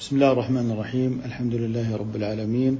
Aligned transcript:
بسم 0.00 0.16
الله 0.16 0.32
الرحمن 0.32 0.70
الرحيم. 0.70 1.20
الحمد 1.24 1.54
لله 1.54 1.96
رب 1.96 2.16
العالمين. 2.16 2.78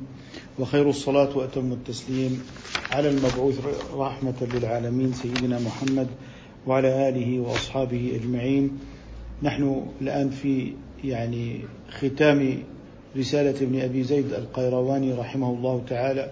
وخير 0.58 0.88
الصلاة 0.88 1.36
وأتم 1.36 1.72
التسليم 1.72 2.42
على 2.90 3.10
المبعوث 3.10 3.60
رحمة 3.94 4.34
للعالمين 4.54 5.12
سيدنا 5.12 5.58
محمد 5.58 6.06
وعلى 6.66 7.08
آله 7.08 7.40
وأصحابه 7.40 8.12
أجمعين. 8.14 8.78
نحن 9.42 9.82
الآن 10.00 10.30
في 10.30 10.72
يعني 11.04 11.60
ختام 11.90 12.62
رسالة 13.16 13.60
ابن 13.60 13.80
أبي 13.80 14.02
زيد 14.02 14.32
القيرواني 14.32 15.12
رحمه 15.12 15.50
الله 15.50 15.82
تعالى 15.88 16.30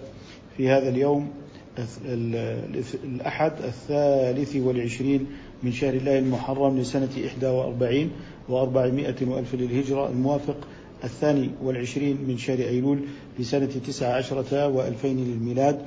في 0.57 0.69
هذا 0.69 0.89
اليوم 0.89 1.29
الأحد 3.03 3.51
الثالث 3.61 4.55
والعشرين 4.55 5.27
من 5.63 5.71
شهر 5.71 5.93
الله 5.93 6.19
المحرم 6.19 6.79
لسنة 6.79 7.09
إحدى 7.27 7.47
وأربعين 7.47 8.11
وأربعمائة 8.49 9.15
وألف 9.27 9.55
للهجرة 9.55 10.09
الموافق 10.09 10.57
الثاني 11.03 11.49
والعشرين 11.63 12.17
من 12.27 12.37
شهر 12.37 12.59
أيلول 12.59 12.99
لسنة 13.39 13.65
تسعة 13.87 14.13
عشرة 14.13 14.67
وألفين 14.67 15.17
للميلاد. 15.17 15.81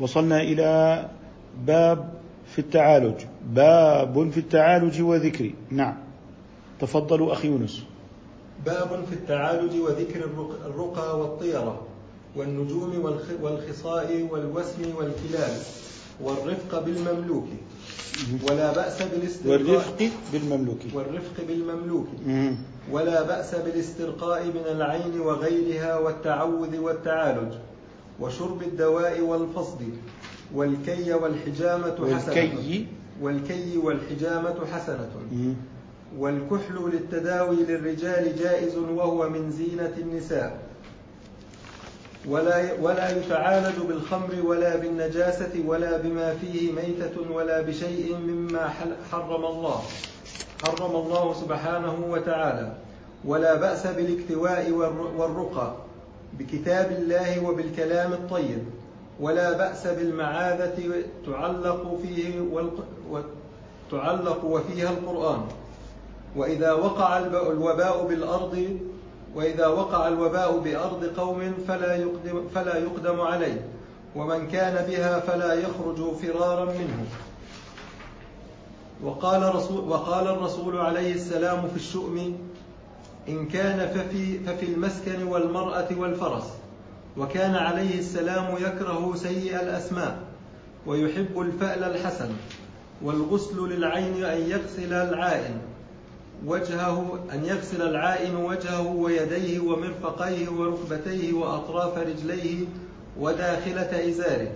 وصلنا 0.00 0.40
إلى 0.40 1.08
باب 1.66 2.12
في 2.52 2.58
التعالج. 2.58 3.14
باب 3.54 4.30
في 4.30 4.38
التعالج 4.40 5.02
وذكر 5.02 5.50
نعم. 5.70 5.94
تفضلوا 6.80 7.32
أخي 7.32 7.48
يونس. 7.48 7.82
باب 8.66 9.04
في 9.10 9.12
التعالج 9.12 9.80
وذكر 9.80 10.24
الرقى 10.66 11.20
والطيرة 11.20 11.86
والنجوم 12.36 13.04
والخصاء 13.42 14.28
والوسم 14.30 14.96
والكلاب 14.96 15.56
والرفق 16.20 16.84
بالمملوك. 16.84 17.48
ولا 18.50 18.72
بأس 18.72 19.02
بالاسترقاء. 19.02 19.50
والرفق 19.52 20.10
بالمملوك 20.32 20.78
والرفق 20.94 21.36
بالمملوك 21.48 22.06
ولا 22.92 23.22
بأس 23.22 23.54
بالاسترقاء 23.54 24.44
من 24.46 24.64
العين 24.70 25.20
وغيرها 25.20 25.98
والتعوذ 25.98 26.78
والتعالج 26.78 27.52
وشرب 28.20 28.62
الدواء 28.62 29.20
والفصد 29.20 29.80
والكي 30.54 31.12
والحجامة 31.12 31.96
حسنة. 32.14 32.34
والكي. 32.34 32.86
والكي 33.22 33.76
والحجامة 33.76 34.66
حسنة. 34.72 35.10
والكحل 36.18 36.90
للتداوي 36.92 37.56
للرجال 37.56 38.36
جائز 38.36 38.76
وهو 38.76 39.28
من 39.28 39.50
زينة 39.50 39.94
النساء. 39.98 40.58
ولا 42.28 42.72
ولا 42.82 43.18
يتعالج 43.18 43.78
بالخمر 43.88 44.46
ولا 44.46 44.76
بالنجاسة 44.76 45.62
ولا 45.66 45.96
بما 45.96 46.34
فيه 46.34 46.72
ميتة 46.72 47.32
ولا 47.32 47.60
بشيء 47.60 48.16
مما 48.16 48.68
حرم 49.10 49.44
الله. 49.44 49.82
حرم 50.64 50.96
الله 50.96 51.34
سبحانه 51.34 51.96
وتعالى. 52.10 52.72
ولا 53.24 53.54
بأس 53.54 53.86
بالاكتواء 53.86 54.70
والرقى 55.16 55.74
بكتاب 56.38 56.92
الله 56.92 57.44
وبالكلام 57.48 58.12
الطيب. 58.12 58.64
ولا 59.20 59.52
بأس 59.52 59.86
بالمعاذة 59.86 61.02
تعلق 61.26 62.00
فيه 62.02 62.40
تعلق 63.90 64.44
وفيها 64.44 64.90
القرآن. 64.90 65.42
وإذا 66.36 66.72
وقع 66.72 67.18
الوباء 67.18 68.06
بالأرض 68.06 68.78
وإذا 69.34 69.66
وقع 69.66 70.08
الوباء 70.08 70.58
بأرض 70.58 71.04
قوم 71.04 71.54
فلا 71.68 71.96
يقدم, 71.96 72.48
فلا 72.54 72.76
يقدم 72.76 73.20
عليه 73.20 73.60
ومن 74.16 74.48
كان 74.48 74.86
بها 74.90 75.20
فلا 75.20 75.54
يخرج 75.54 76.16
فرارا 76.16 76.64
منه. 76.64 77.06
وقال, 79.02 79.54
رسول 79.54 79.88
وقال 79.88 80.28
الرسول 80.28 80.78
عليه 80.78 81.14
السلام 81.14 81.68
في 81.68 81.76
الشؤم 81.76 82.38
إن 83.28 83.48
كان 83.48 83.88
ففي, 83.88 84.38
ففي 84.38 84.66
المسكن 84.66 85.22
والمرأة 85.22 85.88
والفرس 85.98 86.44
وكان 87.16 87.54
عليه 87.54 87.98
السلام 87.98 88.56
يكره 88.56 89.14
سيء 89.16 89.62
الأسماء 89.62 90.18
ويحب 90.86 91.40
الفأل 91.40 91.84
الحسن 91.84 92.30
والغسل 93.02 93.68
للعين 93.68 94.24
أن 94.24 94.50
يغسل 94.50 94.92
العائن. 94.92 95.71
وجهه 96.46 97.18
أن 97.32 97.44
يغسل 97.44 97.82
العائن 97.82 98.36
وجهه 98.36 98.86
ويديه 98.96 99.60
ومرفقيه 99.60 100.48
وركبتيه 100.48 101.32
وأطراف 101.32 101.98
رجليه 101.98 102.64
وداخلة 103.20 104.08
إزاره 104.10 104.50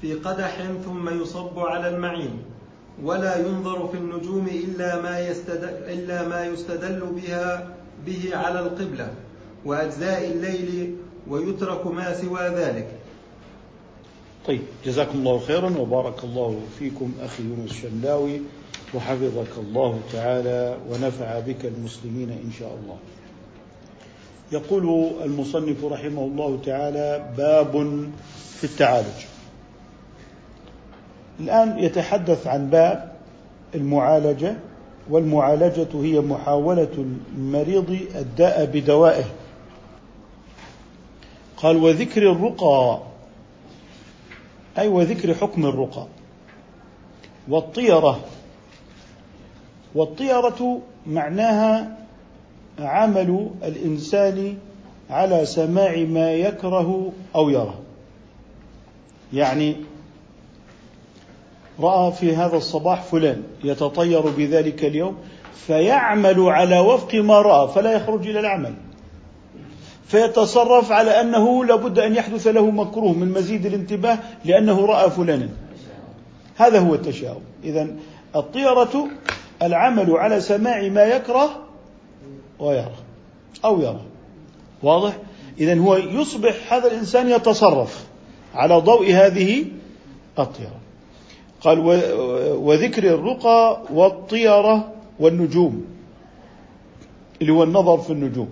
في 0.00 0.14
قدح 0.14 0.62
ثم 0.84 1.22
يصب 1.22 1.58
على 1.58 1.88
المعين 1.88 2.42
ولا 3.02 3.38
ينظر 3.46 3.88
في 3.88 3.96
النجوم 3.96 4.46
إلا 4.46 5.02
ما 5.02 5.20
يستدل, 5.20 5.68
إلا 5.68 6.28
ما 6.28 6.44
يستدل 6.46 7.00
بها 7.00 7.68
به 8.06 8.30
على 8.36 8.60
القبلة 8.60 9.10
وأجزاء 9.64 10.30
الليل 10.30 10.96
ويترك 11.28 11.86
ما 11.86 12.14
سوى 12.14 12.40
ذلك. 12.48 12.88
طيب 14.46 14.62
جزاكم 14.86 15.18
الله 15.18 15.38
خيرا 15.38 15.78
وبارك 15.78 16.24
الله 16.24 16.60
فيكم 16.78 17.12
أخي 17.22 17.42
يونس 17.42 17.70
الشنداوي 17.70 18.40
وحفظك 18.94 19.58
الله 19.58 20.00
تعالى 20.12 20.76
ونفع 20.90 21.40
بك 21.40 21.64
المسلمين 21.64 22.30
إن 22.30 22.52
شاء 22.58 22.78
الله. 22.82 22.96
يقول 24.52 25.10
المصنف 25.24 25.84
رحمه 25.84 26.22
الله 26.22 26.58
تعالى 26.64 27.34
باب 27.36 27.72
في 28.56 28.64
التعالج. 28.64 29.24
الآن 31.40 31.78
يتحدث 31.78 32.46
عن 32.46 32.70
باب 32.70 33.12
المعالجة 33.74 34.56
والمعالجة 35.10 35.88
هي 35.94 36.20
محاولة 36.20 37.06
المريض 37.34 37.90
الداء 38.14 38.64
بدوائه. 38.64 39.24
قال 41.56 41.76
وذكر 41.76 42.32
الرقى. 42.32 43.02
أي 44.78 44.88
وذكر 44.88 45.34
حكم 45.34 45.66
الرقى. 45.66 46.06
والطيرة. 47.48 48.20
والطيرة 49.96 50.80
معناها 51.06 51.96
عمل 52.78 53.50
الإنسان 53.64 54.56
على 55.10 55.46
سماع 55.46 55.96
ما 55.96 56.32
يكره 56.32 57.12
أو 57.34 57.50
يرى 57.50 57.74
يعني 59.32 59.76
رأى 61.80 62.12
في 62.12 62.36
هذا 62.36 62.56
الصباح 62.56 63.02
فلان 63.02 63.42
يتطير 63.64 64.20
بذلك 64.20 64.84
اليوم 64.84 65.16
فيعمل 65.66 66.40
على 66.40 66.78
وفق 66.78 67.14
ما 67.14 67.42
رأى 67.42 67.68
فلا 67.74 67.92
يخرج 67.92 68.28
إلى 68.28 68.40
العمل. 68.40 68.74
فيتصرف 70.06 70.92
على 70.92 71.20
أنه 71.20 71.64
لابد 71.64 71.98
أن 71.98 72.14
يحدث 72.14 72.46
له 72.46 72.70
مكروه 72.70 73.12
من 73.12 73.32
مزيد 73.32 73.66
الانتباه 73.66 74.18
لأنه 74.44 74.86
رأى 74.86 75.10
فلانا. 75.10 75.48
هذا 76.56 76.78
هو 76.78 76.94
التشاؤم. 76.94 77.42
إذا 77.64 77.88
الطيرة 78.36 79.08
العمل 79.62 80.10
على 80.10 80.40
سماع 80.40 80.88
ما 80.88 81.02
يكره 81.02 81.66
ويرى 82.58 82.94
أو 83.64 83.80
يرى 83.80 84.00
واضح؟ 84.82 85.16
إذا 85.60 85.78
هو 85.78 85.96
يصبح 85.96 86.72
هذا 86.72 86.86
الإنسان 86.86 87.30
يتصرف 87.30 88.06
على 88.54 88.74
ضوء 88.74 89.12
هذه 89.12 89.64
الطيرة. 90.38 90.80
قال 91.60 91.78
وذكر 92.58 93.04
الرقى 93.04 93.82
والطيرة 93.92 94.92
والنجوم. 95.20 95.84
اللي 97.40 97.52
هو 97.52 97.62
النظر 97.62 97.98
في 97.98 98.12
النجوم. 98.12 98.50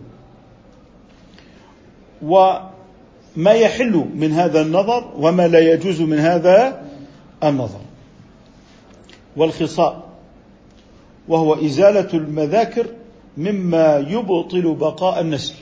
وما 2.22 3.52
يحل 3.52 4.06
من 4.14 4.32
هذا 4.32 4.60
النظر 4.60 5.12
وما 5.16 5.48
لا 5.48 5.72
يجوز 5.72 6.00
من 6.00 6.18
هذا 6.18 6.84
النظر. 7.44 7.80
والخصاء. 9.36 10.03
وهو 11.28 11.54
إزالة 11.54 12.08
المذاكر 12.14 12.86
مما 13.36 13.98
يبطل 14.08 14.74
بقاء 14.74 15.20
النسل. 15.20 15.54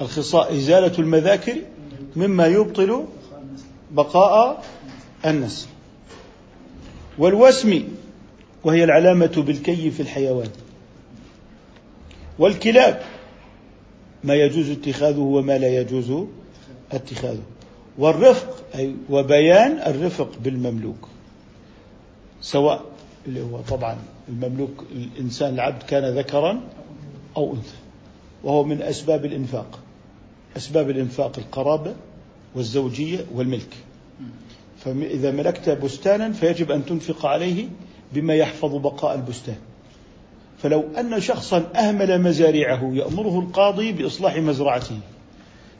الخصاء 0.00 0.54
إزالة 0.54 0.98
المذاكر 0.98 1.56
مما 2.16 2.46
يبطل 2.46 3.04
بقاء 3.90 4.64
النسل. 5.26 5.66
والوسم 7.18 7.82
وهي 8.64 8.84
العلامة 8.84 9.44
بالكي 9.46 9.90
في 9.90 10.00
الحيوان. 10.00 10.50
والكلاب 12.38 13.02
ما 14.24 14.34
يجوز 14.34 14.70
اتخاذه 14.70 15.20
وما 15.20 15.58
لا 15.58 15.80
يجوز 15.80 16.24
اتخاذه. 16.92 17.42
والرفق 17.98 18.64
أي 18.74 18.94
وبيان 19.10 19.78
الرفق 19.86 20.30
بالمملوك 20.44 21.08
سواء 22.40 22.82
اللي 23.26 23.42
هو 23.42 23.60
طبعا 23.60 23.98
المملوك 24.28 24.84
الإنسان 24.92 25.54
العبد 25.54 25.82
كان 25.82 26.18
ذكرا 26.18 26.60
أو 27.36 27.54
أنثى 27.54 27.76
وهو 28.44 28.64
من 28.64 28.82
أسباب 28.82 29.24
الإنفاق 29.24 29.78
أسباب 30.56 30.90
الإنفاق 30.90 31.38
القرابة 31.38 31.94
والزوجية 32.54 33.24
والملك. 33.34 33.76
فإذا 34.78 35.30
ملكت 35.30 35.70
بستانا 35.70 36.32
فيجب 36.32 36.70
أن 36.70 36.84
تنفق 36.84 37.26
عليه 37.26 37.68
بما 38.12 38.34
يحفظ 38.34 38.74
بقاء 38.74 39.14
البستان. 39.14 39.56
فلو 40.62 40.84
أن 40.98 41.20
شخصا 41.20 41.64
أهمل 41.76 42.22
مزارعه 42.22 42.90
يأمره 42.94 43.38
القاضي 43.38 43.92
بإصلاح 43.92 44.36
مزرعته 44.36 45.00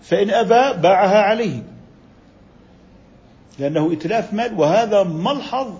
فإن 0.03 0.31
أبى 0.31 0.81
باعها 0.81 1.23
عليه 1.23 1.62
لأنه 3.59 3.93
إتلاف 3.93 4.35
مال 4.35 4.61
وهذا 4.61 5.03
ملحظ 5.03 5.75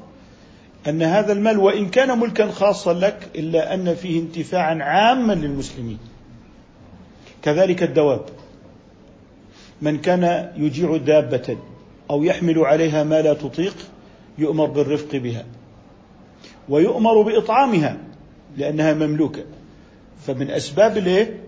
أن 0.87 1.03
هذا 1.03 1.33
المال 1.33 1.59
وإن 1.59 1.89
كان 1.89 2.19
ملكا 2.19 2.51
خاصا 2.51 2.93
لك 2.93 3.29
إلا 3.35 3.75
أن 3.75 3.95
فيه 3.95 4.21
انتفاعا 4.21 4.83
عاما 4.83 5.33
للمسلمين. 5.33 5.99
كذلك 7.43 7.83
الدواب. 7.83 8.25
من 9.83 9.99
كان 9.99 10.53
يجيع 10.57 10.97
دابة 10.97 11.57
أو 12.11 12.23
يحمل 12.23 12.59
عليها 12.59 13.05
ما 13.05 13.23
لا 13.23 13.35
تطيق 13.35 13.77
يؤمر 14.39 14.67
بالرفق 14.67 15.17
بها 15.17 15.45
ويؤمر 16.69 17.23
بإطعامها 17.23 17.97
لأنها 18.57 18.95
مملوكة. 18.95 19.45
فمن 20.27 20.51
أسباب 20.51 20.99
الإيه؟ 20.99 21.41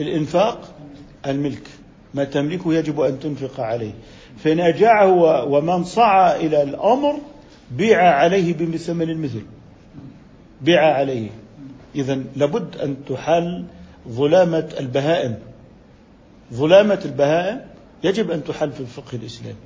الإنفاق 0.00 0.74
الملك. 1.26 1.62
ما 2.14 2.24
تملكه 2.24 2.74
يجب 2.74 3.00
أن 3.00 3.20
تنفق 3.20 3.60
عليه. 3.60 3.92
فإن 4.38 4.60
أجاعه 4.60 5.44
ومن 5.44 5.84
صعى 5.84 6.46
إلى 6.46 6.62
الأمر 6.62 7.18
بيع 7.76 8.14
عليه 8.14 8.52
بثمن 8.52 9.10
المثل. 9.10 9.42
بيع 10.60 10.94
عليه. 10.94 11.30
إذا 11.94 12.22
لابد 12.36 12.76
أن 12.76 12.96
تحل 13.08 13.64
ظلامة 14.08 14.68
البهائم. 14.80 15.38
ظلامة 16.54 17.00
البهائم 17.04 17.60
يجب 18.04 18.30
أن 18.30 18.44
تحل 18.44 18.72
في 18.72 18.80
الفقه 18.80 19.16
الإسلامي. 19.16 19.56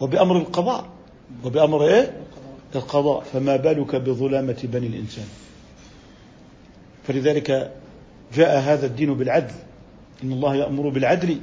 وبأمر 0.00 0.36
القضاء. 0.36 0.86
وبأمر 1.44 1.84
إيه؟ 1.86 2.20
القضاء. 2.74 3.22
فما 3.32 3.56
بالك 3.56 3.96
بظلامة 3.96 4.58
بني 4.64 4.86
الإنسان؟ 4.86 5.26
فلذلك 7.06 7.72
جاء 8.34 8.58
هذا 8.60 8.86
الدين 8.86 9.14
بالعدل. 9.14 9.54
إن 10.24 10.32
الله 10.32 10.54
يأمر 10.54 10.88
بالعدل 10.88 11.38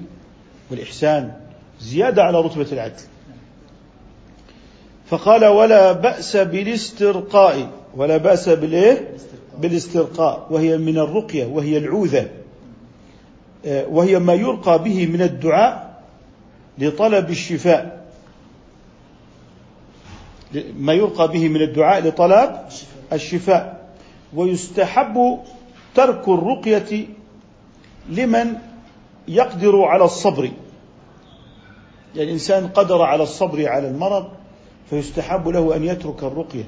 والإحسان. 0.72 1.32
زيادة 1.82 2.24
على 2.24 2.42
رتبة 2.42 2.68
العدل. 2.72 3.02
فقال 5.12 5.46
ولا 5.46 5.92
بأس 5.92 6.38
بالاسترقاء. 6.38 7.70
ولا 7.96 8.18
بأس 8.18 8.50
بالإيه؟ 8.50 9.16
بالاسترقاء. 9.60 10.48
وهي 10.50 10.78
من 10.78 10.98
الرقية 10.98 11.46
وهي 11.46 11.78
العوذة. 11.78 12.30
آه، 13.66 13.88
وهي 13.88 14.20
ما 14.20 14.34
يرقى 14.34 14.84
به 14.84 15.08
من 15.08 15.22
الدعاء 15.22 16.04
لطلب 16.78 17.30
الشفاء. 17.30 18.06
ما 20.78 20.94
يرقى 20.94 21.28
به 21.28 21.50
من 21.50 21.62
الدعاء 21.62 22.08
لطلب 22.08 22.56
الشفاء. 23.14 23.92
ويستحب 24.34 25.40
ترك 25.96 26.30
الرقية 26.30 27.08
لمن 28.10 28.54
يقدر 29.28 29.82
على 29.82 30.04
الصبر. 30.04 30.44
يعني 32.16 32.28
الإنسان 32.30 32.68
قدر 32.68 33.02
على 33.02 33.24
الصبر 33.24 33.68
على 33.68 33.88
المرض 33.88 34.41
فيستحب 34.90 35.48
له 35.48 35.76
أن 35.76 35.84
يترك 35.84 36.24
الرقية. 36.24 36.64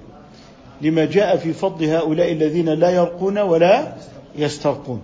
لما 0.81 1.06
جاء 1.06 1.38
في 1.38 1.54
فضل 1.54 1.86
هؤلاء 1.86 2.31
الذين 2.31 2.69
لا 2.69 2.89
يرقون 2.89 3.38
ولا 3.38 3.94
يسترقون. 4.36 5.01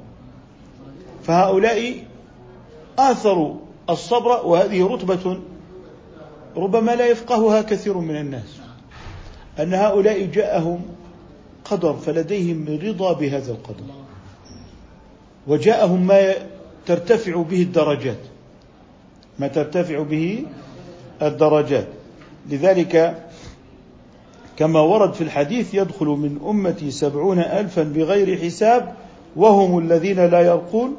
فهؤلاء 1.23 2.03
آثروا 2.99 3.55
الصبر 3.89 4.45
وهذه 4.45 4.87
رتبة 4.87 5.39
ربما 6.57 6.91
لا 6.91 7.07
يفقهها 7.07 7.61
كثير 7.61 7.97
من 7.97 8.15
الناس. 8.15 8.59
أن 9.59 9.73
هؤلاء 9.73 10.25
جاءهم 10.25 10.81
قدر 11.65 11.93
فلديهم 11.93 12.79
رضا 12.83 13.13
بهذا 13.13 13.51
القدر. 13.51 13.83
وجاءهم 15.47 16.07
ما 16.07 16.33
ترتفع 16.85 17.41
به 17.41 17.61
الدرجات. 17.61 18.17
ما 19.39 19.47
ترتفع 19.47 20.03
به 20.03 20.45
الدرجات. 21.21 21.87
لذلك 22.49 23.23
كما 24.57 24.79
ورد 24.79 25.13
في 25.13 25.21
الحديث 25.21 25.73
يدخل 25.73 26.05
من 26.05 26.39
أمتي 26.49 26.91
سبعون 26.91 27.39
ألفا 27.39 27.83
بغير 27.83 28.37
حساب 28.37 28.93
وهم 29.35 29.79
الذين 29.79 30.25
لا 30.25 30.41
يرقون 30.41 30.95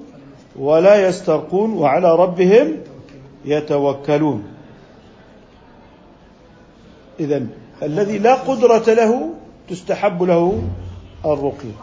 ولا 0.56 1.08
يسترقون 1.08 1.72
وعلى 1.72 2.14
ربهم 2.16 2.76
يتوكلون. 3.44 4.44
إذا 7.20 7.46
الذي 7.82 8.18
لا 8.18 8.34
قدرة 8.34 8.94
له 8.94 9.30
تستحب 9.68 10.22
له 10.22 10.62
الرقية. 11.24 11.76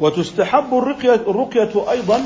وتستحب 0.00 0.74
الرقية, 0.74 1.14
الرقية 1.14 1.90
أيضا 1.90 2.20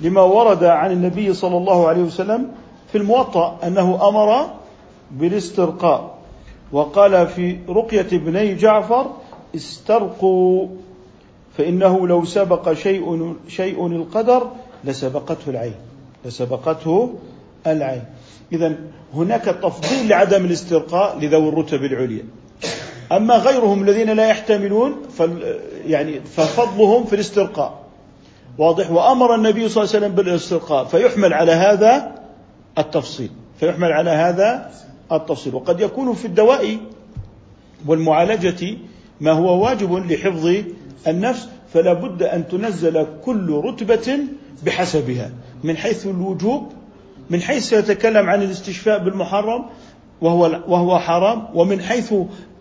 لما 0.00 0.22
ورد 0.22 0.64
عن 0.64 0.92
النبي 0.92 1.34
صلى 1.34 1.56
الله 1.56 1.88
عليه 1.88 2.02
وسلم 2.02 2.48
في 2.92 2.98
الموطأ 2.98 3.58
أنه 3.64 4.08
أمر 4.08 4.46
بالاسترقاء. 5.10 6.16
وقال 6.72 7.26
في 7.26 7.58
رقية 7.68 8.06
ابني 8.12 8.54
جعفر 8.54 9.10
استرقوا 9.56 10.68
فإنه 11.58 12.08
لو 12.08 12.24
سبق 12.24 12.72
شيء 12.72 13.36
شيء 13.48 13.86
القدر 13.86 14.50
لسبقته 14.84 15.50
العين 15.50 15.74
لسبقته 16.24 17.14
العين. 17.66 18.04
إذا 18.52 18.74
هناك 19.14 19.44
تفضيل 19.44 20.08
لعدم 20.08 20.44
الاسترقاء 20.44 21.18
لذوي 21.18 21.48
الرتب 21.48 21.84
العليا. 21.84 22.24
أما 23.12 23.36
غيرهم 23.36 23.82
الذين 23.82 24.10
لا 24.10 24.28
يحتملون 24.28 25.02
يعني 25.86 26.20
ففضلهم 26.20 27.04
في 27.04 27.12
الاسترقاء. 27.12 27.82
واضح؟ 28.58 28.90
وأمر 28.90 29.34
النبي 29.34 29.68
صلى 29.68 29.84
الله 29.84 29.94
عليه 29.94 30.06
وسلم 30.06 30.14
بالاسترقاء. 30.14 30.84
فيحمل 30.84 31.34
على 31.34 31.52
هذا 31.52 32.12
التفصيل. 32.78 33.30
فيحمل 33.60 33.92
على 33.92 34.10
هذا 34.10 34.70
التفصيل. 35.12 35.54
وقد 35.54 35.80
يكون 35.80 36.12
في 36.12 36.24
الدواء 36.24 36.76
والمعالجة 37.86 38.76
ما 39.20 39.32
هو 39.32 39.64
واجب 39.64 39.92
لحفظ 40.12 40.54
النفس 41.06 41.48
فلا 41.74 41.92
بد 41.92 42.22
أن 42.22 42.48
تنزل 42.48 43.06
كل 43.24 43.50
رتبة 43.64 44.18
بحسبها. 44.66 45.30
من 45.64 45.76
حيث 45.76 46.06
الوجوب 46.06 46.72
من 47.30 47.40
حيث 47.40 47.72
يتكلم 47.72 48.30
عن 48.30 48.42
الاستشفاء 48.42 48.98
بالمحرم 49.04 49.64
وهو 50.20 50.60
وهو 50.68 50.98
حرام 50.98 51.48
ومن 51.54 51.80
حيث 51.80 52.14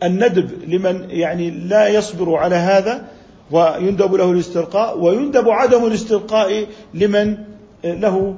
الندب 0.03 0.49
لمن 0.67 1.05
يعني 1.09 1.51
لا 1.51 1.87
يصبر 1.87 2.35
على 2.35 2.55
هذا 2.55 3.05
ويندب 3.51 4.13
له 4.13 4.31
الاسترقاء 4.31 4.99
ويندب 4.99 5.49
عدم 5.49 5.85
الاسترقاء 5.85 6.65
لمن 6.93 7.37
له 7.83 8.35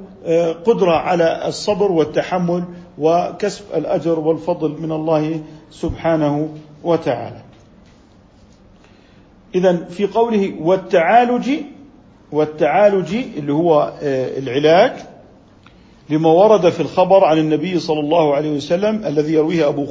قدرة 0.65 0.91
على 0.91 1.47
الصبر 1.47 1.91
والتحمل 1.91 2.63
وكسب 2.97 3.65
الأجر 3.75 4.19
والفضل 4.19 4.81
من 4.81 4.91
الله 4.91 5.41
سبحانه 5.71 6.49
وتعالى. 6.83 7.41
اذا 9.55 9.75
في 9.89 10.07
قوله 10.07 10.53
والتعالج 10.61 11.49
والتعالج 12.31 13.15
اللي 13.37 13.53
هو 13.53 13.93
العلاج 14.37 14.91
لما 16.09 16.29
ورد 16.29 16.69
في 16.69 16.79
الخبر 16.79 17.23
عن 17.23 17.37
النبي 17.37 17.79
صلى 17.79 17.99
الله 17.99 18.35
عليه 18.35 18.51
وسلم 18.51 19.05
الذي 19.05 19.33
يرويه 19.33 19.67
أبو 19.67 19.85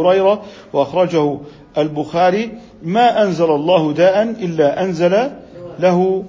هريرة 0.00 0.42
وأخرجه 0.72 1.38
البخاري 1.78 2.50
ما 2.82 3.22
أنزل 3.22 3.50
الله 3.50 3.92
داء 3.92 4.22
إلا 4.22 4.82
أنزل 4.82 5.30
له 5.78 6.24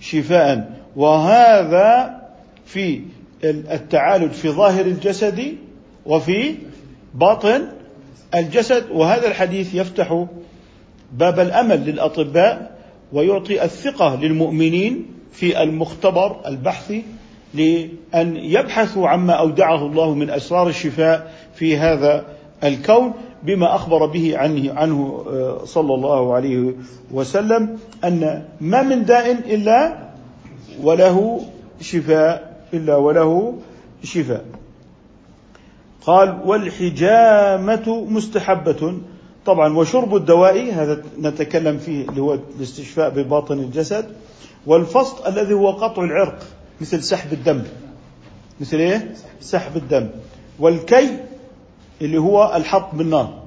شفاء 0.00 0.80
وهذا 0.96 2.20
في 2.64 3.00
التعالج 3.44 4.32
في 4.32 4.48
ظاهر 4.48 4.86
الجسد 4.86 5.56
وفي 6.06 6.54
باطن 7.14 7.68
الجسد 8.34 8.90
وهذا 8.90 9.28
الحديث 9.28 9.74
يفتح 9.74 10.26
باب 11.12 11.40
الأمل 11.40 11.84
للأطباء 11.84 12.78
ويعطي 13.12 13.64
الثقة 13.64 14.16
للمؤمنين 14.16 15.06
في 15.32 15.62
المختبر 15.62 16.36
البحثي 16.46 17.02
لأن 17.54 18.36
يبحثوا 18.36 19.08
عما 19.08 19.32
أودعه 19.32 19.86
الله 19.86 20.14
من 20.14 20.30
أسرار 20.30 20.68
الشفاء 20.68 21.32
في 21.54 21.76
هذا 21.76 22.24
الكون 22.64 23.12
بما 23.42 23.74
أخبر 23.74 24.06
به 24.06 24.38
عنه, 24.38 24.72
عنه 24.72 25.24
آه، 25.30 25.64
صلى 25.64 25.94
الله 25.94 26.34
عليه 26.34 26.72
وسلم 27.10 27.78
أن 28.04 28.44
ما 28.60 28.82
من 28.82 29.04
داء 29.04 29.32
إلا 29.32 29.98
وله 30.82 31.40
شفاء 31.80 32.51
إلا 32.74 32.96
وله 32.96 33.58
شفاء. 34.04 34.44
قال 36.06 36.40
والحجامة 36.44 38.06
مستحبة. 38.08 38.98
طبعا 39.46 39.76
وشرب 39.76 40.16
الدواء 40.16 40.72
هذا 40.72 41.02
نتكلم 41.20 41.78
فيه 41.78 42.08
اللي 42.08 42.20
هو 42.20 42.38
الاستشفاء 42.56 43.10
بباطن 43.10 43.58
الجسد 43.58 44.06
والفصل 44.66 45.26
الذي 45.26 45.54
هو 45.54 45.70
قطع 45.70 46.04
العرق 46.04 46.38
مثل 46.80 47.02
سحب 47.02 47.32
الدم. 47.32 47.62
مثل 48.60 48.76
إيه؟ 48.76 49.14
سحب 49.40 49.76
الدم. 49.76 50.08
والكي 50.58 51.18
اللي 52.02 52.18
هو 52.18 52.52
الحط 52.56 52.94
بالنار. 52.94 53.42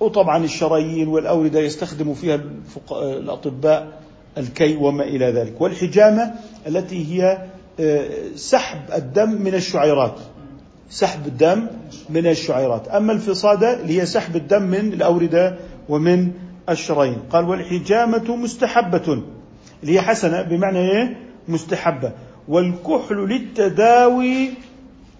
وطبعا 0.00 0.44
الشرايين 0.44 1.08
والأوردة 1.08 1.60
يستخدم 1.60 2.14
فيها 2.14 2.40
الأطباء 2.92 4.02
الكي 4.38 4.76
وما 4.76 5.04
إلى 5.04 5.26
ذلك. 5.26 5.60
والحجامة 5.60 6.34
التي 6.66 7.22
هي 7.22 7.44
سحب 8.34 8.78
الدم 8.94 9.30
من 9.30 9.54
الشعيرات. 9.54 10.14
سحب 10.90 11.26
الدم 11.26 11.66
من 12.10 12.26
الشعيرات. 12.26 12.88
أما 12.88 13.12
الفصادة 13.12 13.80
اللي 13.80 14.00
هي 14.00 14.06
سحب 14.06 14.36
الدم 14.36 14.62
من 14.62 14.92
الأوردة 14.92 15.56
ومن 15.88 16.30
الشرايين. 16.68 17.18
قال 17.30 17.48
والحجامة 17.48 18.36
مستحبة. 18.36 19.22
اللي 19.82 19.94
هي 19.94 20.00
حسنة 20.00 20.42
بمعنى 20.42 20.78
إيه؟ 20.78 21.16
مستحبة. 21.48 22.12
والكحل 22.48 23.16
للتداوي 23.16 24.50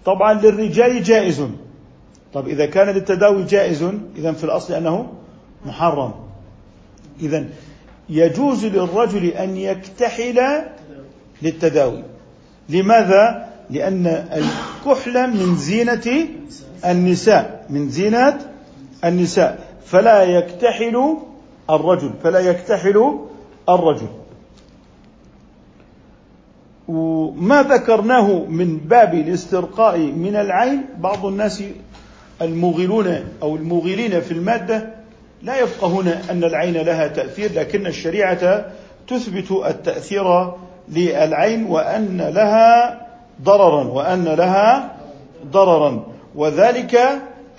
طبعا 0.05 0.33
للرجال 0.33 1.03
جائز. 1.03 1.43
طب 2.33 2.47
إذا 2.47 2.65
كان 2.65 2.87
للتداوي 2.87 3.43
جائز 3.43 3.83
إذا 4.17 4.31
في 4.31 4.43
الأصل 4.43 4.73
أنه 4.73 5.13
محرم. 5.65 6.13
إذا 7.21 7.45
يجوز 8.09 8.65
للرجل 8.65 9.25
أن 9.25 9.57
يكتحل 9.57 10.41
للتداوي. 11.41 12.03
لماذا؟ 12.69 13.49
لأن 13.69 14.07
الكحل 14.07 15.29
من 15.29 15.55
زينة 15.55 16.27
النساء 16.85 17.65
من 17.69 17.89
زينة 17.89 18.39
النساء 19.05 19.59
فلا 19.85 20.23
يكتحل 20.23 21.17
الرجل 21.69 22.11
فلا 22.23 22.39
يكتحل 22.39 23.19
الرجل 23.69 24.07
وما 26.87 27.63
ذكرناه 27.63 28.45
من 28.49 28.77
باب 28.77 29.13
الاسترقاء 29.13 29.97
من 29.97 30.35
العين 30.35 30.81
بعض 30.99 31.25
الناس 31.25 31.63
الموغلون 32.41 33.23
أو 33.41 33.55
الموغلين 33.55 34.21
في 34.21 34.31
المادة 34.31 34.93
لا 35.41 35.59
يفقهون 35.59 36.07
أن 36.07 36.43
العين 36.43 36.73
لها 36.73 37.07
تأثير 37.07 37.53
لكن 37.53 37.87
الشريعة 37.87 38.65
تثبت 39.07 39.51
التأثير 39.51 40.51
للعين 40.89 41.65
وأن 41.65 42.21
لها 42.21 43.01
ضررا 43.43 43.83
وأن 43.83 44.23
لها 44.23 44.95
ضررا. 45.51 46.03
وذلك 46.35 46.95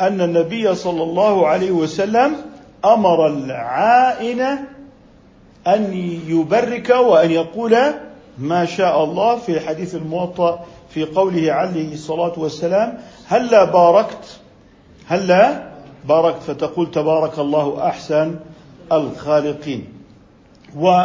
أن 0.00 0.21
النبي 0.21 0.75
صلى 0.75 1.02
الله 1.02 1.47
عليه 1.47 1.71
وسلم 1.71 2.37
أمر 2.85 3.26
العائن 3.26 4.40
أن 5.66 5.95
يبرك 6.26 6.90
وأن 6.90 7.30
يقول 7.30 7.76
ما 8.38 8.64
شاء 8.64 9.04
الله 9.04 9.37
في 9.37 9.61
حديث 9.61 9.95
الموطأ 9.95 10.64
في 10.90 11.04
قوله 11.04 11.52
عليه 11.52 11.92
الصلاة 11.92 12.33
والسلام 12.37 12.99
هلا 13.28 13.64
باركت 13.64 14.40
هلا 15.06 15.62
باركت. 16.09 16.42
فتقول 16.42 16.90
تبارك 16.90 17.38
الله 17.38 17.87
أحسن 17.87 18.37
الخالقين. 18.92 19.85
و 20.76 21.04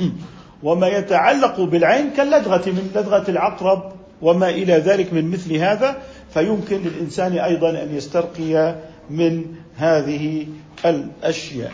وما 0.62 0.88
يتعلق 0.88 1.60
بالعين 1.60 2.10
كاللدغة 2.10 2.70
من 2.70 2.90
لدغة 2.94 3.30
العقرب 3.30 3.92
وما 4.22 4.48
إلى 4.48 4.72
ذلك 4.72 5.12
من 5.12 5.30
مثل 5.30 5.54
هذا 5.54 5.96
فيمكن 6.34 6.82
للإنسان 6.82 7.38
أيضا 7.38 7.70
أن 7.70 7.96
يسترقي 7.96 8.74
من 9.10 9.44
هذه 9.76 10.46
الأشياء. 10.84 11.72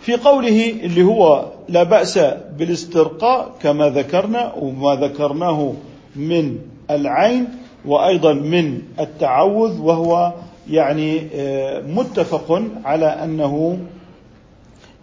في 0.00 0.16
قوله 0.16 0.70
اللي 0.70 1.02
هو 1.02 1.46
لا 1.68 1.82
بأس 1.82 2.18
بالاسترقاء 2.58 3.54
كما 3.62 3.88
ذكرنا 3.88 4.52
وما 4.54 4.94
ذكرناه 4.94 5.72
من 6.16 6.58
العين 6.90 7.48
وأيضا 7.84 8.32
من 8.32 8.82
التعوذ 9.00 9.80
وهو 9.80 10.32
يعني 10.70 11.28
آه، 11.34 11.80
متفق 11.80 12.62
على 12.84 13.06
أنه 13.06 13.78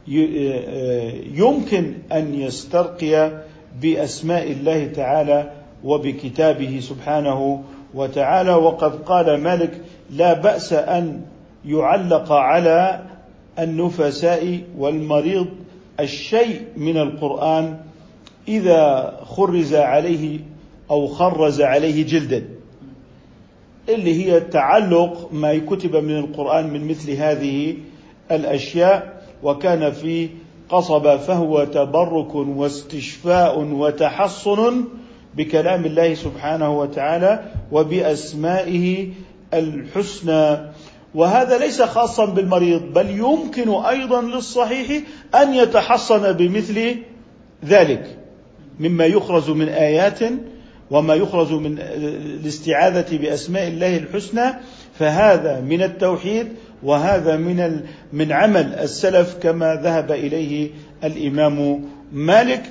يمكن 0.07 1.93
أن 2.11 2.33
يسترقي 2.33 3.41
بأسماء 3.81 4.51
الله 4.51 4.87
تعالى 4.87 5.51
وبكتابه 5.83 6.79
سبحانه 6.79 7.63
وتعالى. 7.93 8.53
وقد 8.53 9.03
قال 9.03 9.37
مالك 9.37 9.81
لا 10.09 10.33
بأس 10.33 10.73
أن 10.73 11.21
يعلق 11.65 12.31
على 12.31 13.03
النفساء 13.59 14.61
والمريض 14.77 15.47
الشيء 15.99 16.61
من 16.77 16.97
القرآن 16.97 17.77
إذا 18.47 19.13
خرز 19.23 19.75
عليه 19.75 20.39
أو 20.91 21.07
خرز 21.07 21.61
عليه 21.61 22.05
جلدا 22.05 22.45
اللي 23.89 24.25
هي 24.25 24.39
تعلق 24.39 25.29
ما 25.33 25.57
كتب 25.57 25.95
من 25.95 26.17
القرآن 26.17 26.69
من 26.69 26.87
مثل 26.87 27.11
هذه 27.11 27.75
الأشياء. 28.31 29.16
وكان 29.43 29.91
في 29.91 30.29
قصب 30.69 31.15
فهو 31.15 31.63
تبرك 31.63 32.35
واستشفاء 32.35 33.59
وتحصن 33.59 34.83
بكلام 35.35 35.85
الله 35.85 36.13
سبحانه 36.13 36.79
وتعالى 36.79 37.43
وبأسمائه 37.71 39.07
الحسنى. 39.53 40.57
وهذا 41.15 41.57
ليس 41.57 41.81
خاصا 41.81 42.25
بالمريض 42.25 42.81
بل 42.93 43.09
يمكن 43.09 43.69
أيضا 43.69 44.21
للصحيح 44.21 45.03
أن 45.35 45.53
يتحصن 45.53 46.31
بمثل 46.31 46.95
ذلك 47.65 48.17
مما 48.79 49.05
يخرز 49.05 49.49
من 49.49 49.69
آيات 49.69 50.19
وما 50.91 51.15
يخرج 51.15 51.53
من 51.53 51.79
الاستعاذة 51.79 53.17
بأسماء 53.17 53.67
الله 53.67 53.97
الحسنى 53.97 54.53
فهذا 54.99 55.61
من 55.61 55.81
التوحيد 55.81 56.47
وهذا 56.83 57.37
من 57.37 57.81
من 58.13 58.31
عمل 58.31 58.73
السلف 58.73 59.37
كما 59.41 59.75
ذهب 59.75 60.11
إليه 60.11 60.69
الإمام 61.03 61.85
مالك 62.13 62.63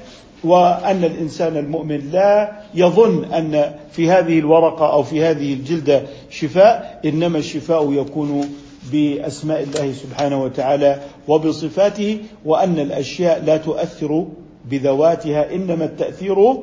وأن 0.44 1.04
الإنسان 1.04 1.56
المؤمن 1.56 2.10
لا 2.12 2.52
يظن 2.75 3.25
أن 3.25 3.75
في 3.92 4.10
هذه 4.10 4.38
الورقة 4.38 4.92
أو 4.92 5.02
في 5.02 5.25
هذه 5.25 5.52
الجلدة 5.52 6.02
شفاء 6.30 7.00
إنما 7.04 7.38
الشفاء 7.38 7.92
يكون 7.92 8.48
بأسماء 8.92 9.62
الله 9.62 9.92
سبحانه 9.92 10.42
وتعالى 10.42 11.00
وبصفاته 11.28 12.18
وأن 12.44 12.78
الأشياء 12.78 13.44
لا 13.44 13.56
تؤثر 13.56 14.26
بذواتها 14.70 15.54
إنما 15.54 15.84
التأثير 15.84 16.56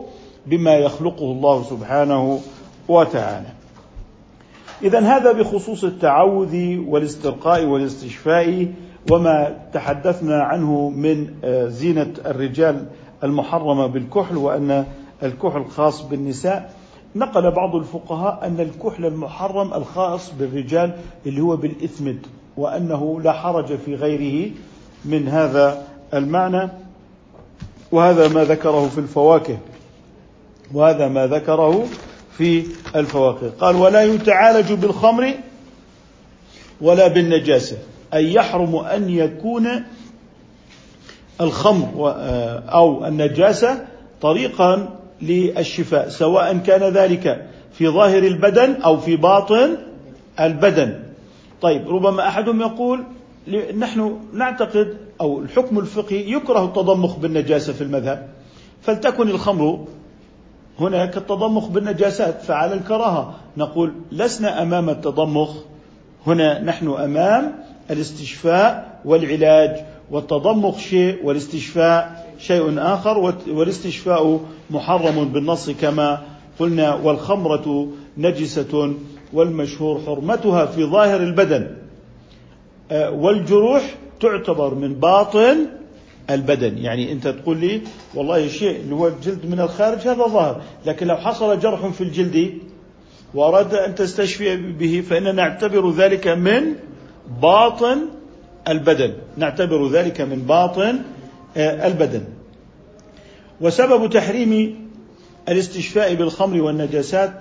بما 0.45 0.73
يخلقه 0.75 1.31
الله 1.31 1.63
سبحانه 1.63 2.39
وتعالى. 2.87 3.62
اذا 4.83 4.99
هذا 4.99 5.31
بخصوص 5.31 5.83
التعوذ 5.83 6.77
والاسترقاء 6.87 7.65
والاستشفاء 7.65 8.67
وما 9.11 9.57
تحدثنا 9.73 10.43
عنه 10.43 10.89
من 10.89 11.27
زينة 11.67 12.13
الرجال 12.25 12.85
المحرمة 13.23 13.87
بالكحل 13.87 14.37
وأن 14.37 14.85
الكحل 15.23 15.65
خاص 15.65 16.01
بالنساء. 16.01 16.73
نقل 17.15 17.51
بعض 17.51 17.75
الفقهاء 17.75 18.47
أن 18.47 18.59
الكحل 18.59 19.05
المحرم 19.05 19.73
الخاص 19.73 20.33
بالرجال 20.39 20.91
اللي 21.25 21.41
هو 21.41 21.55
بالإثمد 21.55 22.17
وأنه 22.57 23.21
لا 23.21 23.31
حرج 23.31 23.75
في 23.75 23.95
غيره 23.95 24.51
من 25.05 25.27
هذا 25.27 25.83
المعنى. 26.13 26.69
وهذا 27.91 28.27
ما 28.27 28.43
ذكره 28.43 28.87
في 28.87 28.97
الفواكه 28.97 29.57
وهذا 30.73 31.07
ما 31.07 31.27
ذكره 31.27 31.83
في 32.37 32.63
الفواكه. 32.95 33.49
قال 33.59 33.75
ولا 33.75 34.03
يتعالج 34.03 34.73
بالخمر 34.73 35.33
ولا 36.81 37.07
بالنجاسة. 37.07 37.77
أي 38.13 38.33
يحرم 38.33 38.75
أن 38.75 39.09
يكون 39.09 39.67
الخمر 41.41 42.09
آه، 42.09 42.59
أو 42.59 43.05
النجاسة 43.05 43.85
طريقا 44.21 44.99
للشفاء 45.21 46.09
سواء 46.09 46.57
كان 46.57 46.83
ذلك 46.83 47.45
في 47.73 47.87
ظاهر 47.87 48.23
البدن 48.23 48.81
أو 48.81 48.97
في 48.97 49.15
باطن 49.15 49.77
البدن. 50.39 51.03
طيب 51.61 51.89
ربما 51.89 52.27
أحدهم 52.27 52.61
يقول 52.61 53.03
نحن 53.77 54.19
نعتقد 54.33 54.97
أو 55.21 55.39
الحكم 55.39 55.79
الفقهي 55.79 56.31
يكره 56.31 56.65
التضمخ 56.65 57.15
بالنجاسة 57.15 57.73
في 57.73 57.81
المذهب 57.81 58.29
فلتكن 58.81 59.29
الخمر 59.29 59.85
هناك 60.79 61.17
التضمخ 61.17 61.67
بالنجاسات 61.67 62.41
فعلى 62.41 62.73
الكراهة. 62.73 63.33
نقول 63.57 63.93
لسنا 64.11 64.61
أمام 64.61 64.89
التضمخ. 64.89 65.55
هنا 66.27 66.61
نحن 66.61 66.87
أمام 66.87 67.55
الاستشفاء 67.91 68.99
والعلاج. 69.05 69.85
والتضمخ 70.11 70.77
شيء 70.77 71.25
والاستشفاء 71.25 72.25
شيء 72.39 72.73
آخر 72.77 73.33
والاستشفاء 73.47 74.39
محرم 74.69 75.25
بالنص 75.25 75.69
كما 75.69 76.21
قلنا. 76.59 76.93
والخمرة 76.93 77.87
نجسة 78.17 78.93
والمشهور 79.33 80.01
حرمتها 80.05 80.65
في 80.65 80.85
ظاهر 80.85 81.19
البدن. 81.19 81.67
آه، 82.91 83.11
والجروح 83.11 83.95
تعتبر 84.19 84.75
من 84.75 84.93
باطن 84.93 85.57
البدن. 86.29 86.77
يعني 86.77 87.11
أنت 87.11 87.27
تقول 87.27 87.57
لي 87.57 87.81
والله 88.15 88.47
شيء 88.47 88.79
اللي 88.79 88.95
هو 88.95 89.07
الجلد 89.07 89.45
من 89.45 89.59
الخارج 89.59 89.99
هذا 89.99 90.27
ظاهر. 90.27 90.61
لكن 90.85 91.07
لو 91.07 91.17
حصل 91.17 91.59
جرح 91.59 91.87
في 91.87 92.01
الجلد 92.01 92.53
وأراد 93.33 93.73
أن 93.73 93.95
تستشفي 93.95 94.55
به 94.55 95.03
فإننا 95.09 95.31
نعتبر 95.31 95.91
ذلك 95.91 96.27
من 96.27 96.75
باطن 97.41 97.97
البدن. 98.67 99.13
نعتبر 99.37 99.89
ذلك 99.89 100.21
من 100.21 100.39
باطن 100.41 100.99
آه، 101.57 101.87
البدن. 101.87 102.23
وسبب 103.61 104.09
تحريم 104.09 104.83
الاستشفاء 105.49 106.13
بالخمر 106.13 106.61
والنجاسات 106.61 107.33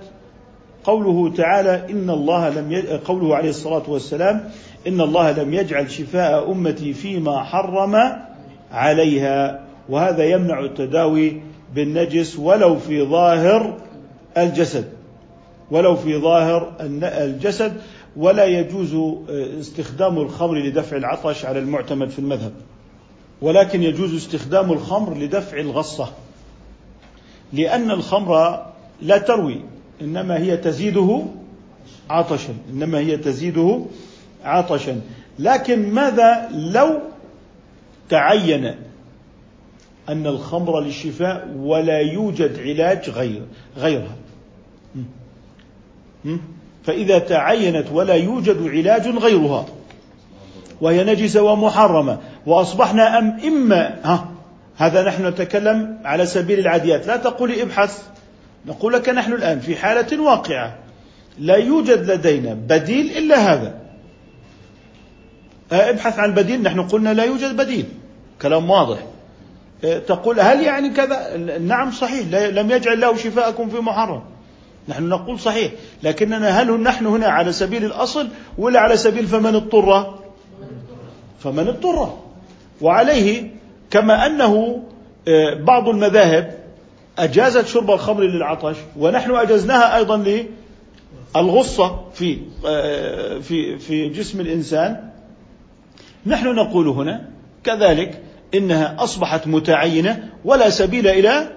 قوله 0.83 1.33
تعالى 1.35 1.85
إن 1.89 2.09
الله 2.09 2.49
لم 2.49 2.71
ي... 2.71 2.81
قوله 2.81 3.35
عليه 3.35 3.49
الصلاة 3.49 3.83
والسلام 3.87 4.49
إن 4.87 5.01
الله 5.01 5.31
لم 5.31 5.53
يجعل 5.53 5.91
شفاء 5.91 6.51
أمتي 6.51 6.93
فيما 6.93 7.43
حرم 7.43 7.95
عليها 8.73 9.63
وهذا 9.89 10.23
يمنع 10.23 10.59
التداوي 10.59 11.41
بالنجس 11.75 12.39
ولو 12.39 12.77
في 12.77 13.03
ظاهر 13.03 13.77
الجسد 14.37 14.89
ولو 15.71 15.95
في 15.95 16.17
ظاهر 16.17 16.73
الجسد 17.01 17.73
ولا 18.17 18.45
يجوز 18.45 18.95
استخدام 19.59 20.17
الخمر 20.17 20.57
لدفع 20.57 20.97
العطش 20.97 21.45
على 21.45 21.59
المعتمد 21.59 22.09
في 22.09 22.19
المذهب 22.19 22.53
ولكن 23.41 23.83
يجوز 23.83 24.15
استخدام 24.15 24.71
الخمر 24.71 25.17
لدفع 25.17 25.57
الغصة 25.57 26.11
لأن 27.53 27.91
الخمر 27.91 28.65
لا 29.01 29.17
تروي 29.17 29.61
إنما 30.01 30.37
هي 30.37 30.57
تزيده 30.57 31.23
عطشا 32.09 32.53
إنما 32.73 32.99
هي 32.99 33.17
تزيده 33.17 33.85
عطشا. 34.43 35.01
لكن 35.39 35.93
ماذا 35.93 36.49
لو 36.51 36.99
تعين 38.09 38.75
أن 40.09 40.27
الخمر 40.27 40.79
للشفاء 40.79 41.47
ولا 41.55 41.99
يوجد 41.99 42.59
علاج 42.59 43.09
غير 43.09 43.41
غيرها. 43.77 44.15
فإذا 46.83 47.19
تعينت 47.19 47.85
ولا 47.91 48.13
يوجد 48.13 48.67
علاج 48.67 49.07
غيرها. 49.07 49.65
وهي 50.81 51.03
نجسة 51.03 51.41
ومحرمة. 51.41 52.17
وأصبحنا 52.45 53.19
أم 53.19 53.39
اما 53.47 53.99
ها 54.03 54.29
هذا 54.77 55.03
نحن 55.07 55.25
نتكلم 55.27 55.97
على 56.05 56.25
سبيل 56.25 56.59
العاديات. 56.59 57.07
لا 57.07 57.17
تقولي 57.17 57.63
ابحث. 57.63 58.03
نقول 58.65 58.93
لك 58.93 59.09
نحن 59.09 59.33
الآن 59.33 59.59
في 59.59 59.75
حالة 59.75 60.21
واقعة. 60.21 60.75
لا 61.39 61.55
يوجد 61.55 62.11
لدينا 62.11 62.53
بديل 62.53 63.17
إلا 63.17 63.53
هذا. 63.53 63.82
ابحث 65.73 66.19
عن 66.19 66.33
بديل. 66.33 66.63
نحن 66.63 66.81
قلنا 66.81 67.13
لا 67.13 67.23
يوجد 67.23 67.57
بديل. 67.57 67.85
كلام 68.41 68.69
واضح. 68.69 68.97
آه، 69.83 69.99
تقول 69.99 70.39
هل 70.39 70.63
يعني 70.63 70.89
كذا؟ 70.89 71.37
نعم 71.59 71.91
صحيح. 71.91 72.27
لم 72.33 72.71
يجعل 72.71 72.93
الله 72.93 73.17
شفاءكم 73.17 73.69
في 73.69 73.77
محرم. 73.77 74.21
نحن 74.87 75.09
نقول 75.09 75.39
صحيح. 75.39 75.71
لكننا 76.03 76.61
هل 76.61 76.81
نحن 76.81 77.05
هنا 77.05 77.27
على 77.27 77.51
سبيل 77.51 77.85
الأصل 77.85 78.27
ولا 78.57 78.79
على 78.79 78.97
سبيل 78.97 79.27
فمن 79.27 79.55
اضطر؟ 79.55 80.15
فمن 81.39 81.67
اضطر. 81.67 82.17
وعليه 82.81 83.51
كما 83.91 84.25
أنه 84.25 84.83
آه، 85.27 85.53
بعض 85.53 85.89
المذاهب 85.89 86.57
أجازت 87.17 87.67
شرب 87.67 87.91
الخمر 87.91 88.23
للعطش 88.23 88.75
ونحن 88.97 89.35
أجزناها 89.35 89.97
أيضا 89.97 90.47
للغصة 91.35 91.99
في 92.13 92.37
آه، 92.65 93.39
في 93.39 93.79
في 93.79 94.09
جسم 94.09 94.41
الإنسان. 94.41 95.12
نحن 96.25 96.55
نقول 96.55 96.87
هنا 96.87 97.29
كذلك 97.63 98.21
إنها 98.53 98.95
أصبحت 98.99 99.47
متعينة 99.47 100.29
ولا 100.45 100.69
سبيل 100.69 101.07
إلى 101.07 101.47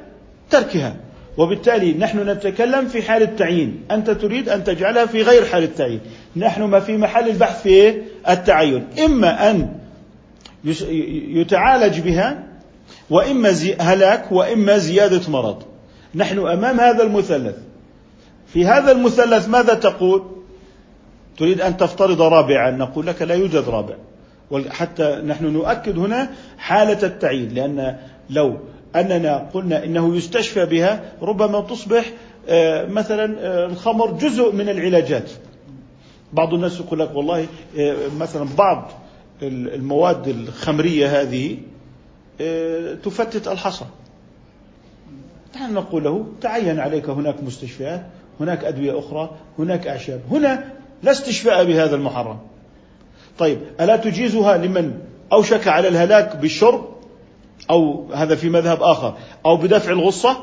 تركها. 0.51 0.97
وبالتالي 1.37 1.93
نحن 1.93 2.29
نتكلم 2.29 2.87
في 2.89 3.03
حال 3.03 3.23
التعيين. 3.23 3.85
أنت 3.91 4.11
تريد 4.11 4.49
أن 4.49 4.65
تجعلها 4.65 5.07
في 5.07 5.23
غير 5.23 5.45
حال 5.45 5.63
التعيين. 5.63 6.01
نحن 6.37 6.63
ما 6.63 6.81
في 6.81 6.97
محل 6.97 7.29
البحث 7.29 7.63
في 7.63 8.03
التعين. 8.29 8.87
إما 9.05 9.51
أن 9.51 9.69
يتعالج 11.35 12.01
بها 12.01 12.43
وإما 13.11 13.55
هلاك 13.81 14.33
وإما 14.33 14.79
زيادة 14.79 15.31
مرض. 15.31 15.63
نحن 16.15 16.39
أمام 16.39 16.81
هذا 16.81 17.03
المثلث. 17.03 17.57
في 18.47 18.67
هذا 18.67 18.93
المثلث 18.93 19.49
ماذا 19.49 19.75
تقول؟ 19.75 20.23
تريد 21.39 21.61
أن 21.61 21.77
تفترض 21.77 22.23
رابعا. 22.23 22.71
نقول 22.71 23.07
لك 23.07 23.23
لا 23.23 23.35
يوجد 23.35 23.69
رابع. 23.69 23.95
حتى 24.69 25.23
نحن 25.27 25.47
نؤكد 25.47 25.99
هنا 25.99 26.31
حالة 26.59 27.07
التعيين 27.07 27.55
لأن 27.55 27.97
لو 28.31 28.59
أننا 28.97 29.37
قلنا 29.55 29.85
إنه 29.85 30.17
يستشفى 30.17 30.67
بها 30.67 31.13
ربما 31.23 31.61
تصبح 31.61 32.13
آه، 32.49 32.87
مثلا 32.87 33.37
آه، 33.41 33.67
الخمر 33.67 34.11
جزء 34.11 34.53
من 34.53 34.69
العلاجات. 34.69 35.31
بعض 36.33 36.55
الناس 36.55 36.81
يقول 36.81 36.99
لك 36.99 37.15
والله 37.15 37.47
آه، 37.79 37.97
مثلا 38.19 38.49
بعض 38.59 38.91
المواد 39.43 40.29
الخمرية 40.29 41.21
هذه 41.21 41.59
تفتت 43.05 43.49
الحصى. 43.49 43.85
نحن 45.57 45.75
نقول 45.75 46.05
له 46.05 46.27
تعين 46.41 46.81
عليك 46.81 47.09
هناك 47.09 47.43
مستشفيات 47.43 48.07
هناك 48.41 48.65
أدوية 48.65 48.99
أخرى 48.99 49.31
هناك 49.59 49.87
أعشاب. 49.87 50.21
هنا 50.31 50.65
لا 51.03 51.11
استشفاء 51.11 51.65
بهذا 51.65 51.97
المحرم. 51.97 52.39
طيب 53.39 53.59
ألا 53.81 53.97
تجيزها 53.97 54.57
لمن 54.57 54.93
أوشك 55.33 55.69
على 55.69 55.89
الهلاك 55.89 56.37
بالشرب؟ 56.37 56.97
أو 57.71 58.13
هذا 58.13 58.35
في 58.35 58.49
مذهب 58.49 58.83
آخر. 58.83 59.15
أو 59.47 59.57
بدفع 59.57 59.91
الغصة؟ 59.91 60.37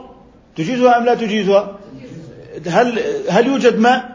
تجيزها 0.56 0.98
أم 0.98 1.06
لا 1.06 1.16
تجيزها؟ 1.16 1.78
هل 2.68 3.00
هل 3.30 3.48
يوجد 3.48 3.80
ماء؟ 3.80 4.14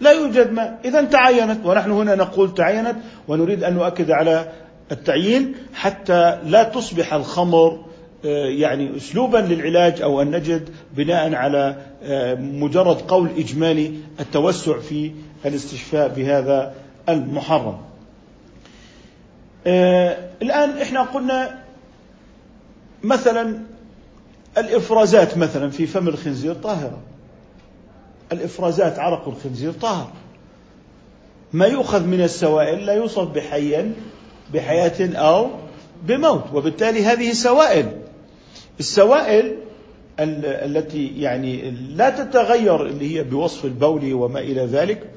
لا 0.00 0.12
يوجد 0.12 0.52
ماء. 0.52 0.80
إذا 0.84 1.02
تعينت 1.02 1.66
ونحن 1.66 1.90
هنا 1.90 2.14
نقول 2.14 2.54
تعينت 2.54 2.96
ونريد 3.28 3.64
أن 3.64 3.74
نؤكد 3.74 4.10
على 4.10 4.52
التعيين 4.92 5.54
حتى 5.74 6.38
لا 6.44 6.62
تصبح 6.62 7.14
الخمر 7.14 7.84
آه، 8.24 8.46
يعني 8.46 8.96
اسلوبا 8.96 9.38
للعلاج 9.38 10.02
أو 10.02 10.22
أن 10.22 10.30
نجد 10.30 10.68
بناء 10.96 11.34
على 11.34 11.76
آه، 12.02 12.34
مجرد 12.34 12.96
قول 12.96 13.28
إجمالي 13.38 13.92
التوسع 14.20 14.78
في 14.78 15.12
الاستشفاء 15.46 16.08
بهذا 16.08 16.74
المحرم. 17.12 17.78
آه، 19.66 20.30
الآن 20.42 20.78
إحنا 20.78 21.02
قلنا 21.02 21.58
مثلا 23.02 23.58
الإفرازات 24.58 25.38
مثلا 25.38 25.70
في 25.70 25.86
فم 25.86 26.08
الخنزير 26.08 26.54
طاهرة. 26.54 26.98
الإفرازات 28.32 28.98
عرق 28.98 29.28
الخنزير 29.28 29.72
طاهر. 29.72 30.10
ما 31.52 31.66
يؤخذ 31.66 32.06
من 32.06 32.20
السوائل 32.20 32.86
لا 32.86 32.92
يوصف 32.92 33.28
بحيا 33.28 33.92
بحياة 34.54 35.16
أو 35.16 35.50
بموت 36.02 36.44
وبالتالي 36.54 37.04
هذه 37.04 37.32
سوائل 37.32 38.00
السوائل 38.80 39.56
التي 40.20 41.06
يعني 41.06 41.70
لا 41.70 42.10
تتغير 42.10 42.86
اللي 42.86 43.18
هي 43.18 43.24
بوصف 43.24 43.64
البول 43.64 44.12
وما 44.12 44.40
إلى 44.40 44.64
ذلك 44.64 45.10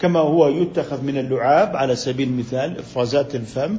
كما 0.00 0.20
هو 0.20 0.48
يتخذ 0.48 1.02
من 1.02 1.18
اللعاب 1.18 1.76
على 1.76 1.96
سبيل 1.96 2.28
المثال 2.28 2.78
إفرازات 2.78 3.34
الفم 3.34 3.78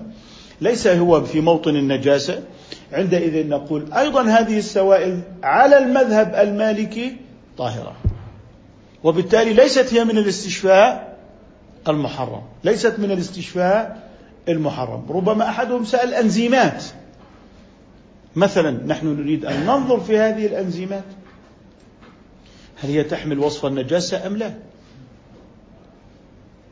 ليس 0.61 0.87
هو 0.87 1.21
في 1.21 1.41
موطن 1.41 1.75
النجاسة. 1.75 2.43
عندئذ 2.93 3.47
نقول 3.47 3.93
أيضا 3.93 4.23
هذه 4.23 4.57
السوائل 4.57 5.21
على 5.43 5.77
المذهب 5.77 6.35
المالكي 6.35 7.15
طاهرة. 7.57 7.95
وبالتالي 9.03 9.53
ليست 9.53 9.93
هي 9.93 10.05
من 10.05 10.17
الاستشفاء 10.17 11.17
المحرم. 11.87 12.41
ليست 12.63 12.95
من 12.99 13.11
الاستشفاء 13.11 14.09
المحرم. 14.49 15.05
ربما 15.09 15.49
أحدهم 15.49 15.85
سأل 15.85 16.13
أنزيمات. 16.13 16.83
مثلا 18.35 18.71
نحن 18.87 19.07
نريد 19.07 19.45
أن 19.45 19.65
ننظر 19.65 19.99
في 19.99 20.17
هذه 20.17 20.45
الأنزيمات. 20.45 21.03
هل 22.83 22.89
هي 22.89 23.03
تحمل 23.03 23.39
وصف 23.39 23.65
النجاسة 23.65 24.27
أم 24.27 24.37
لا؟ 24.37 24.53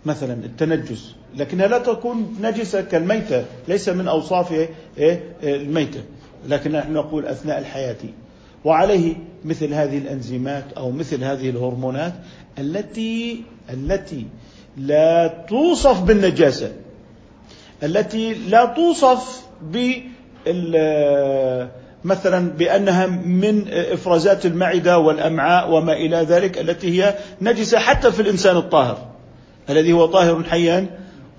مثلا 0.06 0.34
التنجس 0.34 1.16
لكنها 1.38 1.68
لا 1.68 1.78
تكون 1.78 2.38
نجسة 2.42 2.82
كالميتة 2.82 3.46
ليس 3.68 3.90
من 3.90 4.08
أوصاف 4.08 4.52
إيه؟ 4.52 4.70
إيه؟ 4.98 5.24
الميتة 5.44 6.00
لكن 6.48 6.72
نحن 6.72 6.94
نقول 6.94 7.26
أثناء 7.26 7.60
الحياة 7.60 7.98
وعليه 8.66 9.16
مثل 9.46 9.74
هذه 9.74 9.98
الأنزيمات 9.98 10.64
أو 10.78 10.92
مثل 10.92 11.24
هذه 11.24 11.50
الهرمونات 11.50 12.14
التي 12.60 13.44
التي 13.74 14.26
لا 14.78 15.28
توصف 15.28 16.02
بالنجاسة 16.02 16.72
التي 17.84 18.34
لا 18.34 18.66
توصف 18.66 19.42
ب 19.62 19.94
مثلا 22.04 22.50
بأنها 22.50 23.08
من 23.08 23.68
إفرازات 23.74 24.46
المعدة 24.46 24.98
والأمعاء 24.98 25.72
وما 25.72 25.94
إلى 25.94 26.18
ذلك 26.18 26.58
التي 26.58 27.04
هي 27.04 27.16
نجسة 27.42 27.80
حتى 27.80 28.12
في 28.12 28.22
الإنسان 28.22 28.58
الطاهر 28.58 29.09
الذي 29.70 29.94
هو 29.94 30.06
طاهر 30.06 30.44
حيا 30.44 30.88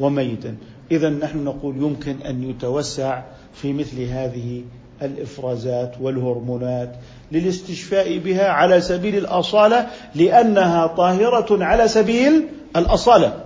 وميتا. 0.01 0.57
اذا 0.91 1.09
نحن 1.09 1.45
نقول 1.45 1.77
يمكن 1.77 2.17
أن 2.27 2.51
يتوسع 2.51 3.23
في 3.55 3.73
مثل 3.73 4.03
هذه 4.03 4.63
الإفرازات 5.03 5.95
والهرمونات 6.01 6.97
للاستشفاء 7.33 8.19
بها 8.19 8.49
على 8.49 8.81
سبيل 8.81 9.17
الأصالة 9.17 9.87
لأنها 10.15 10.87
طاهرة 10.87 11.65
على 11.65 11.89
سبيل 11.89 12.47
الأصالة. 12.77 13.45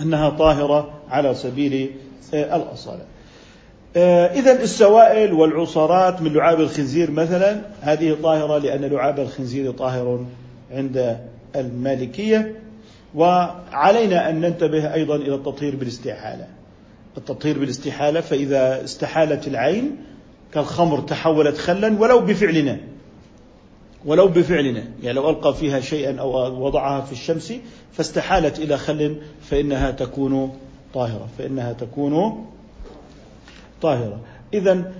أنها 0.00 0.28
طاهرة 0.30 0.90
على 1.10 1.34
سبيل 1.34 1.90
آه، 2.34 2.56
الأصالة. 2.56 3.02
آه، 3.96 4.26
إذا 4.26 4.62
السوائل 4.62 5.32
والعصارات 5.32 6.22
من 6.22 6.32
لعاب 6.32 6.60
الخنزير 6.60 7.10
مثلا 7.10 7.60
هذه 7.80 8.16
طاهرة 8.22 8.58
لأن 8.58 8.84
لعاب 8.84 9.20
الخنزير 9.20 9.70
طاهر 9.70 10.24
عند 10.70 11.18
المالكية. 11.56 12.65
وعلينا 13.14 14.30
أن 14.30 14.40
ننتبه 14.40 14.94
أيضا 14.94 15.16
إلى 15.16 15.34
التطهير 15.34 15.76
بالاستحالة. 15.76 16.46
التطهير 17.16 17.58
بالاستحالة 17.58 18.20
فإذا 18.20 18.84
استحالت 18.84 19.48
العين 19.48 19.96
كالخمر 20.54 21.00
تحولت 21.00 21.58
خلا 21.58 22.00
ولو 22.00 22.20
بفعلنا. 22.20 22.80
ولو 24.04 24.28
بفعلنا. 24.28 24.84
يعني 25.02 25.16
لو 25.16 25.30
ألقى 25.30 25.54
فيها 25.54 25.80
شيئا 25.80 26.20
أو 26.20 26.64
وضعها 26.64 27.00
في 27.00 27.12
الشمس 27.12 27.52
فاستحالت 27.92 28.58
إلى 28.58 28.76
خل 28.76 29.16
فإنها 29.42 29.90
تكون 29.90 30.52
طاهرة. 30.94 31.28
فإنها 31.38 31.72
تكون 31.72 32.46
طاهرة. 33.82 34.20
إذا 34.54 34.92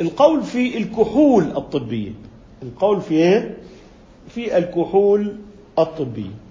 القول 0.00 0.42
في 0.42 0.78
الكحول 0.78 1.44
الطبية. 1.44 2.10
القول 2.62 3.00
في 3.00 3.14
إيه؟ 3.14 3.56
في 4.28 4.58
الكحول 4.58 5.36
الطبية. 5.78 6.45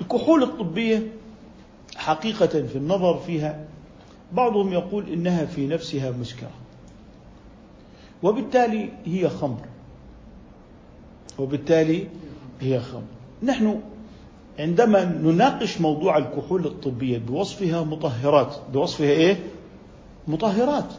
الكحول 0.00 0.42
الطبية 0.42 1.06
حقيقة 1.96 2.46
في 2.46 2.76
النظر 2.76 3.18
فيها 3.18 3.64
بعضهم 4.32 4.72
يقول 4.72 5.08
إنها 5.12 5.44
في 5.44 5.66
نفسها 5.66 6.10
مسكرة. 6.10 6.50
وبالتالي 8.22 8.90
هي 9.04 9.28
خمر. 9.28 9.60
وبالتالي 11.38 12.06
هي 12.60 12.80
خمر. 12.80 13.02
نحن 13.42 13.80
عندما 14.58 15.04
نناقش 15.04 15.80
موضوع 15.80 16.18
الكحول 16.18 16.66
الطبية 16.66 17.18
بوصفها 17.18 17.82
مطهرات. 17.82 18.56
بوصفها 18.72 19.10
إيه؟ 19.10 19.40
مطهرات. 20.28 20.92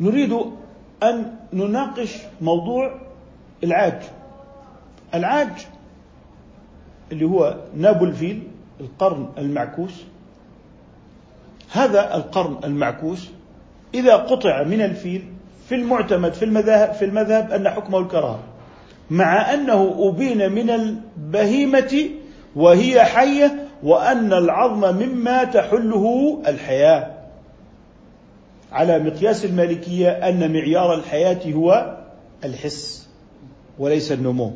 نريد 0.00 0.32
أن 1.02 1.36
نناقش 1.52 2.16
موضوع 2.40 3.00
العاج. 3.64 4.02
العاج 5.14 5.66
اللي 7.14 7.24
هو 7.24 7.56
نابلفيل 7.76 8.42
القرن 8.80 9.28
المعكوس. 9.38 10.04
هذا 11.72 12.16
القرن 12.16 12.56
المعكوس 12.64 13.30
إذا 13.94 14.16
قطع 14.16 14.62
من 14.62 14.80
الفيل 14.80 15.24
في 15.68 15.74
المعتمد 15.74 16.32
في 16.32 16.44
المذاهب 16.44 16.92
في 16.92 17.04
المذهب 17.04 17.50
أن 17.50 17.68
حكمه 17.68 17.98
الكراهة 17.98 18.40
مع 19.10 19.54
أنه 19.54 19.96
أبين 19.98 20.52
من 20.52 20.70
البهيمة 20.70 22.10
وهي 22.56 23.04
حية 23.04 23.68
وأن 23.82 24.32
العظم 24.32 24.96
مما 24.96 25.44
تحله 25.44 26.38
الحياة. 26.46 27.10
على 28.72 28.98
مقياس 28.98 29.44
المالكية 29.44 30.10
أن 30.10 30.52
معيار 30.52 30.94
الحياة 30.94 31.52
هو 31.52 31.96
الحس 32.44 33.08
وليس 33.78 34.12
النمو. 34.12 34.52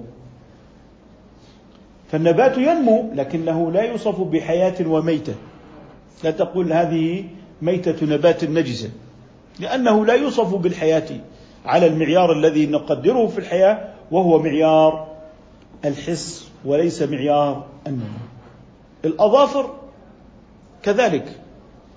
فالنبات 2.10 2.58
ينمو 2.58 3.10
لكنه 3.14 3.72
لا 3.72 3.82
يوصف 3.82 4.20
بحياة 4.20 4.74
وميتة. 4.86 5.34
لا 6.24 6.30
تقول 6.30 6.72
هذه 6.72 7.24
ميتة 7.62 8.06
نبات 8.06 8.44
نجسة. 8.44 8.90
لأنه 9.60 10.06
لا 10.06 10.14
يوصف 10.14 10.54
بالحياة 10.54 11.08
على 11.64 11.86
المعيار 11.86 12.32
الذي 12.32 12.66
نقدره 12.66 13.26
في 13.26 13.38
الحياة 13.38 13.88
وهو 14.10 14.38
معيار 14.38 15.06
الحس 15.84 16.48
وليس 16.64 17.02
معيار 17.02 17.66
النمو. 17.86 18.04
الأظافر 19.04 19.74
كذلك 20.82 21.40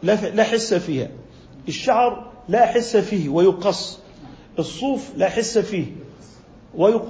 لا 0.04 0.44
حس 0.44 0.74
فيها. 0.74 1.08
الشعر 1.68 2.32
لا 2.50 2.66
حس 2.66 2.98
فيه 2.98 3.30
ويقص. 3.30 4.00
الصوف 4.60 5.12
لا 5.18 5.30
حس 5.30 5.58
فيه 5.58 5.86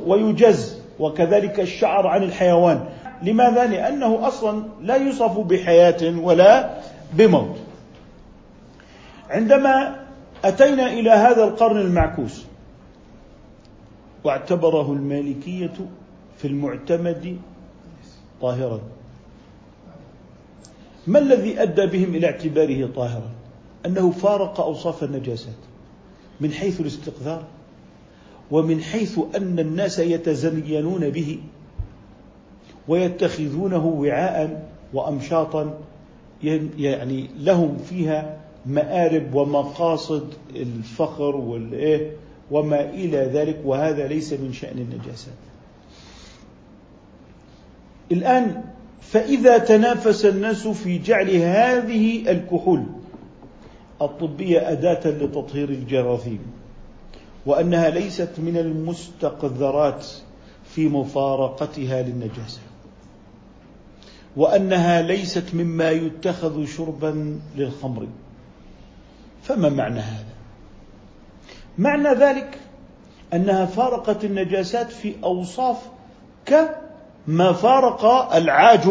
ويجز. 0.06 0.82
وكذلك 1.00 1.60
الشعر 1.60 2.08
عن 2.08 2.24
الحيوان. 2.24 2.86
لماذا؟ 3.24 3.68
لأنه 3.68 4.28
أصلا 4.28 4.64
لا 4.82 4.96
يوصف 4.96 5.40
بحياة 5.40 6.20
ولا 6.20 6.78
بموت. 7.14 7.56
عندما 9.30 10.06
أتينا 10.46 10.94
إلى 10.94 11.10
هذا 11.10 11.44
القرن 11.44 11.78
المعكوس 11.78 12.46
واعتبره 14.24 14.92
المالكية 14.94 15.74
في 16.38 16.48
المعتمد 16.48 17.38
طاهرا. 18.42 18.80
ما 21.08 21.20
الذي 21.20 21.62
أدى 21.62 21.86
بهم 21.86 22.16
إلى 22.16 22.28
اعتباره 22.28 22.90
طاهرا؟ 22.96 23.30
أنه 23.86 24.12
فارق 24.12 24.60
أوصاف 24.60 25.04
النجاسات 25.04 25.62
من 26.42 26.52
حيث 26.52 26.82
الاستقذار 26.82 27.44
ومن 28.52 28.82
حيث 28.82 29.20
أن 29.36 29.60
الناس 29.60 30.00
يتزينون 30.00 31.10
به. 31.10 31.40
ويتخذونه 32.88 33.86
وعاء 33.86 34.70
وامشاطا 34.94 35.78
يعني 36.78 37.30
لهم 37.40 37.78
فيها 37.78 38.38
مآرب 38.66 39.36
ومقاصد 39.36 40.34
الفخر 40.56 41.36
والإيه 41.36 42.12
وما 42.52 42.90
إلى 42.90 43.18
ذلك 43.18 43.60
وهذا 43.66 44.08
ليس 44.08 44.34
من 44.34 44.54
شأن 44.54 44.78
النجاسات. 44.78 45.34
الآن 48.12 48.64
فإذا 49.02 49.58
تنافس 49.58 50.26
الناس 50.26 50.68
في 50.68 50.98
جعل 50.98 51.30
هذه 51.30 52.32
الكحول 52.32 52.84
الطبية 54.02 54.72
أداة 54.72 55.08
لتطهير 55.08 55.70
الجراثيم 55.70 56.40
وأنها 57.46 57.90
ليست 57.90 58.30
من 58.38 58.58
المستقذرات 58.58 60.08
في 60.66 60.88
مفارقتها 60.88 62.02
للنجاسة 62.02 62.60
وأنها 64.36 65.02
ليست 65.02 65.54
مما 65.54 65.90
يتخذ 65.92 66.66
شربا 66.66 67.40
للخمر. 67.58 68.08
فما 69.44 69.70
معنى 69.70 70.00
هذا؟ 70.00 70.26
معنى 71.78 72.10
ذلك 72.10 72.60
أنها 73.34 73.66
فارقت 73.66 74.26
النجاسات 74.26 74.92
في 74.92 75.14
أوصاف 75.24 75.78
كما 76.46 77.54
فارق 77.54 78.06
العاج 78.36 78.90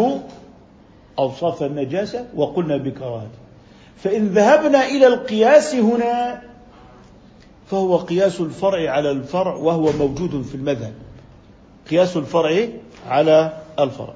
أوصاف 1.18 1.62
النجاسة 1.62 2.26
وقلنا 2.34 2.76
بكراهته 2.76 3.38
فإن 3.96 4.26
ذهبنا 4.26 4.86
إلى 4.86 5.06
القياس 5.06 5.74
هنا 5.74 6.42
فهو 7.70 7.96
قياس 7.96 8.40
الفرع 8.40 8.90
على 8.90 9.10
الفرع 9.10 9.54
وهو 9.54 9.92
موجود 9.92 10.42
في 10.42 10.54
المذهب. 10.54 10.92
قياس 11.90 12.16
الفرع 12.16 12.68
على 13.08 13.62
الفرع. 13.78 14.14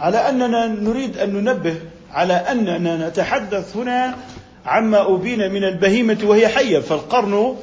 على 0.00 0.28
أننا 0.28 0.66
نريد 0.66 1.18
أن 1.18 1.34
ننبه 1.34 1.74
على 2.12 2.32
أننا 2.34 3.08
نتحدث 3.08 3.76
هنا 3.76 4.16
عما 4.66 5.14
أبين 5.14 5.52
من 5.52 5.64
البهيمة 5.64 6.18
وهي 6.24 6.48
حية 6.48 6.78
فالقرن 6.78 7.56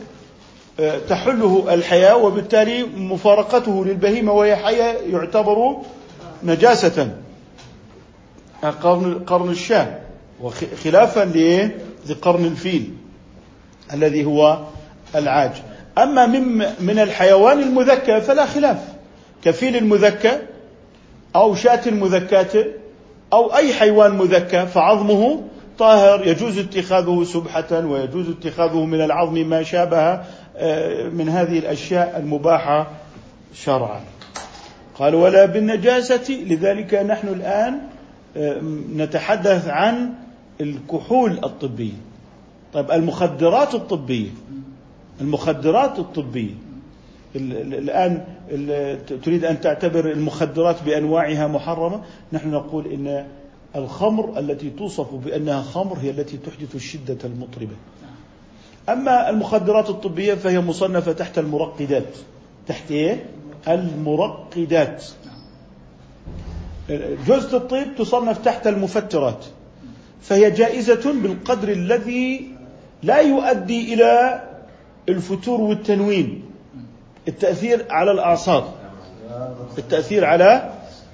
آه، 0.80 1.00
تحله 1.10 1.74
الحياة 1.74 2.16
وبالتالي 2.18 2.84
مفارقته 2.84 3.86
للبهيمة 3.86 4.32
وهي 4.32 4.56
حية 4.56 4.98
يعتبر 5.12 5.78
نجاسة. 6.44 7.16
قرن 8.82 9.20
قرن 9.20 9.50
الشاه 9.50 10.00
وخلافا 10.42 11.26
لقرن 12.10 12.46
الفيل 12.46 12.94
الذي 13.94 14.26
هو 14.26 14.60
العاج. 15.16 15.52
أما 15.98 16.26
من 16.26 16.58
من 16.80 17.00
الحيوان 17.00 17.64
المذكى 17.64 18.22
فلا 18.22 18.46
خلاف. 18.46 18.78
كفيل 19.44 19.76
المذكى 19.76 20.40
أو 21.36 21.56
شاة 21.56 21.90
مذكاة 21.92 22.66
أو 23.34 23.56
أي 23.56 23.74
حيوان 23.74 24.18
مذكى 24.18 24.66
فعظمه 24.66 25.42
طاهر 25.80 26.28
يجوز 26.28 26.58
اتخاذه 26.58 27.24
سبحة 27.24 27.86
ويجوز 27.86 28.30
اتخاذه 28.30 28.86
من 28.86 29.02
العظم 29.02 29.50
ما 29.50 29.64
شابه 29.64 30.22
آه، 30.58 31.10
من 31.10 31.30
هذه 31.30 31.60
الأشياء 31.60 32.20
المباحة 32.20 32.88
شرعا. 33.54 34.02
قال 35.00 35.16
ولا 35.16 35.46
بالنجاسة. 35.46 36.34
لذلك 36.34 36.94
نحن 36.94 37.28
الآن 37.28 37.80
آه، 38.38 38.62
نتحدث 38.96 39.68
عن 39.68 40.14
الكحول 40.62 41.32
الطبية 41.44 41.94
طيب 42.74 42.92
المخدرات 42.92 43.76
الطبية 43.76 44.30
المخدرات 45.22 46.00
الطبية 46.00 46.54
الآن 47.36 48.26
تريد 49.24 49.46
أن 49.46 49.62
تعتبر 49.62 50.12
المخدرات 50.12 50.84
بأنواعها 50.84 51.48
محرمة 51.48 52.02
نحن 52.34 52.50
نقول 52.52 52.88
إن 52.88 53.28
الخمر 53.76 54.40
التي 54.40 54.70
توصف 54.70 55.14
بأنها 55.14 55.62
خمر 55.62 55.98
هي 56.02 56.10
التي 56.10 56.38
تحدث 56.38 56.76
الشدة 56.76 57.18
المطربة. 57.24 57.76
أما 58.90 59.30
المخدرات 59.30 59.90
الطبية 59.90 60.34
فهي 60.34 60.60
مصنفة 60.60 61.12
تحت 61.12 61.40
المرقدات. 61.40 62.18
تحت 62.68 62.92
إيه؟ 62.92 63.26
المرقدات. 63.68 65.06
جوزة 67.28 67.58
الطيب 67.58 67.96
تصنف 67.98 68.38
تحت 68.38 68.68
المفترات. 68.68 69.46
فهي 70.22 70.52
جائزة 70.52 71.14
بالقدر 71.22 71.72
الذي 71.72 72.52
لا 73.04 73.20
يؤدي 73.20 73.94
إلى 73.94 74.44
الفتور 75.10 75.62
والتنوين. 75.62 76.44
التأثير 77.28 77.86
على 77.90 78.12
الأعصاب. 78.12 78.64
التأثير 79.78 80.26
على 80.26 80.74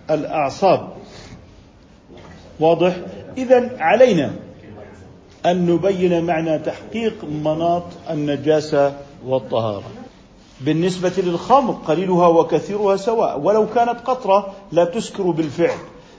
الأعصاب. 0.09 0.89
واضح؟ 2.59 2.95
إذا 3.37 3.69
علينا 3.79 4.31
أن 5.45 5.65
نبين 5.65 6.23
معنى 6.23 6.59
تحقيق 6.59 7.23
مناط 7.23 7.83
النجاسة 8.09 8.93
والطهارة. 9.25 9.83
بالنسبة 10.61 11.13
للخمر 11.17 11.73
قليلها 11.73 12.27
وكثيرها 12.27 12.95
سواء. 12.95 13.39
ولو 13.39 13.67
كانت 13.67 13.99
قطرة 14.05 14.53
لا 14.71 14.85
تسكر 14.85 15.23
بالفعل. 15.23 15.77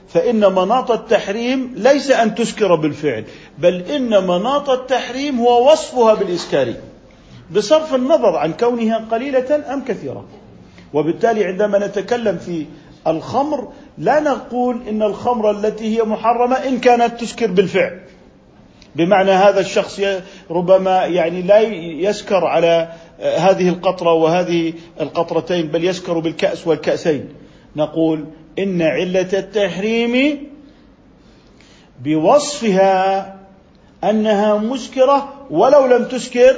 فإن 0.09 0.39
مناط 0.39 0.91
التحريم 0.91 1.73
ليس 1.77 2.11
أن 2.11 2.35
تسكر 2.35 2.75
بالفعل 2.75 3.25
بل 3.57 3.81
إن 3.81 4.27
مناط 4.27 4.69
التحريم 4.69 5.39
هو 5.39 5.71
وصفها 5.71 6.13
بالإسكار 6.13 6.73
بصرف 7.55 7.95
النظر 7.95 8.35
عن 8.35 8.53
كونها 8.53 8.97
قليلة 9.11 9.73
أم 9.73 9.83
كثيرة. 9.83 10.25
وبالتالي 10.93 11.45
عندما 11.45 11.87
نتكلم 11.87 12.37
في 12.37 12.65
الخمر 13.07 13.71
لا 13.97 14.19
نقول 14.19 14.87
إن 14.89 15.03
الخمر 15.03 15.51
التي 15.51 15.97
هي 15.97 16.03
محرمة 16.03 16.55
إن 16.55 16.79
كانت 16.79 17.21
تسكر 17.21 17.51
بالفعل. 17.51 17.99
بمعنى 18.95 19.31
هذا 19.31 19.59
الشخص 19.59 20.01
ربما 20.51 21.05
يعني 21.05 21.41
لا 21.41 21.59
يسكر 22.09 22.45
على 22.45 22.89
هذه 23.19 23.69
القطرة 23.69 24.13
وهذه 24.13 24.73
القطرتين 25.01 25.67
بل 25.67 25.83
يسكر 25.83 26.19
بالكأس 26.19 26.67
والكأسين. 26.67 27.29
نقول 27.75 28.25
إن 28.59 28.81
علة 28.81 29.29
التحريم 29.33 30.43
بوصفها 32.03 33.35
أنها 34.03 34.57
مسكرة 34.57 35.33
ولو 35.49 35.85
لم 35.85 36.05
تسكر 36.05 36.55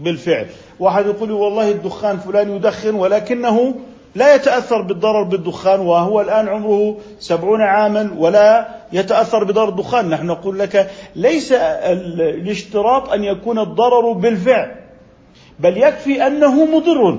بالفعل. 0.00 0.46
واحد 0.80 1.06
يقول 1.06 1.30
والله 1.30 1.70
الدخان 1.70 2.18
فلان 2.18 2.56
يدخن 2.56 2.94
ولكنه 2.94 3.74
لا 4.14 4.34
يتأثر 4.34 4.82
بالضرر 4.82 5.22
بالدخان 5.22 5.80
وهو 5.80 6.20
الآن 6.20 6.48
عمره 6.48 6.96
سبعون 7.18 7.60
عاما 7.60 8.14
ولا 8.18 8.68
يتأثر 8.92 9.44
بضرر 9.44 9.68
الدخان. 9.68 10.10
نحن 10.10 10.26
نقول 10.26 10.58
لك 10.58 10.90
ليس 11.16 11.52
الاشتراط 11.52 13.12
أن 13.12 13.24
يكون 13.24 13.58
الضرر 13.58 14.12
بالفعل 14.12 14.74
بل 15.58 15.76
يكفي 15.76 16.26
أنه 16.26 16.64
مضر. 16.64 17.18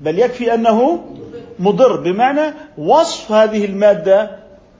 بل 0.00 0.18
يكفي 0.18 0.54
أنه 0.54 0.98
مضر. 1.58 1.96
بمعنى 1.96 2.54
وصف 2.78 3.32
هذه 3.32 3.64
المادة 3.64 4.30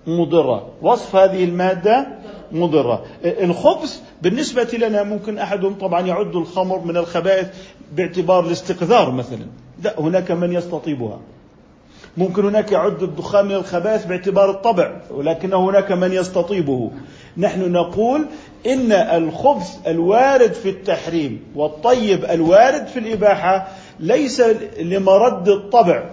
مضرة. 0.07 0.67
وصف 0.83 1.17
هذه 1.17 1.45
المادة 1.45 2.07
مضرة. 2.53 3.05
الخبث 3.25 4.01
بالنسبة 4.23 4.79
لنا 4.79 5.03
ممكن 5.03 5.39
أحدهم 5.39 5.75
طبعا 5.75 6.01
يعد 6.01 6.37
الخمر 6.37 6.79
من 6.79 6.97
الخبائث 6.97 7.47
باعتبار 7.93 8.47
الاستقذار 8.47 9.11
مثلا. 9.11 9.47
لا 9.83 10.01
هناك 10.01 10.31
من 10.31 10.53
يستطيبها. 10.53 11.21
ممكن 12.17 12.45
هناك 12.45 12.73
يعد 12.73 13.03
الدخان 13.03 13.47
من 13.47 13.55
الخبائث 13.55 14.07
باعتبار 14.07 14.51
الطبع 14.51 14.97
ولكن 15.11 15.53
هناك 15.53 15.93
من 15.93 16.13
يستطيبه. 16.13 16.91
نحن 17.37 17.73
نقول 17.73 18.27
إن 18.67 18.93
الخبث 18.93 19.87
الوارد 19.87 20.53
في 20.53 20.69
التحريم 20.71 21.43
والطيب 21.55 22.25
الوارد 22.25 22.87
في 22.87 22.99
الإباحة 22.99 23.69
ليس 24.01 24.43
لمرد 24.81 25.49
الطبع. 25.49 26.05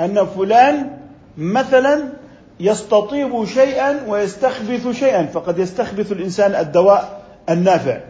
أن 0.00 0.26
فلان 0.26 0.90
مثلا 1.38 2.04
يستطيب 2.60 3.44
شيئا 3.44 4.04
ويستخبث 4.08 4.88
شيئا 4.88 5.26
فقد 5.26 5.58
يستخبث 5.58 6.12
الإنسان 6.12 6.54
الدواء 6.54 7.22
النافع. 7.48 8.00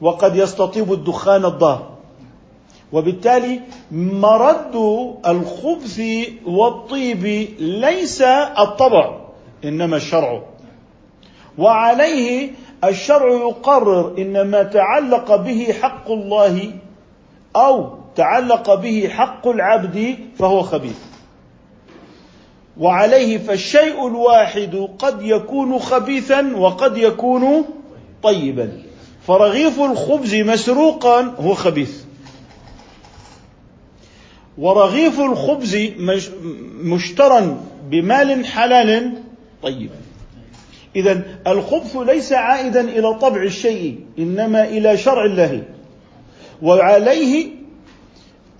وقد 0.00 0.36
يستطيب 0.36 0.92
الدخان 0.92 1.44
الضار. 1.44 1.90
وبالتالي 2.92 3.60
مرد 3.92 4.76
الخبث 5.26 6.00
والطيب 6.46 7.48
ليس 7.58 8.22
الطبع 8.58 9.16
إنما 9.64 9.96
الشرع. 9.96 10.42
وعليه 11.58 12.50
الشرع 12.84 13.32
يقرر 13.32 14.14
إن 14.18 14.42
ما 14.42 14.62
تعلق 14.62 15.36
به 15.36 15.74
حق 15.82 16.10
الله 16.10 16.72
أو 17.56 17.90
تعلق 18.16 18.74
به 18.74 19.08
حق 19.08 19.48
العبد 19.48 20.18
فهو 20.38 20.62
خبيث. 20.62 21.09
وعليه 22.80 23.38
فالشيء 23.38 24.06
الواحد 24.08 24.88
قد 24.98 25.22
يكون 25.22 25.78
خبيثا 25.78 26.56
وقد 26.56 26.96
يكون 26.98 27.64
طيبا. 28.22 28.72
فرغيف 29.26 29.80
الخبز 29.80 30.34
مسروقا 30.34 31.20
هو 31.20 31.54
خبيث. 31.54 32.02
ورغيف 34.58 35.20
الخبز 35.20 35.76
مشترى 36.82 37.56
بمال 37.90 38.46
حلال 38.46 39.12
طيب 39.62 39.90
اذا 40.96 41.22
الخبث 41.46 41.96
ليس 41.96 42.32
عائدا 42.32 42.80
إلى 42.80 43.14
طبع 43.14 43.42
الشيء 43.42 44.00
إنما 44.18 44.64
إلى 44.64 44.96
شرع 44.96 45.24
الله. 45.24 45.62
وعليه 46.62 47.59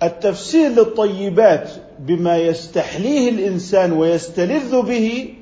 التفسير 0.03 0.69
للطيبات 0.69 1.69
بما 1.99 2.37
يستحليه 2.37 3.29
الإنسان 3.29 3.93
ويستلذ 3.93 4.81
به 4.81 5.33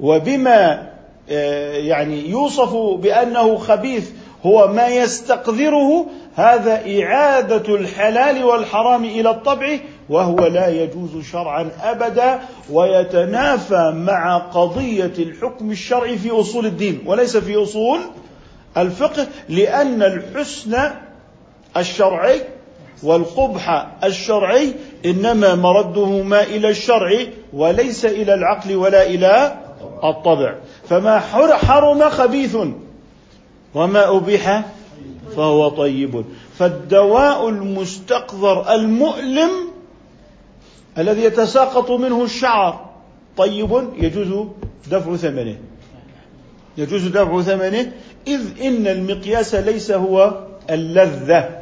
وبما 0.00 0.90
آه، 1.30 1.72
يعني 1.76 2.28
يوصف 2.28 2.76
بأنه 2.76 3.56
خبيث 3.56 4.10
هو 4.46 4.68
ما 4.68 4.88
يستقذره 4.88 6.06
هذا 6.34 7.02
إعادة 7.02 7.74
الحلال 7.74 8.44
والحرام 8.44 9.04
إلى 9.04 9.30
الطبع 9.30 9.78
وهو 10.08 10.46
لا 10.46 10.68
يجوز 10.68 11.24
شرعا 11.32 11.70
أبدا 11.82 12.40
ويتنافى 12.70 13.92
مع 13.96 14.38
قضية 14.38 15.12
الحكم 15.18 15.70
الشرعي 15.70 16.18
في 16.18 16.30
أصول 16.30 16.66
الدين 16.66 17.02
وليس 17.06 17.36
في 17.36 17.62
أصول 17.62 18.00
الفقه 18.76 19.26
لأن 19.48 20.02
الحسن 20.02 20.90
الشرعي 21.76 22.40
والقبح 23.02 23.86
الشرعي 24.04 24.74
إنما 25.06 25.54
مردهما 25.54 26.42
إلى 26.42 26.70
الشرع 26.70 27.26
وليس 27.52 28.04
إلى 28.04 28.34
العقل 28.34 28.76
ولا 28.76 29.06
إلى 29.06 29.56
الطبع. 30.04 30.54
فما 30.88 31.18
حرم 31.56 32.08
خبيث 32.08 32.56
وما 33.74 34.16
أبيح 34.16 34.64
فهو 35.36 35.68
طيب. 35.68 36.24
فالدواء 36.58 37.48
المستقذر 37.48 38.74
المؤلم 38.74 39.50
الذي 40.98 41.24
يتساقط 41.24 41.90
منه 41.90 42.24
الشعر 42.24 42.90
طيب 43.36 43.88
يجوز 43.98 44.46
دفع 44.90 45.16
ثمنه. 45.16 45.56
يجوز 46.78 47.06
دفع 47.06 47.42
ثمنه 47.42 47.92
إذ 48.26 48.40
إن 48.62 48.86
المقياس 48.86 49.54
ليس 49.54 49.90
هو 49.90 50.44
اللذة. 50.70 51.59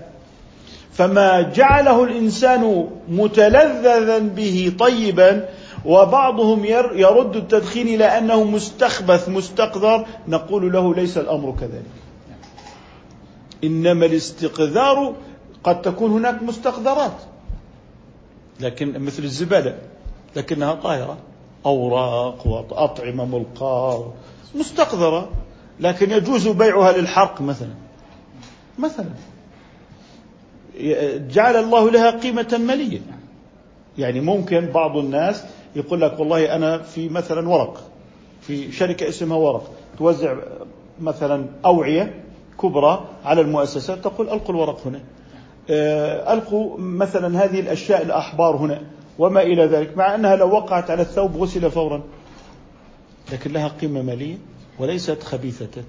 فما 0.92 1.42
جعله 1.42 2.05
الإنسان 2.05 2.88
متلذذا 3.09 4.18
به 4.18 4.72
طيبا 4.79 5.48
وبعضهم 5.85 6.64
يرد 6.94 7.37
التدخين 7.37 7.88
إلى 7.88 8.05
أنه 8.05 8.44
مستخبث 8.44 9.29
مستقذر 9.29 10.07
نقول 10.29 10.72
له 10.72 10.94
ليس 10.94 11.18
الأمر 11.18 11.57
كذلك. 11.61 11.85
إنما 13.64 14.07
الاستقذار 14.07 15.14
قد 15.64 15.83
تكون 15.83 16.11
هناك 16.11 16.42
مستقذرات. 16.42 17.16
لكن 18.61 19.01
مثل 19.05 19.22
الزبالة 19.22 19.79
لكنها 20.37 20.74
طاهرة. 20.74 21.16
أوراق 21.66 22.46
وأطعمة 22.46 23.24
ملقاة 23.24 24.12
مستقذرة. 24.55 25.29
لكن 25.81 26.11
يجوز 26.11 26.48
بيعها 26.48 26.92
للحرق 26.92 27.40
مثلا. 27.40 27.74
مثلا. 28.79 29.11
جعل 31.30 31.56
الله 31.56 31.90
لها 31.90 32.10
قيمة 32.10 32.60
مالية. 32.66 33.00
يعني 33.98 34.20
ممكن 34.20 34.66
بعض 34.66 34.96
الناس 34.96 35.44
يقول 35.76 36.00
لك 36.00 36.20
والله 36.20 36.54
أنا 36.54 36.78
في 36.78 37.08
مثلا 37.08 37.48
ورق 37.48 37.90
في 38.40 38.72
شركة 38.72 39.08
اسمها 39.08 39.36
ورق 39.36 39.70
توزع 39.98 40.36
مثلا 41.00 41.46
أوعية 41.64 42.24
كبرى 42.62 43.04
على 43.24 43.40
المؤسسات 43.40 43.98
تقول 43.98 44.28
ألقوا 44.28 44.54
الورق 44.54 44.86
هنا. 44.86 45.00
آه، 45.70 46.32
ألقوا 46.32 46.78
مثلا 46.78 47.44
هذه 47.44 47.60
الأشياء 47.60 48.02
الأحبار 48.02 48.56
هنا 48.56 48.82
وما 49.18 49.42
إلى 49.42 49.66
ذلك 49.66 49.96
مع 49.96 50.14
أنها 50.14 50.36
لو 50.36 50.50
وقعت 50.50 50.90
على 50.90 51.02
الثوب 51.02 51.36
غسل 51.36 51.70
فورا. 51.70 52.02
لكن 53.32 53.52
لها 53.52 53.68
قيمة 53.68 54.02
مالية 54.02 54.36
وليست 54.78 55.22
خبيثة. 55.22 55.82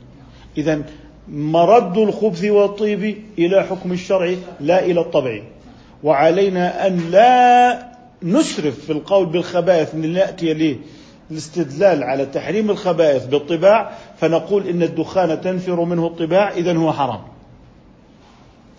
إذا 0.57 0.83
مرد 1.31 1.97
الخبث 1.97 2.43
والطيب 2.45 3.17
إلى 3.37 3.63
حكم 3.63 3.91
الشرع 3.91 4.35
لا 4.59 4.85
إلى 4.85 5.01
الطبع. 5.01 5.41
وعلينا 6.03 6.87
أن 6.87 7.11
لا 7.11 7.89
نسرف 8.23 8.79
في 8.79 8.91
القول 8.91 9.25
بالخبائث 9.25 9.95
من 9.95 10.13
نأتي 10.13 10.53
له 10.53 10.79
الاستدلال 11.31 12.03
على 12.03 12.25
تحريم 12.25 12.69
الخبائث 12.69 13.25
بالطباع 13.25 13.91
فنقول 14.17 14.67
إن 14.67 14.83
الدخان 14.83 15.41
تنفر 15.41 15.83
منه 15.83 16.07
الطباع 16.07 16.51
إذا 16.51 16.77
هو 16.77 16.93
حرام. 16.93 17.21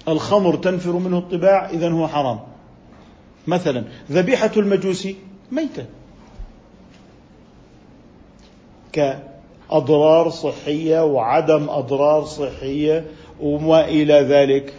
الخمر 0.08 0.56
تنفر 0.56 0.92
منه 0.92 1.18
الطباع 1.18 1.70
إذا 1.70 1.90
هو 1.90 2.08
حرام. 2.08 2.40
مثلا 3.46 3.84
ذبيحة 4.10 4.50
المجوسي 4.56 5.16
ميتة. 5.52 5.84
كأضرار 9.70 10.30
صحية 10.30 11.04
وعدم 11.04 11.70
أضرار 11.70 12.24
صحية 12.24 13.04
وما 13.40 13.84
إلى 13.84 14.14
ذلك. 14.14 14.74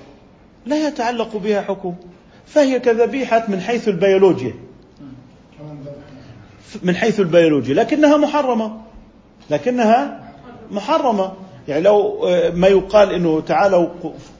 لا 0.65 0.87
يتعلق 0.87 1.37
بها 1.37 1.61
حكم. 1.61 1.95
فهي 2.45 2.79
كذبيحة 2.79 3.45
من 3.47 3.61
حيث 3.61 3.87
البيولوجيا. 3.87 4.53
من 6.83 6.95
حيث 6.95 7.19
البيولوجيا. 7.19 7.73
لكنها 7.73 8.17
محرمة. 8.17 8.71
لكنها 9.49 10.31
محرمة. 10.71 11.31
يعني 11.67 11.81
لو 11.81 12.27
ما 12.53 12.67
يقال 12.67 13.13
إنه 13.13 13.41
تعالوا 13.41 13.87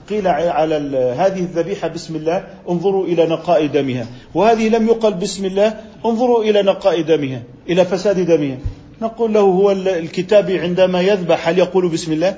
قيل 0.10 0.28
على 0.28 0.76
هذه 1.18 1.40
الذبيحة 1.40 1.88
بسم 1.88 2.16
الله 2.16 2.48
انظروا 2.70 3.06
إلى 3.06 3.26
نقاء 3.26 3.66
دمها. 3.66 4.08
وهذه 4.34 4.70
لم 4.70 4.88
يقل 4.88 5.14
بسم 5.14 5.46
الله 5.46 5.80
انظروا 6.06 6.44
إلى 6.44 6.62
نقاء 6.62 7.02
دمها 7.02 7.42
إلى 7.70 7.86
فساد 7.86 8.20
دمها. 8.20 8.58
نقول 9.02 9.34
له 9.34 9.40
هو 9.40 9.72
الكتاب 9.72 10.52
عندما 10.52 11.02
يذبح 11.02 11.48
هل 11.48 11.58
يقول 11.58 11.88
بسم 11.90 12.12
الله؟ 12.12 12.38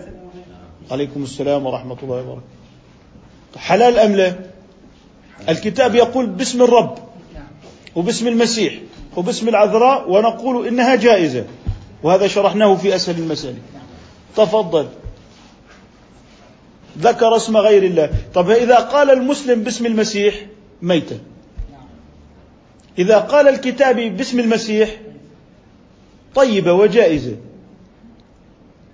عليكم 0.91 1.23
السلام 1.23 1.65
ورحمة 1.65 1.97
الله 2.03 2.15
وبركاته. 2.15 2.47
حلال 3.57 3.99
أم 3.99 4.15
لا؟ 4.15 4.33
الكتاب 5.49 5.95
يقول 5.95 6.25
باسم 6.25 6.61
الرب 6.61 6.97
وباسم 7.95 8.27
المسيح 8.27 8.73
وباسم 9.17 9.49
العذراء 9.49 10.11
ونقول 10.11 10.67
إنها 10.67 10.95
جائزة 10.95 11.45
وهذا 12.03 12.27
شرحناه 12.27 12.75
في 12.75 12.95
أسهل 12.95 13.17
المسائل 13.17 13.55
تفضل. 14.35 14.87
ذكر 16.99 17.35
اسم 17.35 17.57
غير 17.57 17.83
الله. 17.83 18.09
طب 18.33 18.49
إذا 18.49 18.75
قال 18.75 19.11
المسلم 19.11 19.63
باسم 19.63 19.85
المسيح 19.85 20.45
ميتة. 20.81 21.19
إذا 22.97 23.17
قال 23.17 23.47
الكتابي 23.47 24.09
باسم 24.09 24.39
المسيح 24.39 24.89
طيبة 26.35 26.73
وجائزة. 26.73 27.35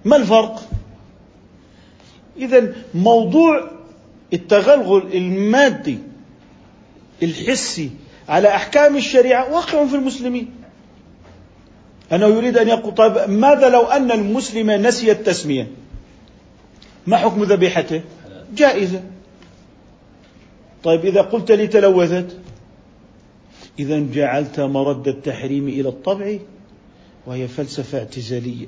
ما 0.06 0.15
الفرق؟ 0.15 0.69
إذا 2.38 2.73
موضوع 2.93 3.71
التغلغل 4.34 5.13
المادي 5.13 5.97
الحسي 7.23 7.91
على 8.30 8.47
أحكام 8.47 8.97
الشريعة 8.97 9.54
واقع 9.54 9.86
في 9.86 9.95
المسلمين. 9.95 10.52
أنه 12.12 12.28
يريد 12.28 12.58
أن 12.58 12.67
يقول 12.67 12.95
طيب 12.95 13.30
ماذا 13.30 13.69
لو 13.69 13.82
أن 13.82 14.12
المسلم 14.12 14.71
نسي 14.71 15.12
التسمية؟ 15.12 15.67
ما 17.08 17.17
حكم 17.17 17.43
ذبيحته؟ 17.43 18.02
جائزة. 18.56 19.04
طيب 20.84 21.06
إذا 21.06 21.21
قلت 21.21 21.52
لي 21.52 21.67
تلوثت 21.67 22.38
إذا 23.80 23.99
جعلت 23.99 24.60
مرد 24.60 25.08
التحريم 25.08 25.67
إلى 25.67 25.89
الطبع 25.89 26.38
وهي 27.29 27.47
فلسفة 27.47 27.97
اعتزالية 27.97 28.67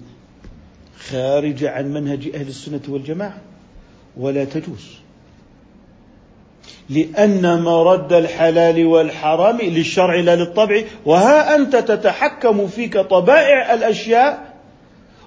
خارجة 1.09 1.71
عن 1.71 1.93
منهج 1.93 2.29
أهل 2.35 2.47
السنة 2.47 2.81
والجماعة 2.87 3.37
ولا 4.17 4.45
تجوز. 4.45 4.97
لأن 6.89 7.61
مرد 7.61 8.13
الحلال 8.13 8.85
والحرام 8.85 9.57
للشرع 9.57 10.15
لا 10.15 10.35
للطبع 10.35 10.81
وها 11.05 11.55
أنت 11.55 11.75
تتحكم 11.75 12.67
فيك 12.67 12.97
طبائع 12.97 13.73
الأشياء 13.73 14.53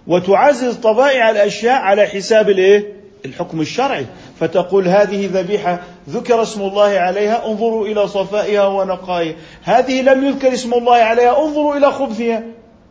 وتعزز 0.07 0.75
طبائع 0.75 1.31
الأشياء 1.31 1.81
على 1.81 2.07
حساب 2.07 2.51
الإيه؟ 2.51 2.92
الحكم 3.25 3.61
الشرعي. 3.61 4.07
فتقول 4.40 4.88
هذه 4.88 5.31
ذبيحة 5.33 5.83
ذكر 6.09 6.42
اسم 6.42 6.62
الله 6.62 6.99
عليها 6.99 7.47
انظروا 7.47 7.87
إلى 7.87 8.09
صفائها 8.09 8.66
ونقائها. 8.66 9.35
هذه 9.62 10.03
لم 10.03 10.25
يذكر 10.25 10.53
اسم 10.53 10.75
الله 10.75 10.97
عليها 10.97 11.47
انظروا 11.47 11.77
إلى 11.77 11.92
خبثها. 11.92 12.42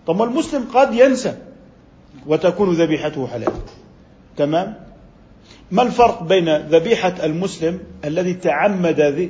طب 0.08 0.22
المسلم 0.22 0.63
قد 0.74 0.94
ينسى 0.94 1.38
وتكون 2.28 2.74
ذبيحته 2.74 3.28
حلال. 3.28 3.54
تمام؟ 4.38 4.74
ما 5.72 5.82
الفرق 5.82 6.24
بين 6.24 6.58
ذبيحة 6.58 7.16
المسلم 7.24 7.80
الذي 8.06 8.34
تعمد 8.34 9.30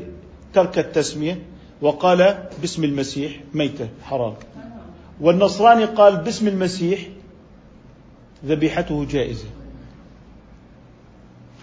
ترك 0.53 0.79
التسمية 0.79 1.39
وقال 1.81 2.49
باسم 2.61 2.83
المسيح 2.83 3.39
ميتة 3.53 3.89
حرام. 4.03 4.33
والنصراني 5.21 5.85
قال 5.85 6.17
باسم 6.17 6.47
المسيح 6.47 6.99
ذبيحته 8.45 9.05
جائزة. 9.05 9.47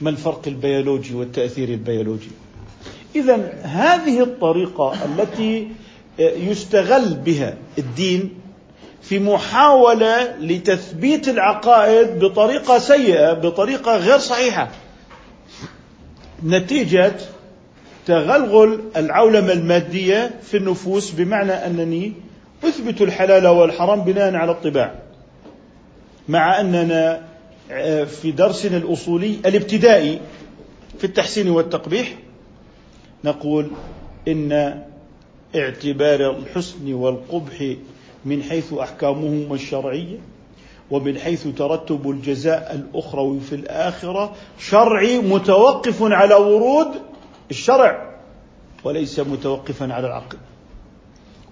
ما 0.01 0.11
الفرق 0.11 0.42
البيولوجي 0.46 1.14
والتأثير 1.14 1.68
البيولوجي؟ 1.68 2.31
إذا 3.16 3.53
هذه 3.62 4.23
الطريقة 4.23 4.94
التي 5.05 5.68
يستغل 6.18 7.14
بها 7.14 7.57
الدين 7.79 8.39
في 9.02 9.18
محاولة 9.18 10.36
لتثبيت 10.40 11.28
العقائد 11.28 12.18
بطريقة 12.18 12.78
سيئة 12.78 13.32
بطريقة 13.32 13.96
غير 13.96 14.18
صحيحة. 14.18 14.70
نتيجة 16.44 17.12
تغلغل 18.06 18.80
العولمة 18.96 19.52
المادية 19.52 20.30
في 20.42 20.56
النفوس 20.56 21.10
بمعنى 21.10 21.52
أنني 21.52 22.12
أثبت 22.64 23.02
الحلال 23.02 23.46
والحرام 23.46 24.04
بناء 24.04 24.34
على 24.34 24.52
الطباع. 24.52 24.94
مع 26.28 26.60
أننا 26.60 27.30
آه، 27.72 28.04
في 28.04 28.30
درسنا 28.30 28.76
الأصولي 28.76 29.36
الابتدائي 29.46 30.20
في 30.98 31.04
التحسين 31.04 31.50
والتقبيح 31.50 32.14
نقول 33.24 33.70
إن 34.28 34.82
اعتبار 35.56 36.30
الحسن 36.30 36.92
والقبح 36.92 37.74
من 38.24 38.42
حيث 38.42 38.72
احكامهما 38.72 39.54
الشرعية 39.54 40.18
ومن 40.90 41.18
حيث 41.18 41.48
ترتب 41.48 42.11
الجزاء 42.11 42.74
الأخروي 42.74 43.40
في 43.40 43.54
الآخرة 43.54 44.33
شرعي 44.59 45.18
متوقف 45.18 46.02
على 46.02 46.35
ورود 46.35 46.88
الشرع 47.50 48.20
وليس 48.85 49.20
متوقفا 49.20 49.92
على 49.94 50.06
العقل. 50.06 50.38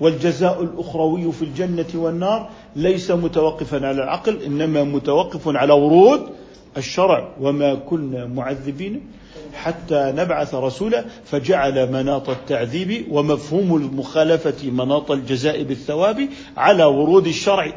والجزاء 0.00 0.62
الأخروي 0.62 1.33
في 1.33 1.42
الجنة 1.42 1.87
والنار 1.94 2.50
ليس 2.76 3.11
متوقفا 3.11 3.76
على 3.76 4.02
العقل 4.02 4.42
إنما 4.42 4.85
متوقف 4.85 5.48
على 5.48 5.72
ورود 5.72 6.28
الشرع. 6.76 7.35
وما 7.40 7.74
كنا 7.74 8.26
معذبين 8.26 9.00
حتى 9.55 10.12
نبعث 10.16 10.55
رسولا 10.55 11.05
فجعل 11.24 11.92
مناط 11.92 12.29
التعذيب 12.29 13.12
ومفهوم 13.12 13.77
المخالفة 13.77 14.70
مناط 14.70 15.11
الجزاء 15.11 15.62
بالثواب 15.62 16.29
على 16.57 16.85
ورود 16.85 17.27
الشرع. 17.27 17.72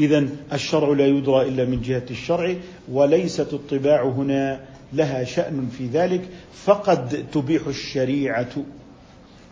إذا 0.00 0.28
الشرع 0.52 0.88
لا 0.88 1.06
يدرى 1.06 1.48
إلا 1.48 1.64
من 1.64 1.80
جهة 1.80 2.04
الشرع 2.10 2.54
وليست 2.92 3.52
الطباع 3.52 4.04
هنا 4.04 4.60
لها 4.92 5.24
شأن 5.24 5.68
في 5.78 5.86
ذلك 5.86 6.28
فقد 6.64 7.26
تبيح 7.32 7.66
الشريعة 7.66 8.52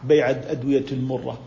بيع 0.05 0.31
الأدوية 0.31 0.85
المرة. 0.93 1.38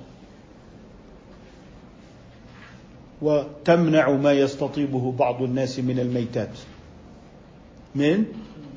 وتمنع 3.22 4.12
ما 4.12 4.34
يستطيبه 4.34 5.12
بعض 5.12 5.42
الناس 5.42 5.80
من 5.80 6.00
الميتات. 6.00 6.58
من؟ 7.96 8.26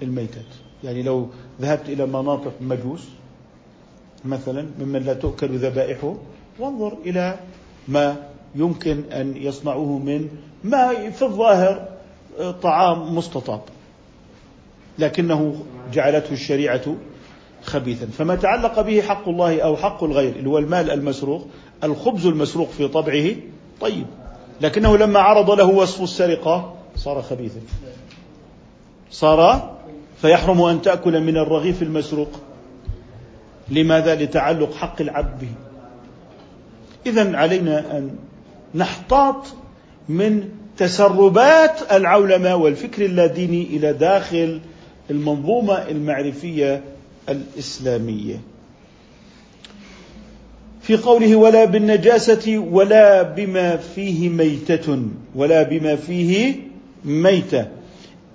الميتات. 0.03 0.45
يعني 0.85 1.03
لو 1.03 1.29
ذهبت 1.61 1.89
إلى 1.89 2.07
مناطق 2.07 2.53
مجوس 2.61 3.09
مثلا 4.25 4.67
ممن 4.81 5.03
لا 5.03 5.15
تؤكل 5.15 5.59
ذبائحه 5.59 6.15
وانظر 6.59 6.97
إلى 7.07 7.39
ما 7.89 8.17
يمكن 8.55 9.03
أن 9.13 9.37
يصنعوه 9.37 9.98
من 9.98 10.29
ما 10.65 11.11
في 11.11 11.23
الظاهر 11.23 11.88
طعام 12.63 13.17
مستطاب. 13.17 13.61
لكنه 14.98 15.65
جعلته 15.92 16.33
الشريعة 16.33 16.96
خبيثا. 17.63 18.07
فما 18.07 18.35
تعلق 18.35 18.81
به 18.81 19.03
حق 19.03 19.29
الله 19.29 19.61
أو 19.61 19.77
حق 19.77 20.05
الغير 20.05 20.37
اللي 20.37 20.48
هو 20.48 20.59
المال 20.59 20.90
المسروق 20.90 21.46
الخبز 21.85 22.27
المسروق 22.27 22.69
في 22.69 22.88
طبعه 22.88 23.37
طيب. 23.81 24.07
لكنه 24.61 24.96
لما 24.96 25.21
عرض 25.21 25.51
له 25.51 25.67
وصف 25.67 26.03
السرقة 26.03 26.75
صار 26.96 27.23
خبيثا. 27.23 27.61
صار 29.11 29.79
فيحرم 30.23 30.62
أن 30.62 30.83
تأكل 30.83 31.21
من 31.21 31.37
الرغيف 31.37 31.83
المسروق. 31.83 32.31
لماذا؟ 33.68 34.14
لتعلق 34.14 34.75
حق 34.75 35.00
العبد 35.00 35.40
به. 35.40 35.52
إذا 37.06 37.37
علينا 37.37 37.98
أن 37.98 38.10
نحتاط 38.75 39.46
من 40.08 40.48
تسربات 40.77 41.92
العولمة 41.92 42.56
والفكر 42.56 43.04
اللاديني 43.04 43.62
إلى 43.62 43.92
داخل 43.92 44.60
المنظومة 45.10 45.75
المعرفية 45.75 46.83
الإسلامية. 47.29 48.40
في 50.83 50.96
قوله 50.96 51.37
ولا 51.37 51.64
بالنجاسة 51.64 52.58
ولا 52.58 53.23
بما 53.23 53.77
فيه 53.77 54.29
ميتة 54.29 55.02
ولا 55.35 55.62
بما 55.62 55.96
فيه 55.96 56.56
ميتة. 57.04 57.66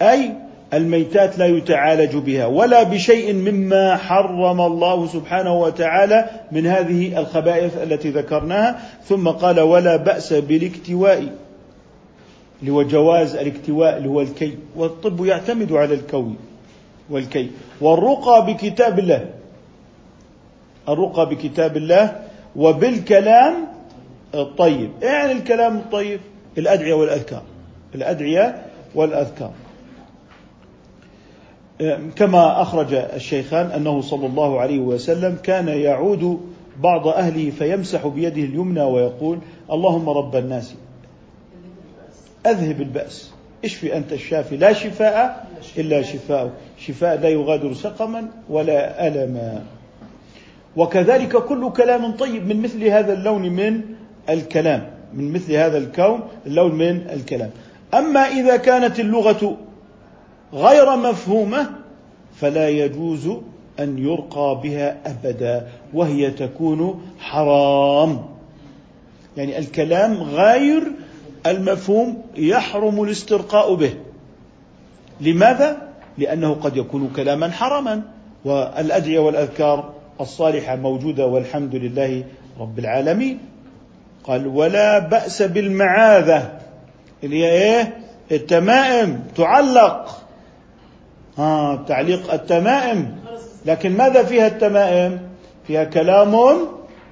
أي 0.01 0.44
الميتات 0.76 1.38
لا 1.38 1.45
يتعالج 1.45 2.15
بها 2.15 2.45
ولا 2.45 2.84
بشيء 2.84 3.34
مما 3.34 3.95
حرم 3.95 4.61
الله 4.61 5.07
سبحانه 5.07 5.53
وتعالى 5.53 6.30
من 6.51 6.67
هذه 6.67 7.19
الخبائث 7.19 7.84
التي 7.84 8.09
ذكرناها. 8.09 8.80
ثم 9.03 9.28
قال 9.28 9.59
ولا 9.59 9.95
بأس 9.95 10.34
بالاكتواء 10.34 11.30
اللي 12.61 12.71
هو 12.71 12.84
جواز 12.84 13.36
الاكتواء 13.36 13.97
اللي 13.97 14.09
هو 14.09 14.21
الكي. 14.21 14.57
والطب 14.76 15.26
يعتمد 15.26 15.71
على 15.71 15.93
الكوي 15.93 16.34
والكي. 17.09 17.51
والرقى 17.82 18.45
بكتاب 18.45 18.99
الله 18.99 19.26
الرقى 20.89 21.30
بكتاب 21.30 21.78
الله 21.78 22.21
وبالكلام 22.55 23.53
الطيب. 24.34 24.89
يعني 25.01 25.32
الكلام 25.32 25.78
الطيب؟ 25.78 26.19
الأدعية 26.57 26.93
والأذكار. 26.93 27.41
الأدعية 27.95 28.65
والأذكار. 28.95 29.51
كما 32.15 32.61
أخرج 32.61 32.93
الشيخان 32.93 33.71
أنه 33.71 34.01
صلى 34.01 34.26
الله 34.26 34.59
عليه 34.59 34.80
وسلم 34.80 35.38
كان 35.43 35.67
يعود 35.67 36.39
بعض 36.84 37.07
أهله 37.07 37.49
فيمسح 37.49 38.07
بيده 38.07 38.41
اليمنى 38.41 38.82
ويقول 38.82 39.39
اللهم 39.71 40.09
رب 40.09 40.36
الناس. 40.36 40.76
أذهب 42.45 42.82
البأس. 42.82 43.32
اشفي 43.65 43.97
أنت 43.97 44.13
الشافي؟ 44.13 44.57
لا 44.57 44.73
شفاء 44.73 45.47
إلا 45.78 46.01
شفاء 46.01 46.51
شفاء 46.80 47.19
لا 47.19 47.30
يغادر 47.30 47.73
سقما 47.73 48.28
ولا 48.49 49.07
ألما. 49.07 49.63
وكذلك 50.78 51.38
كل 51.38 51.71
كلام 51.71 52.11
طيب 52.11 52.47
من 52.47 52.61
مثل 52.61 52.84
هذا 52.84 53.13
اللون 53.13 53.41
من 53.41 53.82
الكلام. 54.30 54.89
من 55.13 55.34
مثل 55.34 55.53
هذا 55.53 55.78
الكون 55.78 56.19
اللون 56.45 56.76
من 56.76 57.09
الكلام. 57.09 57.49
أما 57.93 58.19
إذا 58.19 58.57
كانت 58.57 58.99
اللغة 58.99 59.57
غير 60.56 60.95
مفهومة 60.95 61.70
فلا 62.36 62.70
يجوز 62.70 63.30
أن 63.80 63.97
يرقى 63.99 64.60
بها 64.64 64.97
أبدا 65.06 65.68
وهي 65.93 66.32
تكون 66.32 67.01
حرام. 67.20 68.26
يعني 69.38 69.60
الكلام 69.60 70.14
غير 70.14 70.84
المفهوم 71.45 72.22
يحرم 72.38 73.03
الاسترقاء 73.03 73.76
به. 73.76 73.93
لماذا؟ 75.22 75.78
لأنه 76.18 76.53
قد 76.53 76.78
يكون 76.78 77.12
كلاما 77.16 77.51
حراما 77.51 78.01
والأدعية 78.45 79.20
والأذكار 79.20 79.93
الصالحة 80.22 80.76
موجودة 80.76 81.28
والحمد 81.28 81.76
لله 81.76 82.24
رب 82.60 82.80
العالمين. 82.80 83.39
قال 84.24 84.47
ولا 84.47 84.99
بأس 84.99 85.41
بالمعاذة. 85.41 86.60
اللي 87.24 87.43
هي 87.43 87.51
إيه؟ 87.51 87.97
التمائم 88.32 89.24
تعلق. 89.36 90.24
ها 91.38 91.83
تعليق 91.88 92.33
التمائم. 92.33 93.15
لكن 93.65 93.97
ماذا 93.97 94.23
فيها 94.23 94.47
التمائم؟ 94.47 95.19
فيها 95.67 95.83
كلام 95.83 96.36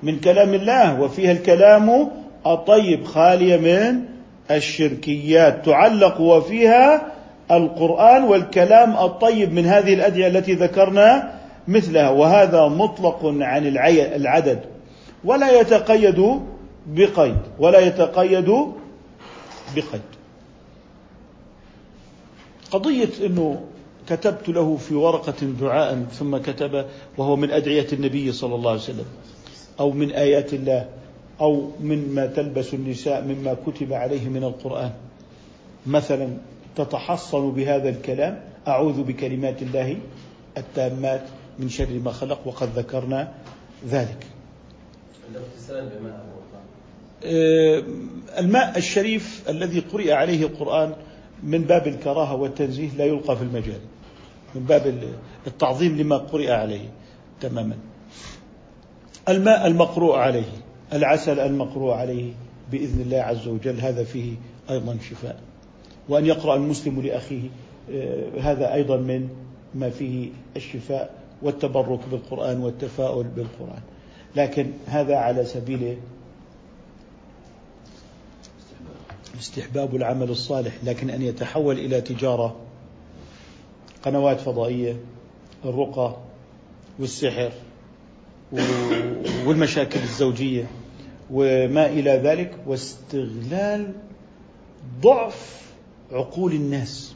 من 0.03 0.19
كلام 0.19 0.53
الله 0.53 1.01
وفيها 1.01 1.31
الكلام 1.31 2.09
الطيب 2.47 3.05
خالية 3.05 3.57
من 3.57 4.01
الشركيات. 4.51 5.65
تعلق 5.65 6.21
وفيها 6.21 7.01
القرآن 7.51 8.23
والكلام 8.23 8.97
الطيب 8.97 9.53
من 9.53 9.65
هذه 9.65 9.93
الأدعية 9.93 10.27
التي 10.27 10.53
ذكرنا 10.53 11.33
مثلها. 11.67 12.09
وهذا 12.09 12.67
مطلق 12.67 13.19
عن 13.25 13.67
العدد. 13.67 14.59
ولا 15.23 15.59
يتقيد 15.59 16.39
بقيد. 16.87 17.37
ولا 17.59 17.79
يتقيد 17.79 18.49
بقيد. 19.75 20.01
قضية 22.71 23.09
أنه 23.25 23.61
كتبت 24.09 24.49
له 24.49 24.77
في 24.77 24.95
ورقة 24.95 25.45
دعاء 25.59 26.05
ثم 26.11 26.37
كتب 26.37 26.85
وهو 27.17 27.35
من 27.35 27.51
أدعية 27.51 27.87
النبي 27.93 28.31
صلى 28.31 28.55
الله 28.55 28.71
عليه 28.71 28.79
وسلم. 28.79 29.05
أو 29.79 29.91
من 29.91 30.11
آيات 30.11 30.53
الله. 30.53 30.89
أو 31.41 31.71
مما 31.81 32.25
تلبس 32.25 32.73
النساء 32.73 33.23
مما 33.23 33.55
كتب 33.67 33.93
عليه 33.93 34.29
من 34.29 34.43
القرآن. 34.43 34.91
مثلا 35.87 36.29
تتحصن 36.75 37.51
بهذا 37.51 37.89
الكلام. 37.89 38.43
أعوذ 38.67 39.03
بكلمات 39.03 39.61
الله 39.61 39.97
التامات 40.57 41.21
من 41.59 41.69
شر 41.69 41.99
ما 42.05 42.11
خلق 42.11 42.39
وقد 42.45 42.69
ذكرنا 42.75 43.31
ذلك. 43.89 44.25
آه، 47.23 47.83
الماء 48.39 48.77
الشريف 48.77 49.43
الذي 49.49 49.79
قرئ 49.79 50.11
عليه 50.11 50.43
القرآن 50.45 50.93
من 51.43 51.61
باب 51.61 51.87
الكراهة 51.87 52.35
والتنزيه 52.35 52.89
لا 52.97 53.05
يلقى 53.05 53.37
في 53.37 53.43
المجال. 53.43 53.79
من 54.55 54.63
باب 54.63 55.13
التعظيم 55.47 55.97
لما 55.97 56.17
قرئ 56.17 56.51
عليه 56.51 56.89
تماما. 57.41 57.77
الماء 59.29 59.67
المقروء 59.67 60.15
عليه 60.15 60.51
العسل 60.93 61.39
المقروء 61.39 61.93
عليه 61.93 62.33
بإذن 62.71 63.01
الله 63.01 63.17
عز 63.17 63.47
وجل 63.47 63.79
هذا 63.79 64.03
فيه 64.03 64.33
أيضا 64.69 64.97
شفاء. 65.09 65.39
وأن 66.09 66.25
يقرأ 66.25 66.55
المسلم 66.55 67.01
لأخيه 67.01 67.49
آه، 67.91 68.39
هذا 68.39 68.73
أيضا 68.73 68.97
من 68.97 69.29
ما 69.75 69.89
فيه 69.89 70.29
الشفاء 70.55 71.13
والتبرك 71.41 71.99
بالقرآن 72.11 72.59
والتفاؤل 72.59 73.23
بالقرآن. 73.23 73.81
لكن 74.35 74.71
هذا 74.87 75.15
على 75.15 75.45
سبيل 75.45 75.97
استحباب 79.39 79.95
العمل 79.95 80.29
الصالح 80.29 80.73
لكن 80.83 81.09
أن 81.09 81.21
يتحول 81.21 81.79
إلى 81.79 82.01
تجارة 82.01 82.55
قنوات 84.03 84.39
فضائية 84.39 84.95
الرقى 85.65 86.15
والسحر 86.99 87.51
والمشاكل 89.45 89.99
الزوجية 89.99 90.67
وما 91.31 91.85
إلى 91.85 92.11
ذلك 92.11 92.57
واستغلال 92.67 93.93
ضعف 95.01 95.61
عقول 96.11 96.51
الناس. 96.51 97.15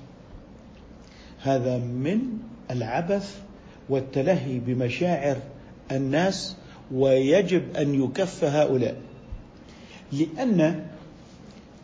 هذا 1.41 1.77
من 1.77 2.19
العبث 2.71 3.41
والتلهي 3.89 4.59
بمشاعر 4.59 5.37
الناس 5.91 6.55
ويجب 6.91 7.75
أن 7.77 8.03
يكف 8.03 8.43
هؤلاء. 8.43 9.01
لأن 10.11 10.85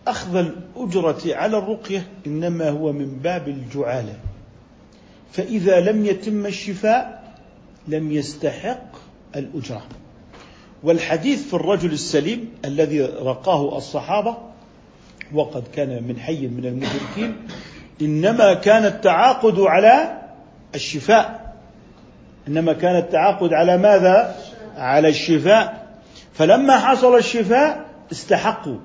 أخذ 0.07 0.35
الأجرة 0.35 1.35
على 1.35 1.57
الرقية 1.57 2.07
إنما 2.27 2.69
هو 2.69 2.91
من 2.91 3.19
باب 3.23 3.47
الجعالة. 3.47 4.19
فإذا 5.33 5.79
لم 5.79 6.05
يتم 6.05 6.45
الشفاء 6.45 7.23
لم 7.87 8.11
يستحق 8.11 8.83
الأجرة. 9.35 9.81
والحديث 10.83 11.47
في 11.47 11.53
الرجل 11.53 11.91
السليم 11.91 12.51
الذي 12.65 13.01
رقاه 13.01 13.77
الصحابة 13.77 14.37
وقد 15.33 15.63
كان 15.75 16.03
من 16.03 16.19
حي 16.19 16.47
من 16.47 16.65
المشركين 16.65 17.35
إنما 18.01 18.53
كان 18.53 18.85
التعاقد 18.85 19.59
على 19.59 20.21
الشفاء. 20.75 21.53
إنما 22.47 22.73
كان 22.73 22.95
التعاقد 22.95 23.53
على 23.53 23.77
ماذا؟ 23.77 24.35
على 24.77 25.07
الشفاء. 25.09 25.87
فلما 26.33 26.79
حصل 26.79 27.17
الشفاء 27.17 27.85
استحقوا 28.11 28.77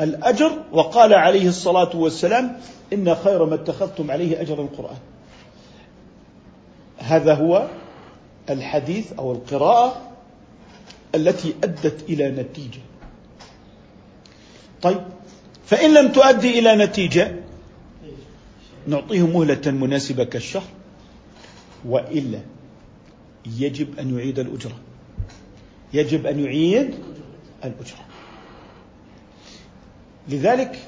الأجر 0.00 0.52
وقال 0.72 1.14
عليه 1.14 1.48
الصلاة 1.48 1.96
والسلام 1.96 2.56
إن 2.92 3.14
خير 3.14 3.44
ما 3.44 3.54
اتخذتم 3.54 4.10
عليه 4.10 4.40
أجر 4.40 4.62
القرآن. 4.62 4.96
هذا 6.98 7.34
هو 7.34 7.68
الحديث 8.50 9.12
أو 9.12 9.32
القراءة 9.32 10.12
التي 11.14 11.54
أدت 11.64 12.04
إلى 12.08 12.30
نتيجة. 12.30 12.80
طيب 14.82 15.00
فإن 15.66 15.94
لم 15.94 16.12
تؤدي 16.12 16.58
إلى 16.58 16.76
نتيجة 16.76 17.36
نعطيه 18.86 19.26
مهلة 19.26 19.70
مناسبة 19.70 20.24
كالشهر 20.24 20.68
وإلا 21.84 22.40
يجب 23.46 23.98
أن 23.98 24.18
يعيد 24.18 24.38
الأجرة. 24.38 24.76
يجب 25.92 26.26
أن 26.26 26.44
يعيد 26.44 26.94
الأجرة. 27.64 28.04
لذلك 30.28 30.78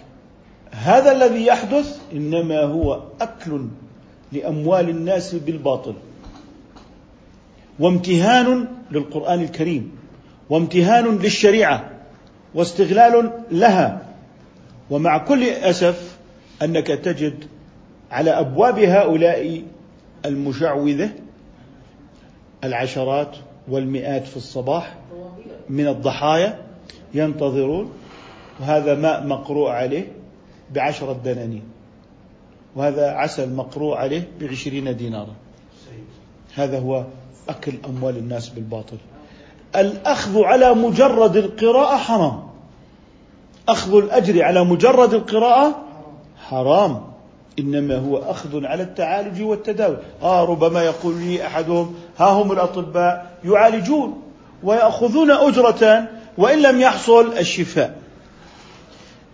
هذا 0.82 1.12
الذي 1.12 1.46
يحدث 1.46 2.00
إنما 2.12 2.62
هو 2.62 3.02
أكل 3.20 3.66
لأموال 4.32 4.88
الناس 4.88 5.34
بالباطل. 5.34 5.94
وامتهان 7.78 8.68
للقرآن 8.90 9.42
الكريم 9.42 9.92
وامتهان 10.50 11.18
للشريعة 11.18 11.90
واستغلال 12.54 13.30
لها. 13.50 14.02
ومع 14.90 15.18
كل 15.18 15.44
أسف 15.44 16.16
أنك 16.62 16.86
تجد 16.86 17.44
على 18.10 18.30
أبواب 18.30 18.78
هؤلاء 18.78 19.62
المشعوذة 20.24 21.10
العشرات 22.64 23.36
والمئات 23.68 24.26
في 24.26 24.36
الصباح 24.36 24.94
من 25.68 25.88
الضحايا 25.88 26.58
ينتظرون 27.14 27.92
وهذا 28.60 28.94
ماء 28.94 29.26
مقروء 29.26 29.70
عليه. 29.70 30.12
بعشرة 30.74 31.12
دنانير. 31.24 31.62
وهذا 32.76 33.10
عسل 33.10 33.52
مقروء 33.54 33.96
عليه 33.96 34.28
بعشرين 34.40 34.96
دينارا. 34.96 35.34
هذا 36.54 36.78
هو 36.78 37.04
أكل 37.48 37.72
أموال 37.88 38.16
الناس 38.16 38.48
بالباطل. 38.48 38.96
الأخذ 39.76 40.42
على 40.42 40.74
مجرد 40.74 41.36
القراءة 41.36 41.96
حرام. 41.96 42.42
أخذ 43.68 43.96
الأجر 43.96 44.42
على 44.42 44.64
مجرد 44.64 45.14
القراءة 45.14 45.82
حرام. 46.48 47.02
إنما 47.58 47.96
هو 47.96 48.16
أخذ 48.18 48.64
على 48.64 48.82
التعالج 48.82 49.42
والتداوي 49.42 49.96
آه 50.22 50.44
ربما 50.44 50.82
يقول 50.82 51.14
لي 51.14 51.46
أحدهم 51.46 51.94
ها 52.18 52.26
هم 52.26 52.52
الأطباء 52.52 53.30
يعالجون 53.44 54.22
ويأخذون 54.62 55.30
أجرة 55.30 56.08
وإن 56.38 56.62
لم 56.62 56.80
يحصل 56.80 57.32
الشفاء. 57.38 58.05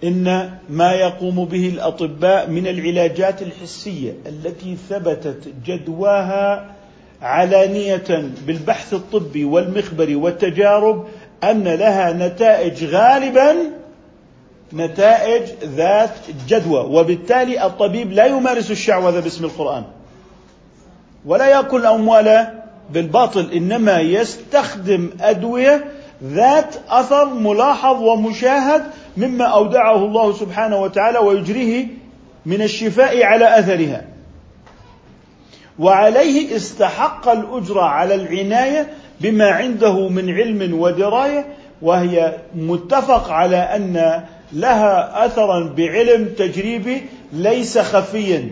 إن 0.05 0.51
ما 0.71 0.93
يقوم 0.93 1.45
به 1.45 1.69
الأطباء 1.69 2.51
من 2.51 2.67
العلاجات 2.67 3.43
الحسية 3.43 4.15
التي 4.27 4.77
ثبتت 4.89 5.55
جدواها 5.67 6.75
علانية 7.23 8.31
بالبحث 8.47 8.95
الطبي 8.95 9.45
والمخبري 9.45 10.15
والتجارب 10.15 11.07
أن 11.45 11.65
لها 11.65 12.13
نتائج 12.13 12.85
غالبا 12.85 13.57
نتائج 14.73 15.43
ذات 15.65 16.15
جدوى 16.49 16.81
وبالتالي 16.81 17.67
الطبيب 17.67 18.13
لا 18.13 18.27
يمارس 18.27 18.71
الشعوذة 18.71 19.21
باسم 19.21 19.45
القرآن 19.45 19.85
ولا 21.27 21.47
يأكل 21.47 21.81
الأموال 21.81 22.47
بالباطل 22.91 23.51
إنما 23.53 24.01
يستخدم 24.01 25.11
أدوية 25.21 25.85
ذات 26.25 26.75
أثر 26.89 27.25
ملاحظ 27.25 28.03
ومشاهد 28.03 28.83
مما 29.17 29.45
أودعه 29.45 30.05
الله 30.05 30.33
سبحانه 30.33 30.77
وتعالى 30.77 31.19
ويجريه 31.19 31.87
من 32.47 32.63
الشفاء 32.63 33.23
على 33.23 33.59
أثرها. 33.59 34.05
وعليه 35.79 36.57
استحق 36.57 37.29
الأجرة 37.29 37.83
على 37.83 38.15
العناية 38.15 38.93
بما 39.21 39.51
عنده 39.51 40.09
من 40.09 40.31
علم 40.31 40.81
ودراية 40.81 41.47
وهي 41.83 42.37
متفق 42.55 43.31
على 43.31 43.57
أن 43.57 44.25
لها 44.53 45.27
اثرا 45.27 45.75
بعلم 45.77 46.29
تجريبي 46.39 47.03
ليس 47.33 47.79
خفيا. 47.79 48.51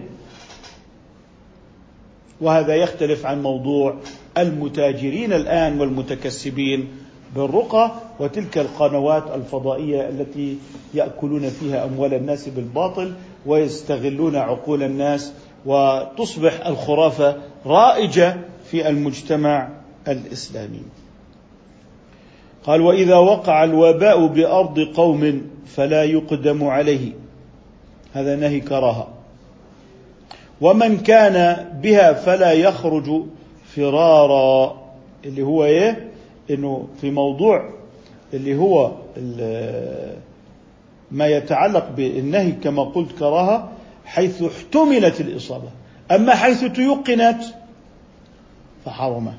وهذا 2.41 2.75
يختلف 2.75 3.27
عن 3.27 3.43
موضوع 3.43 3.97
المتاجرين 4.39 5.33
الآن 5.33 5.81
والمتكسبين. 5.81 6.89
بالرقى 7.35 7.91
وتلك 8.21 8.59
القنوات 8.59 9.25
الفضائية 9.35 10.09
التي 10.09 10.59
يأكلون 10.95 11.49
فيها 11.49 11.85
أموال 11.85 12.15
الناس 12.15 12.49
بالباطل 12.49 13.13
ويستغلون 13.47 14.37
عقول 14.37 14.83
الناس 14.83 15.33
وتصبح 15.67 16.67
الخرافة 16.67 17.37
رائجة 17.67 18.37
في 18.71 18.89
المجتمع 18.89 19.69
الإسلامي. 20.09 20.83
قال 22.65 22.81
وإذا 22.81 23.17
وقع 23.17 23.65
الوباء 23.65 24.27
بأرض 24.27 24.81
قوم 24.81 25.43
فلا 25.67 26.05
يقدم 26.05 26.65
عليه. 26.65 27.13
هذا 28.13 28.37
نهي 28.37 28.61
كراهة. 28.61 29.09
ومن 30.61 30.99
كان 30.99 31.67
بها 31.83 32.13
فلا 32.13 32.53
يخرج 32.53 33.23
فرارا 33.77 34.77
اللي 35.25 35.43
هو 35.43 35.65
إيه؟ 35.65 36.10
إنه 36.51 36.87
في 37.01 37.11
موضوع 37.11 37.71
اللي 38.35 38.57
هو 38.57 38.93
ما 41.11 41.27
يتعلق 41.27 41.89
بالنهي 41.97 42.53
كما 42.53 42.85
قلت 42.85 43.13
كراهة 43.19 43.69
حيث 44.05 44.43
احتملت 44.43 45.21
الإصابة. 45.21 45.69
أما 46.11 46.35
حيث 46.35 46.65
تيقنت 46.65 47.43
فحرمه 48.85 49.33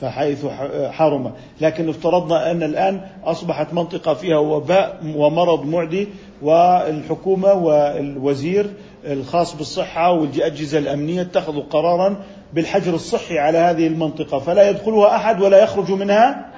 فحيث 0.00 0.46
حرم. 0.90 1.32
لكن 1.60 1.88
افترضنا 1.88 2.50
أن 2.50 2.62
الآن 2.62 3.00
أصبحت 3.24 3.74
منطقة 3.74 4.14
فيها 4.14 4.38
وباء 4.38 5.00
ومرض 5.16 5.66
معدي 5.66 6.08
والحكومة 6.42 7.52
والوزير 7.52 8.70
الخاص 9.04 9.56
بالصحة 9.56 10.12
والأجهزة 10.12 10.78
الأمنية 10.78 11.20
اتخذوا 11.22 11.62
قرارا 11.70 12.16
بالحجر 12.56 12.94
الصحي 12.94 13.38
على 13.38 13.58
هذه 13.58 13.86
المنطقة 13.86 14.38
فلا 14.38 14.70
يدخلها 14.70 15.16
أحد 15.16 15.42
ولا 15.42 15.62
يخرج 15.62 15.92
منها 15.92 16.50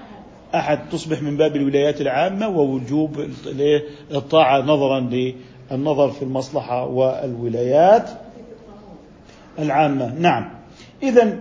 أحد. 0.54 0.78
تصبح 0.92 1.22
من 1.22 1.36
باب 1.36 1.56
الولايات 1.56 2.00
العامة 2.00 2.48
ووجوب 2.48 3.30
الطاعة 4.10 4.60
نظرا 4.60 5.00
للنظر 5.70 6.10
في 6.10 6.22
المصلحة 6.22 6.86
والولايات 6.86 8.10
العامة. 9.58 10.14
نعم. 10.18 10.50
إذا 11.02 11.38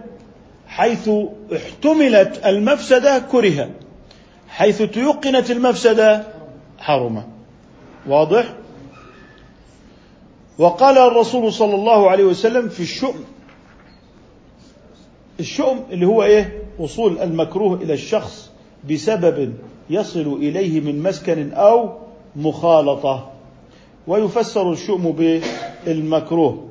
حيث 0.68 1.10
احتملت 1.56 2.46
المفسدة 2.46 3.20
كره. 3.20 3.70
حيث 4.50 4.82
تيقنت 4.82 5.52
المفسدة 5.52 6.24
حرم. 6.80 7.24
واضح؟ 8.08 8.46
وقال 10.58 10.98
الرسول 10.98 11.54
صلى 11.54 11.76
الله 11.76 12.10
عليه 12.10 12.24
وسلم 12.24 12.70
في 12.70 12.80
الشؤم 12.80 13.37
الشؤم 15.40 15.84
اللي 15.92 16.06
هو 16.06 16.24
إيه؟ 16.24 16.64
وصول 16.80 17.20
المكروه 17.20 17.82
إلى 17.82 17.94
الشخص 17.94 18.52
بسبب 18.90 19.54
يصل 19.90 20.34
إليه 20.34 20.80
من 20.80 21.04
مسكن 21.04 21.54
أو 21.54 21.98
مخالطة. 22.36 23.32
ويفسر 24.08 24.72
الشؤم 24.72 25.12
بالمكروه. 25.86 26.68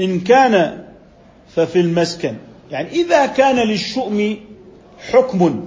إن 0.00 0.20
كان 0.20 0.84
ففي 1.48 1.80
المسكن. 1.80 2.34
يعني 2.70 2.88
إذا 2.88 3.26
كان 3.26 3.56
للشؤم 3.56 4.36
حكم 5.10 5.64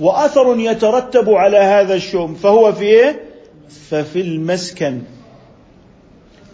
وأثر 0.00 0.58
يترتب 0.58 1.30
على 1.30 1.58
هذا 1.58 1.94
الشؤم 1.94 2.34
فهو 2.34 2.72
في 2.72 2.84
إيه؟ 2.84 3.22
ففي 3.90 4.20
المسكن. 4.20 5.02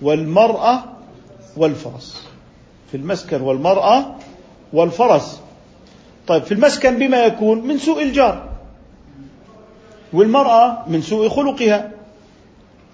والمرأة 0.02 0.84
والفرس. 1.56 2.31
في 2.92 2.98
المسكن 2.98 3.40
والمرأة 3.40 4.14
والفرس. 4.72 5.40
طيب 6.26 6.42
في 6.42 6.52
المسكن 6.52 6.98
بما 6.98 7.24
يكون 7.24 7.66
من 7.66 7.78
سوء 7.78 8.02
الجار 8.02 8.48
والمرأة 10.12 10.88
من 10.88 11.02
سوء 11.02 11.28
خلقها 11.28 11.90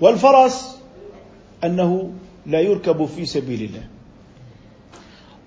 والفرس 0.01 0.79
أنه 1.65 2.13
لا 2.47 2.61
يركب 2.61 3.05
في 3.05 3.27
سبيل 3.27 3.63
الله. 3.63 3.87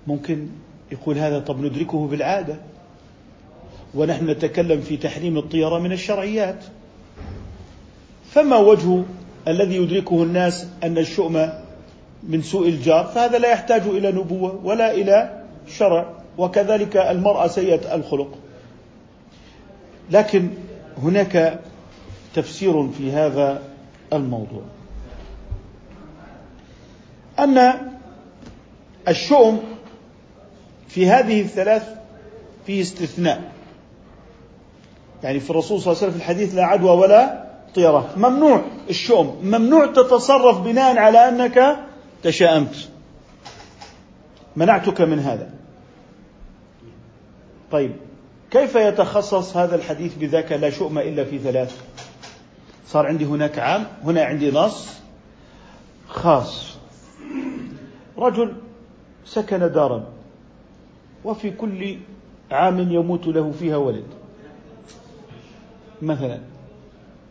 ممكن 0.06 0.48
يقول 0.92 1.18
هذا 1.18 1.38
طب 1.38 1.60
ندركه 1.60 2.06
بالعادة. 2.06 2.56
ونحن 3.94 4.30
نتكلم 4.30 4.80
في 4.80 4.96
تحريم 4.96 5.38
الطيرة 5.38 5.78
من 5.78 5.92
الشرعيات. 5.92 6.64
فما 8.30 8.56
وجه 8.56 9.02
الذي 9.48 9.76
يدركه 9.76 10.22
الناس 10.22 10.66
أن 10.82 10.98
الشؤم 10.98 11.61
من 12.22 12.42
سوء 12.42 12.68
الجار 12.68 13.04
فهذا 13.04 13.38
لا 13.38 13.48
يحتاج 13.48 13.82
إلى 13.82 14.12
نبوة 14.12 14.60
ولا 14.64 14.94
إلى 14.94 15.42
شرع 15.68 16.06
وكذلك 16.38 16.96
المرأة 16.96 17.46
سيئة 17.46 17.94
الخلق. 17.94 18.38
لكن 20.10 20.48
هناك 21.02 21.60
تفسير 22.34 22.88
في 22.88 23.12
هذا 23.12 23.62
الموضوع. 24.12 24.62
أن 27.38 27.72
الشؤم 29.08 29.60
في 30.88 31.06
هذه 31.10 31.40
الثلاث 31.40 31.88
فيه 32.66 32.82
استثناء. 32.82 33.52
يعني 35.22 35.40
في 35.40 35.50
الرسول 35.50 35.80
صلى 35.80 35.92
الله 35.92 36.02
عليه 36.02 36.06
وسلم 36.06 36.10
في 36.10 36.16
الحديث 36.16 36.54
لا 36.54 36.64
عدوى 36.64 36.90
ولا 36.90 37.44
طيرة 37.74 38.10
ممنوع 38.16 38.62
الشؤم 38.90 39.36
ممنوع 39.42 39.86
تتصرف 39.86 40.60
بناء 40.60 40.98
على 40.98 41.28
أنك 41.28 41.76
تشاءمت 42.22 42.88
منعتك 44.56 45.00
من 45.00 45.18
هذا. 45.18 45.50
طيب 47.70 47.96
كيف 48.50 48.74
يتخصص 48.74 49.56
هذا 49.56 49.74
الحديث 49.74 50.14
بذاك 50.14 50.52
لا 50.52 50.70
شؤم 50.70 50.98
إلا 50.98 51.24
في 51.24 51.38
ثلاث؟ 51.38 51.82
صار 52.86 53.06
عندي 53.06 53.24
هناك 53.24 53.58
عام 53.58 53.86
هنا 54.04 54.24
عندي 54.24 54.50
نص 54.50 54.88
خاص. 56.08 56.76
رجل 58.18 58.54
سكن 59.24 59.72
دارا 59.72 60.12
وفي 61.24 61.50
كل 61.50 61.98
عام 62.50 62.92
يموت 62.92 63.26
له 63.26 63.52
فيها 63.52 63.76
ولد. 63.76 64.06
مثلا 66.02 66.40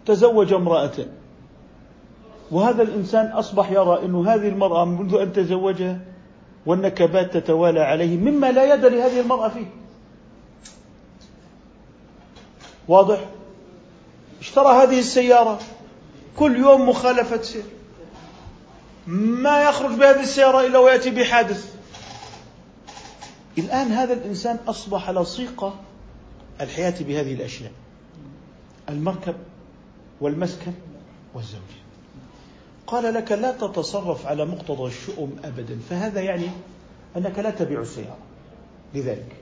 تزوج 0.05 0.53
امرأة. 0.53 1.05
وهذا 2.51 2.83
الإنسان 2.83 3.25
أصبح 3.25 3.71
يرى 3.71 4.05
أن 4.05 4.27
هذه 4.27 4.47
المرأة 4.47 4.85
منذ 4.85 5.15
أن 5.15 5.33
تزوجها 5.33 5.99
والنكبات 6.65 7.37
تتوالى 7.37 7.79
عليه 7.79 8.17
مما 8.17 8.51
لا 8.51 8.73
يدري 8.73 9.01
هذه 9.01 9.19
المرأة 9.19 9.49
فيه. 9.49 9.65
واضح؟ 12.87 13.25
اشترى 14.39 14.83
هذه 14.83 14.99
السيارة؟ 14.99 15.59
كل 16.37 16.57
يوم 16.57 16.89
مخالفة 16.89 17.41
سير. 17.41 17.63
ما 19.07 19.63
يخرج 19.63 19.91
بهذه 19.91 20.21
السيارة 20.21 20.67
إلا 20.67 20.79
ويأتي 20.79 21.09
بحادث. 21.09 21.75
الآن 23.57 23.87
هذا 23.87 24.13
الإنسان 24.13 24.57
أصبح 24.67 25.09
لصيقة 25.09 25.75
الحياة 26.61 26.95
بهذه 26.99 27.33
الأشياء. 27.33 27.71
المركب 28.89 29.35
والمسكن 30.21 30.73
والزوجة 31.33 31.80
قال 32.91 33.13
لك 33.13 33.31
لا 33.31 33.51
تتصرف 33.51 34.25
على 34.25 34.45
مقتضى 34.45 34.87
الشؤم 34.87 35.35
أبدا 35.43 35.79
فهذا 35.89 36.21
يعني 36.21 36.49
أنك 37.17 37.39
لا 37.39 37.49
تبيع 37.49 37.81
السيارة. 37.81 38.17
لذلك 38.93 39.35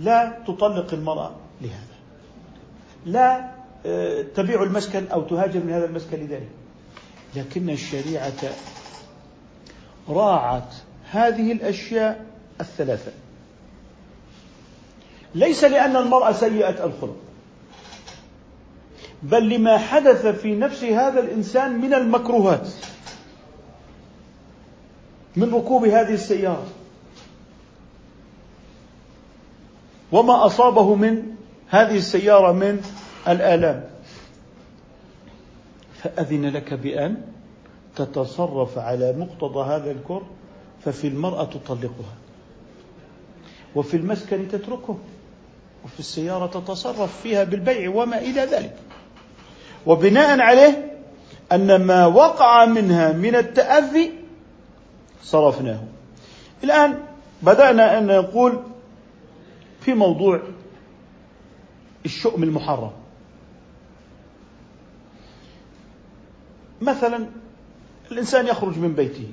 لا 0.00 0.38
تطلق 0.46 0.94
المرأة 0.94 1.34
لهذا. 1.60 1.96
لا 3.06 3.50
آه، 3.86 4.22
تبيع 4.22 4.62
المسكن 4.62 5.06
أو 5.06 5.22
تهاجر 5.22 5.60
من 5.60 5.72
هذا 5.72 5.84
المسكن 5.84 6.16
لذلك. 6.18 6.48
لكن 7.36 7.70
الشريعة 7.70 8.52
راعت 10.08 10.74
هذه 11.10 11.52
الأشياء 11.52 12.26
الثلاثة. 12.60 13.12
ليس 15.34 15.64
لأن 15.64 15.96
المرأة 15.96 16.32
سيئة 16.32 16.84
الخلق. 16.84 17.16
بل 19.22 19.48
لما 19.48 19.78
حدث 19.78 20.26
في 20.26 20.54
نفس 20.54 20.84
هذا 20.84 21.20
الإنسان 21.20 21.80
من 21.80 21.94
المكروهات 21.94 22.68
من 25.36 25.54
ركوب 25.54 25.84
هذه 25.84 26.14
السيارة. 26.14 26.66
وما 30.12 30.46
أصابه 30.46 30.94
من 30.94 31.34
هذه 31.68 31.96
السيارة 31.96 32.52
من 32.52 32.82
الآلام. 33.28 33.84
فأذن 35.94 36.46
لك 36.46 36.74
بأن 36.74 37.16
تتصرف 37.96 38.78
على 38.78 39.12
مقتضى 39.12 39.74
هذا 39.74 39.90
الكر 39.90 40.22
ففي 40.84 41.06
المرأة 41.06 41.44
تطلقها. 41.44 42.14
وفي 43.74 43.96
المسكن 43.96 44.48
تتركه. 44.48 44.98
وفي 45.84 46.00
السيارة 46.00 46.46
تتصرف 46.46 47.20
فيها 47.22 47.44
بالبيع 47.44 47.90
وما 47.90 48.18
إلى 48.18 48.40
ذلك. 48.40 48.76
وبناء 49.86 50.40
عليه 50.40 50.92
أن 51.52 51.82
ما 51.82 52.06
وقع 52.06 52.64
منها 52.64 53.12
من 53.12 53.34
التأذي 53.34 54.12
صرفناه. 55.22 55.80
الآن 56.64 56.98
بدأنا 57.42 57.98
أن 57.98 58.06
نقول 58.06 58.62
في 59.80 59.94
موضوع 59.94 60.40
الشؤم 62.04 62.42
المحرم. 62.42 62.90
مثلا 66.80 67.26
الإنسان 68.12 68.46
يخرج 68.46 68.78
من 68.78 68.94
بيته 68.94 69.28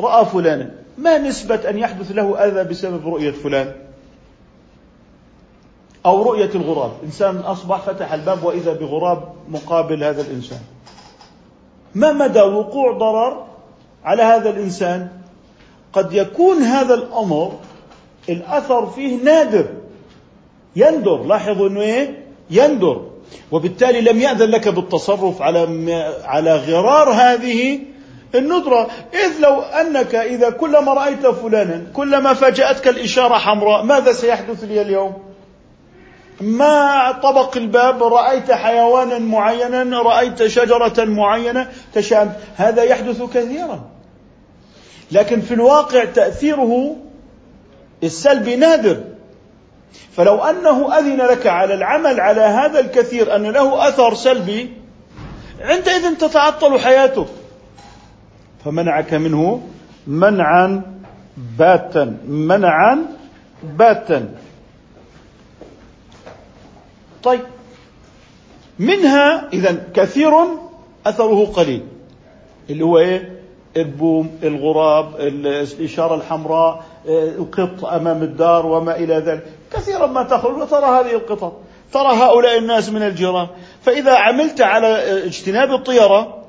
رأى 0.00 0.26
فلانا 0.26 0.74
ما 0.98 1.18
نسبة 1.18 1.70
أن 1.70 1.78
يحدث 1.78 2.12
له 2.12 2.38
أذى 2.38 2.68
بسبب 2.68 3.08
رؤية 3.08 3.30
فلان؟ 3.30 3.81
أو 6.06 6.22
رؤية 6.22 6.50
الغراب. 6.54 6.90
إنسان 7.04 7.36
أصبح 7.36 7.80
فتح 7.80 8.12
الباب 8.12 8.44
وإذا 8.44 8.72
بغراب 8.72 9.22
مقابل 9.48 10.04
هذا 10.04 10.22
الإنسان. 10.22 10.60
ما 11.94 12.12
مدى 12.12 12.40
وقوع 12.40 12.92
ضرر 12.92 13.44
على 14.04 14.22
هذا 14.22 14.50
الإنسان؟ 14.50 15.08
قد 15.92 16.12
يكون 16.12 16.62
هذا 16.62 16.94
الأمر 16.94 17.52
الأثر 18.28 18.86
فيه 18.86 19.22
نادر. 19.24 19.66
يندر. 20.76 21.22
لاحظوا 21.22 21.68
أنه 21.68 21.80
إيه؟ 21.80 22.24
يندر. 22.50 23.02
وبالتالي 23.52 24.00
لم 24.00 24.20
يأذن 24.20 24.50
لك 24.50 24.68
بالتصرف 24.68 25.42
على 25.42 25.92
على 26.24 26.56
غرار 26.56 27.10
هذه 27.10 27.80
الندرة. 28.34 28.88
إذ 29.14 29.40
لو 29.40 29.60
أنك 29.60 30.14
إذا 30.14 30.50
كلما 30.50 30.94
رأيت 30.94 31.26
فلانا 31.26 31.86
كلما 31.92 32.34
فاجأتك 32.34 32.88
الإشارة 32.88 33.34
حمراء 33.34 33.82
ماذا 33.82 34.12
سيحدث 34.12 34.64
لي 34.64 34.82
اليوم؟ 34.82 35.31
ما 36.42 37.12
طبق 37.12 37.56
الباب 37.56 38.02
رأيت 38.02 38.52
حيوانا 38.52 39.18
معينا 39.18 40.02
رأيت 40.02 40.46
شجرة 40.46 41.04
معينة 41.04 41.68
تشام 41.94 42.32
هذا 42.56 42.82
يحدث 42.82 43.22
كثيرا. 43.22 43.80
لكن 45.12 45.40
في 45.40 45.54
الواقع 45.54 46.04
تأثيره 46.04 46.96
السلبي 48.02 48.56
نادر. 48.56 49.04
فلو 50.16 50.38
أنه 50.38 50.98
أذن 50.98 51.16
لك 51.16 51.46
على 51.46 51.74
العمل 51.74 52.20
على 52.20 52.40
هذا 52.40 52.80
الكثير 52.80 53.36
أن 53.36 53.42
له 53.42 53.88
أثر 53.88 54.14
سلبي 54.14 54.70
عندئذ 55.60 56.14
تتعطل 56.14 56.80
حياتك 56.80 57.26
فمنعك 58.64 59.14
منه 59.14 59.62
منعا 60.06 60.82
باتا 61.58 62.16
منعا 62.26 63.06
باتا. 63.62 64.28
طيب. 67.22 67.40
منها 68.78 69.48
إذا 69.52 69.84
كثير 69.94 70.32
أثره 71.06 71.46
قليل 71.46 71.82
اللي 72.70 72.84
هو 72.84 72.98
إيه؟ 72.98 73.42
البوم 73.76 74.38
الغراب 74.42 75.20
الإشارة 75.20 76.14
الحمراء 76.14 76.84
القط 77.06 77.84
أمام 77.84 78.22
الدار 78.22 78.66
وما 78.66 78.96
إلى 78.96 79.14
ذلك. 79.14 79.46
كثيرا 79.72 80.06
ما 80.06 80.22
تخرج 80.22 80.58
وترى 80.58 80.84
هذه 80.84 81.14
القطط 81.14 81.52
ترى 81.92 82.16
هؤلاء 82.16 82.58
الناس 82.58 82.88
من 82.88 83.02
الجيران. 83.02 83.46
فإذا 83.82 84.14
عملت 84.16 84.60
على 84.60 84.86
اجتناب 85.26 85.72
الطيره 85.72 86.44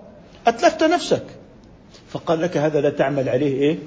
أتلفت 0.48 0.84
نفسك. 0.84 1.24
فقال 2.10 2.42
لك 2.42 2.58
هذا 2.58 2.82
لا 2.82 2.90
تعمل 2.90 3.30
عليه 3.30 3.56
إيه؟ 3.56 3.78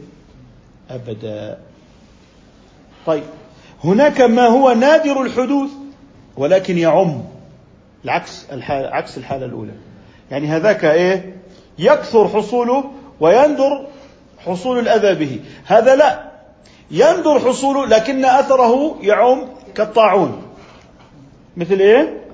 ابدا. 0.91 1.59
طيب. 3.07 3.25
هناك 3.85 4.21
ما 4.21 4.47
هو 4.47 4.73
نادر 4.73 5.23
الحدوث. 5.23 5.71
ولكن 6.37 6.79
يعم 6.79 7.23
العكس 8.05 8.47
الحالة 8.53 8.89
عكس 8.89 9.19
الحالة 9.19 9.47
الأولى. 9.47 9.73
يعني 10.31 10.47
هذاك 10.47 10.85
إيه؟ 10.85 11.37
يكثر 11.79 12.29
حصوله 12.29 12.85
ويندر 13.21 13.87
حصول 14.39 14.79
الأذى 14.79 15.15
به. 15.25 15.41
هذا 15.67 15.97
لا. 15.97 16.27
يندر 16.91 17.39
حصوله 17.39 17.87
لكن 17.87 18.25
أثره 18.25 18.97
يعم 19.03 19.43
كالطاعون. 19.75 20.43
مثل 21.57 21.75
إيه؟ 21.75 22.25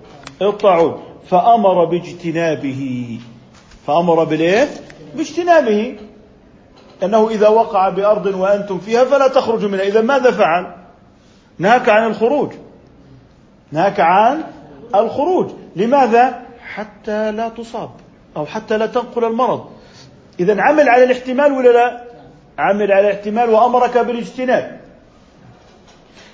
الطاعون. 0.42 1.02
فأمر 1.30 1.84
باجتنابه. 1.84 3.18
فأمر 3.86 4.24
بالإيه؟ 4.24 4.68
باجتنابه. 5.14 5.96
أنه 7.02 7.28
إذا 7.30 7.48
وقع 7.48 7.88
بأرض 7.88 8.26
وأنتم 8.26 8.78
فيها 8.78 9.04
فلا 9.04 9.28
تخرجوا 9.28 9.68
منها. 9.68 9.84
إذا 9.84 10.00
ماذا 10.00 10.30
فعل؟ 10.30 10.66
نهاك 11.58 11.88
عن 11.88 12.06
الخروج. 12.10 12.52
نهاك 13.72 14.00
عن 14.00 14.42
الخروج. 14.94 15.50
لماذا؟ 15.76 16.42
حتى 16.74 17.32
لا 17.32 17.48
تصاب 17.48 17.90
أو 18.36 18.46
حتى 18.46 18.78
لا 18.78 18.86
تنقل 18.86 19.24
المرض. 19.24 19.64
إذا 20.40 20.62
عمل 20.62 20.88
على 20.88 21.04
الاحتمال 21.04 21.52
ولا 21.52 21.68
لا؟ 21.68 22.02
عمل 22.58 22.92
على 22.92 23.10
الاحتمال 23.10 23.50
وأمرك 23.50 23.98
بالاجتناب. 23.98 24.80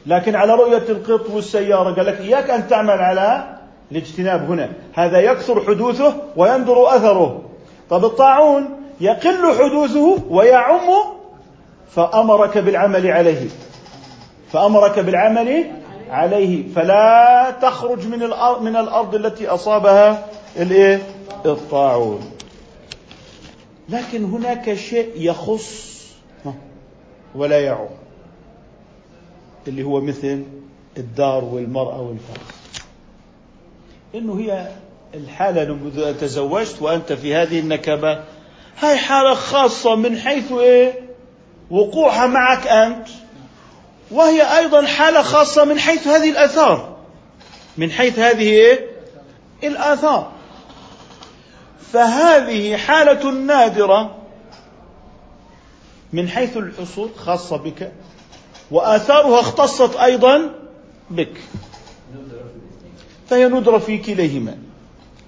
لكن 0.07 0.37
على 0.37 0.55
رؤية 0.55 0.89
القط 0.89 1.31
والسيارة 1.31 1.95
قال 1.95 2.07
لك 2.07 2.21
إياك 2.21 2.51
أن 2.51 2.69
تعمل 2.69 2.91
على 2.91 3.59
الاجتناب 3.93 4.51
هنا. 4.51 4.69
هذا 4.95 5.21
يكثر 5.21 5.61
حدوثه 5.61 6.15
ويندر 6.37 6.97
أثره. 6.97 7.43
طب 7.91 8.05
الطاعون 8.05 8.69
يقل 9.01 9.55
حدوثه 9.59 10.19
ويعم 10.31 10.89
فأمرك 11.91 12.59
بالعمل 12.59 13.07
عليه. 13.07 13.49
فأمرك 14.53 14.99
بالعمل 14.99 15.65
عليه. 16.11 16.73
فلا 16.75 17.57
تخرج 17.63 18.07
من 18.07 18.23
الأرض 18.23 18.63
من 18.63 18.77
الأرض 18.77 19.15
التي 19.15 19.47
أصابها 19.47 20.27
الإيه؟ 20.57 21.03
الطاعون. 21.47 22.31
لكن 23.89 24.25
هناك 24.25 24.75
شيء 24.75 25.13
يخص 25.17 25.89
ولا 27.35 27.61
يعم 27.61 27.89
اللي 29.69 29.83
هو 29.83 30.01
مثل 30.01 30.43
الدار 30.97 31.45
والمرأة 31.45 32.01
والفرس. 32.01 32.59
إنه 34.15 34.41
هي 34.41 34.69
الحالة 35.15 35.75
منذ 35.75 36.15
تزوجت 36.15 36.83
وأنت 36.83 37.13
في 37.13 37.35
هذه 37.35 37.61
النكبة. 37.61 38.25
هاي 38.79 38.97
حالة 38.97 39.35
خاصة 39.35 39.95
من 39.95 40.17
حيث 40.19 40.53
إيه؟ 40.53 40.93
وقوعها 41.71 42.27
معك 42.27 42.67
أنت. 42.67 43.09
وهي 44.11 44.59
أيضا 44.59 44.87
حالة 44.87 45.23
خاصة 45.23 45.65
من 45.65 45.79
حيث 45.79 46.07
هذه 46.07 46.31
الآثار. 46.31 46.97
من 47.79 47.91
حيث 47.91 48.19
هذه؟ 48.19 48.79
الآثار. 49.65 50.33
فهذه 51.93 52.77
حالة 52.77 53.31
نادرة 53.31 54.15
من 56.13 56.29
حيث 56.29 56.57
الحصول 56.57 57.11
خاصة 57.17 57.57
بك 57.57 57.93
وآثارها 58.71 59.41
اختصت 59.41 59.97
أيضا 59.97 60.55
بك. 61.11 61.41
فهي 63.31 63.49
ندرة 63.49 63.79
في 63.79 63.99
كليهما. 63.99 64.59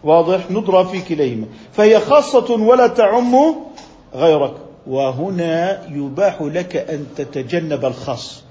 واضح؟ 0.05 0.51
ندرة 0.51 0.83
في 0.83 1.01
كليهما. 1.01 1.47
فهي 1.73 2.01
خاصة 2.01 2.53
ولا 2.53 2.87
تعم 2.87 3.55
غيرك. 4.15 4.55
وهنا 4.87 5.87
يباح 5.91 6.43
لك 6.43 6.77
أن 6.77 7.07
تتجنب 7.17 7.85
الخاص. 7.85 8.43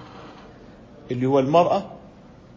اللي 1.11 1.25
هو 1.25 1.39
المرأة 1.39 1.83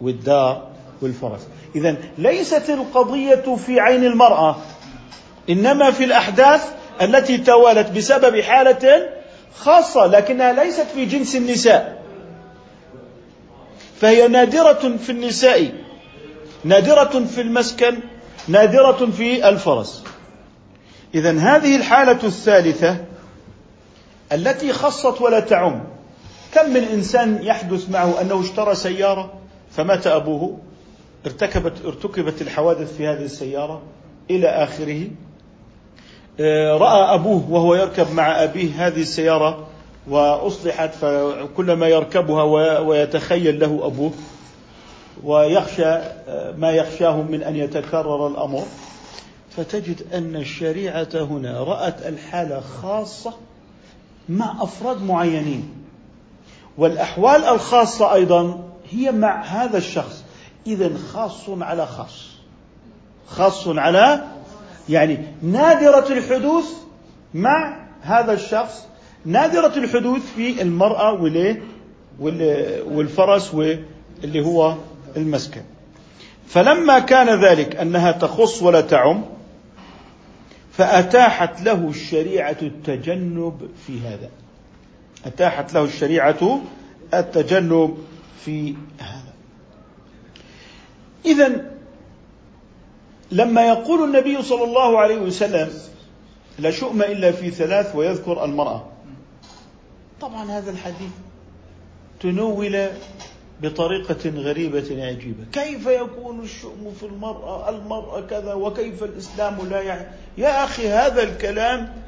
والدار 0.00 0.68
والفرس. 1.02 1.40
إذا 1.74 1.96
ليست 2.18 2.70
القضية 2.70 3.56
في 3.56 3.80
عين 3.80 4.04
المرأة 4.04 4.56
إنما 5.50 5.90
في 5.90 6.04
الأحداث 6.04 6.72
التي 7.02 7.38
توالت 7.38 7.90
بسبب 7.90 8.40
حالة 8.40 9.08
خاصة 9.56 10.06
لكنها 10.06 10.52
ليست 10.52 10.86
في 10.94 11.04
جنس 11.04 11.36
النساء. 11.36 12.02
فهي 14.00 14.28
نادرة 14.28 14.96
في 14.96 15.12
النساء 15.12 15.72
نادرة 16.64 17.24
في 17.24 17.40
المسكن 17.40 17.98
نادرة 18.48 19.10
في 19.16 19.48
الفرس. 19.48 20.04
إذا 21.14 21.38
هذه 21.38 21.76
الحالة 21.76 22.18
الثالثة 22.24 22.96
التي 24.32 24.72
خصت 24.72 25.20
ولا 25.20 25.40
تعم. 25.40 25.84
كم 26.52 26.70
من 26.70 26.82
إنسان 26.82 27.42
يحدث 27.42 27.90
معه 27.90 28.20
أنه 28.20 28.40
اشترى 28.40 28.74
سيارة 28.74 29.32
فمات 29.70 30.06
أبوه 30.06 30.58
ارتكبت 31.26 31.84
ارتكبت 31.84 32.42
الحوادث 32.42 32.96
في 32.96 33.06
هذه 33.06 33.24
السيارة 33.24 33.82
إلى 34.30 34.48
آخره. 34.48 35.06
آه، 36.40 36.76
رأى 36.76 37.14
أبوه 37.14 37.50
وهو 37.50 37.74
يركب 37.74 38.12
مع 38.14 38.44
أبيه 38.44 38.86
هذه 38.86 39.00
السيارة 39.00 39.66
وأصلحت 40.08 40.94
فكلما 40.94 41.88
يركبها 41.88 42.42
ويتخيل 42.78 43.60
له 43.60 43.86
أبوه 43.86 44.12
ويخشى 45.24 45.84
آه، 45.84 46.52
ما 46.58 46.70
يخشاه 46.70 47.22
من 47.22 47.42
أن 47.42 47.56
يتكرر 47.56 48.26
الأمر. 48.26 48.62
فتجد 49.56 50.02
أن 50.14 50.36
الشريعة 50.36 51.08
هنا 51.14 51.62
رأت 51.62 52.06
الحالة 52.06 52.60
خاصة 52.60 53.32
مع 54.28 54.62
أفراد 54.62 55.02
معينين. 55.02 55.81
والأحوال 56.78 57.44
الخاصة 57.44 58.14
أيضا 58.14 58.64
هي 58.90 59.12
مع 59.12 59.42
هذا 59.42 59.78
الشخص. 59.78 60.24
إذا 60.66 60.92
خاص 61.12 61.48
على 61.48 61.86
خاص. 61.86 62.28
خاص 63.26 63.68
على 63.68 64.24
يعني 64.88 65.18
نادرة 65.42 66.12
الحدوث 66.12 66.72
مع 67.34 67.86
هذا 68.02 68.32
الشخص. 68.32 68.86
نادرة 69.24 69.76
الحدوث 69.76 70.22
في 70.36 70.62
المرأة 70.62 71.12
والفرس 72.86 73.54
واللي 73.54 74.46
هو 74.46 74.74
المسكن. 75.16 75.62
فلما 76.46 76.98
كان 76.98 77.44
ذلك 77.44 77.76
أنها 77.76 78.12
تخص 78.12 78.62
ولا 78.62 78.80
تعم 78.80 79.24
فأتاحت 80.72 81.62
له 81.62 81.88
الشريعة 81.88 82.56
التجنب 82.62 83.68
في 83.86 84.00
هذا. 84.00 84.30
أتاحت 85.26 85.72
له 85.72 85.84
الشريعة 85.84 86.60
التجنب 87.14 87.98
في 88.44 88.74
هذا. 88.98 89.32
إذا 91.26 91.70
لما 93.32 93.68
يقول 93.68 94.04
النبي 94.04 94.42
صلى 94.42 94.64
الله 94.64 94.98
عليه 94.98 95.16
وسلم 95.16 95.70
لا 96.58 96.70
شؤم 96.70 97.02
إلا 97.02 97.32
في 97.32 97.50
ثلاث 97.50 97.96
ويذكر 97.96 98.44
المرأة. 98.44 98.84
طبعا 100.20 100.50
هذا 100.50 100.70
الحديث 100.70 101.10
تنول 102.20 102.88
بطريقة 103.62 104.30
غريبة 104.30 105.06
عجيبة. 105.06 105.44
كيف 105.52 105.86
يكون 105.86 106.40
الشؤم 106.40 106.94
في 107.00 107.06
المرأة 107.06 107.68
المرأة 107.70 108.20
كذا 108.20 108.54
وكيف 108.54 109.04
الإسلام 109.04 109.68
لا 109.70 109.80
يعني 109.80 110.06
يا 110.38 110.64
أخي 110.64 110.88
هذا 110.88 111.22
الكلام 111.22 112.02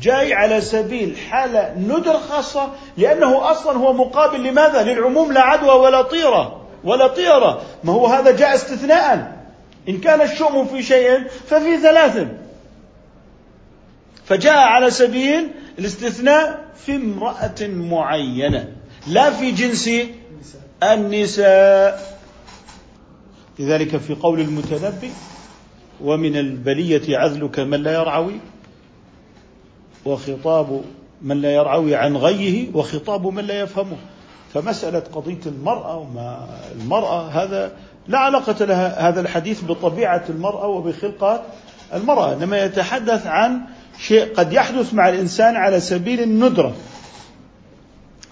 جاي 0.00 0.34
على 0.34 0.60
سبيل 0.60 1.16
حالة 1.16 1.74
ندر 1.78 2.18
خاصة 2.18 2.72
لأنه 2.96 3.50
أصلا 3.50 3.78
هو 3.78 3.92
مقابل 3.92 4.42
لماذا؟ 4.42 4.82
للعموم 4.82 5.32
لا 5.32 5.40
عدوى 5.40 5.70
ولا 5.70 6.02
طيرة 6.02 6.60
ولا 6.84 7.06
طيرة. 7.06 7.62
ما 7.84 7.92
هو 7.92 8.06
هذا 8.06 8.36
جاء 8.36 8.54
استثناء. 8.54 9.42
إن 9.88 9.98
كان 9.98 10.20
الشؤم 10.20 10.66
في 10.66 10.82
شيء 10.82 11.28
ففي 11.46 11.78
ثلاث. 11.78 12.26
فجاء 14.24 14.58
على 14.58 14.90
سبيل 14.90 15.48
الاستثناء 15.78 16.64
في 16.86 16.96
امرأة 16.96 17.60
معينة 17.60 18.68
لا 19.06 19.30
في 19.30 19.50
جنس 19.50 19.90
النساء. 20.82 22.12
لذلك 23.58 23.96
في 23.96 24.14
قول 24.14 24.40
المتنبي 24.40 25.10
ومن 26.00 26.36
البلية 26.36 27.18
عذلك 27.18 27.60
من 27.60 27.82
لا 27.82 27.92
يرعوي 27.92 28.40
وخطاب 30.04 30.82
من 31.22 31.40
لا 31.40 31.54
يرعوي 31.54 31.94
عن 31.94 32.16
غيه 32.16 32.68
وخطاب 32.74 33.26
من 33.26 33.44
لا 33.44 33.60
يفهمه. 33.60 33.96
فمسألة 34.54 35.02
قضية 35.12 35.40
المرأة 35.46 35.96
وما 35.96 36.46
المرأة 36.80 37.28
هذا 37.28 37.72
لا 38.08 38.18
علاقة 38.18 38.64
لها 38.64 39.08
هذا 39.08 39.20
الحديث 39.20 39.64
بطبيعة 39.64 40.24
المرأة 40.28 40.66
وبخلقة 40.66 41.42
المرأة. 41.94 42.32
إنما 42.32 42.64
يتحدث 42.64 43.26
عن 43.26 43.60
شيء 43.98 44.34
قد 44.34 44.52
يحدث 44.52 44.94
مع 44.94 45.08
الإنسان 45.08 45.56
على 45.56 45.80
سبيل 45.80 46.20
الندرة. 46.20 46.72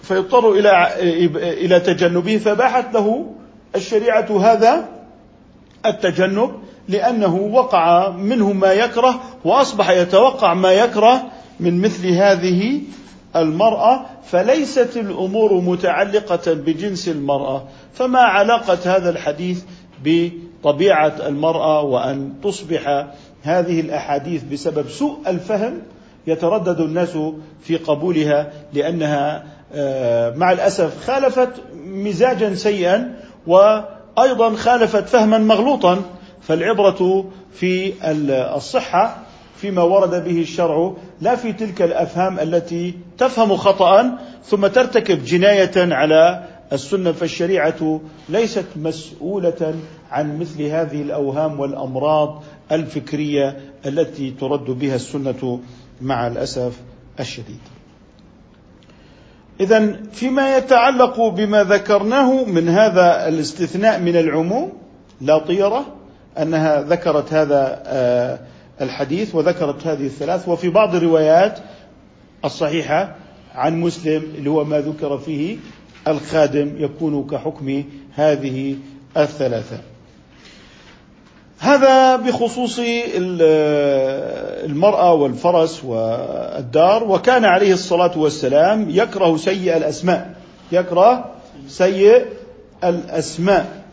فيضطر 0.01 0.51
إلى 0.51 0.93
إلى 1.65 1.79
تجنبه. 1.79 2.37
فباحت 2.37 2.93
له 2.93 3.25
الشريعة 3.75 4.51
هذا 4.51 4.89
التجنب 5.85 6.51
لأنه 6.87 7.35
وقع 7.35 8.09
منه 8.09 8.53
ما 8.53 8.73
يكره 8.73 9.21
وأصبح 9.45 9.89
يتوقع 9.89 10.53
ما 10.53 10.71
يكره 10.71 11.30
من 11.61 11.81
مثل 11.81 12.07
هذه 12.07 12.81
المرأة 13.35 14.05
فليست 14.23 14.97
الأمور 14.97 15.53
متعلقة 15.53 16.53
بجنس 16.53 17.09
المرأة. 17.09 17.63
فما 17.93 18.19
علاقة 18.19 18.95
هذا 18.95 19.09
الحديث 19.09 19.63
بطبيعة 20.03 21.13
المرأة 21.27 21.81
وأن 21.81 22.33
تصبح 22.43 23.07
هذه 23.43 23.79
الأحاديث 23.79 24.43
بسبب 24.43 24.89
سوء 24.89 25.17
الفهم؟ 25.27 25.81
يتردد 26.27 26.79
الناس 26.79 27.17
في 27.63 27.77
قبولها 27.77 28.51
لأنها 28.73 29.43
آه، 29.73 30.35
مع 30.35 30.51
الأسف 30.51 31.05
خالفت 31.07 31.49
مزاجا 31.85 32.55
سيئا 32.55 33.15
وأيضا 33.47 34.55
خالفت 34.55 35.07
فهما 35.07 35.37
مغلوطا. 35.37 36.01
فالعبرة 36.41 37.25
في 37.53 37.93
الصحة 38.55 39.17
فيما 39.61 39.81
ورد 39.81 40.23
به 40.23 40.41
الشرع 40.41 40.93
لا 41.21 41.35
في 41.35 41.53
تلك 41.53 41.81
الأفهام 41.81 42.39
التي 42.39 42.93
تفهم 43.17 43.57
خطا 43.57 44.17
ثم 44.45 44.67
ترتكب 44.67 45.23
جناية 45.23 45.93
على 45.93 46.43
السنة 46.73 47.11
فالشريعة 47.11 48.01
ليست 48.29 48.65
مسؤولة 48.75 49.75
عن 50.11 50.39
مثل 50.39 50.61
هذه 50.61 51.01
الأوهام 51.01 51.59
والأمراض 51.59 52.43
الفكرية 52.71 53.57
التي 53.85 54.31
ترد 54.31 54.65
بها 54.65 54.95
السنة 54.95 55.59
مع 56.01 56.27
الأسف 56.27 56.73
الشديد. 57.19 57.59
اذا 59.59 59.99
فيما 60.11 60.57
يتعلق 60.57 61.27
بما 61.27 61.63
ذكرناه 61.63 62.43
من 62.43 62.69
هذا 62.69 63.27
الاستثناء 63.27 63.99
من 63.99 64.15
العموم 64.15 64.71
لا 65.21 65.37
طيرة 65.37 65.85
أنها 66.37 66.81
ذكرت 66.81 67.33
هذا 67.33 67.81
آه 67.85 68.39
الحديث 68.81 69.35
وذكرت 69.35 69.87
هذه 69.87 70.05
الثلاث 70.05 70.47
وفي 70.47 70.69
بعض 70.69 70.95
الروايات 70.95 71.59
الصحيحة 72.45 73.15
عن 73.55 73.81
مسلم 73.81 74.23
اللي 74.37 74.49
هو 74.49 74.63
ما 74.63 74.79
ذكر 74.79 75.17
فيه 75.17 75.57
الخادم 76.07 76.73
يكون 76.77 77.27
كحكم 77.27 77.83
هذه 78.15 78.75
الثلاثة. 79.17 79.77
هذا 81.59 82.15
بخصوص 82.15 82.79
المرأة 84.65 85.13
والفرس 85.13 85.83
والدار 85.83 87.03
وكان 87.03 87.45
عليه 87.45 87.73
الصلاة 87.73 88.17
والسلام 88.17 88.89
يكره 88.89 89.37
سيء 89.37 89.77
الأسماء 89.77 90.35
يكره 90.71 91.31
سيء 91.67 92.25
الأسماء. 92.83 93.83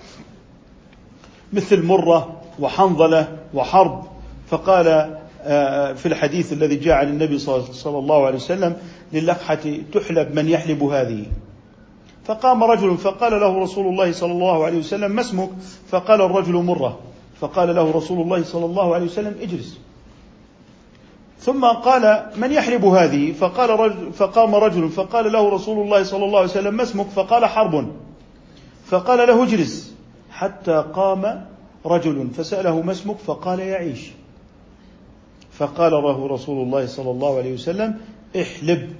مثل 1.53 1.82
مرة 1.82 2.41
وحنظلة 2.61 3.28
وحرب 3.55 4.17
فقال 4.51 5.18
آه، 5.42 5.92
في 5.92 6.07
الحديث 6.07 6.53
الذي 6.53 6.76
جاء 6.76 6.94
عن 6.94 7.09
النبي 7.09 7.38
صلى 7.38 7.99
الله 7.99 8.26
عليه 8.26 8.36
وسلم 8.36 8.76
للقحة 9.12 9.59
تحلب 9.92 10.34
من 10.34 10.49
يحلب 10.49 10.82
هذه. 10.82 11.26
فقام 12.24 12.64
رجل 12.64 12.96
فقال 12.96 13.40
له 13.40 13.62
رسول 13.62 13.86
الله 13.86 14.12
صلى 14.12 14.32
الله 14.32 14.64
عليه 14.64 14.78
وسلم 14.78 15.11
ما 15.11 15.20
اسمك؟ 15.20 15.51
فقال 15.88 16.22
الرجل 16.22 16.53
مرة. 16.53 16.99
فقال 17.40 17.74
له 17.74 17.90
رسول 17.90 18.20
الله 18.20 18.42
صلى 18.42 18.64
الله 18.64 18.94
عليه 18.94 19.05
وسلم 19.05 19.34
اجلس. 19.40 19.78
ثم 21.40 21.64
قال 21.64 22.26
من 22.36 22.53
يحلب 22.53 22.84
هذه؟ 22.84 23.32
فقال 23.32 23.70
رجل 23.70 24.12
فقام 24.12 24.55
رجل 24.55 24.88
فقال 24.88 25.32
له 25.32 25.49
رسول 25.49 25.84
الله 25.84 26.03
صلى 26.03 26.24
الله 26.24 26.38
عليه 26.38 26.51
وسلم 26.51 26.74
ما 26.74 26.82
اسمك؟ 26.82 27.07
فقال 27.07 27.46
حرب. 27.46 27.88
فقال 28.86 29.28
له 29.28 29.44
اجلس. 29.44 29.94
حتى 30.30 30.84
قام 30.94 31.44
رجل 31.86 32.28
فسأله 32.36 32.82
ما 32.82 32.92
اسمك؟ 32.92 33.16
فقال 33.16 33.61
يعيش 33.61 34.17
فقال 35.59 35.92
له 35.92 36.28
رسول 36.28 36.62
الله 36.62 36.86
صلى 36.86 37.11
الله 37.11 37.38
عليه 37.38 37.52
وسلم 37.54 37.94
احلب. 38.36 38.92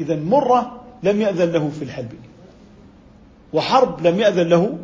إذا 0.00 0.16
مرة 0.16 0.80
لم 1.02 1.20
يأذن 1.20 1.52
له 1.52 1.70
في 1.78 1.84
الحلب. 1.84 2.12
وحرب 3.52 4.06
لم 4.06 4.20
يأذن 4.20 4.48
له 4.48 4.78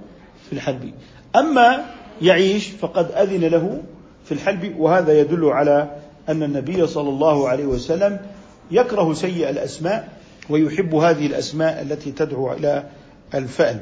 في 0.46 0.52
الحلب. 0.52 0.92
أما 1.36 1.84
يعيش 2.22 2.68
فقد 2.68 3.10
أذن 3.12 3.44
له 3.44 3.82
في 4.24 4.32
الحلب 4.32 4.74
وهذا 4.78 5.20
يدل 5.20 5.44
على 5.44 5.96
أن 6.28 6.42
النبي 6.42 6.86
صلى 6.86 7.08
الله 7.08 7.48
عليه 7.48 7.66
وسلم 7.66 8.20
يكره 8.70 9.12
سيء 9.12 9.50
الأسماء 9.50 10.08
ويحب 10.50 10.94
هذه 10.94 11.26
الأسماء 11.26 11.82
التي 11.82 12.12
تدعو 12.12 12.52
إلى 12.52 12.84
الفأل. 13.34 13.80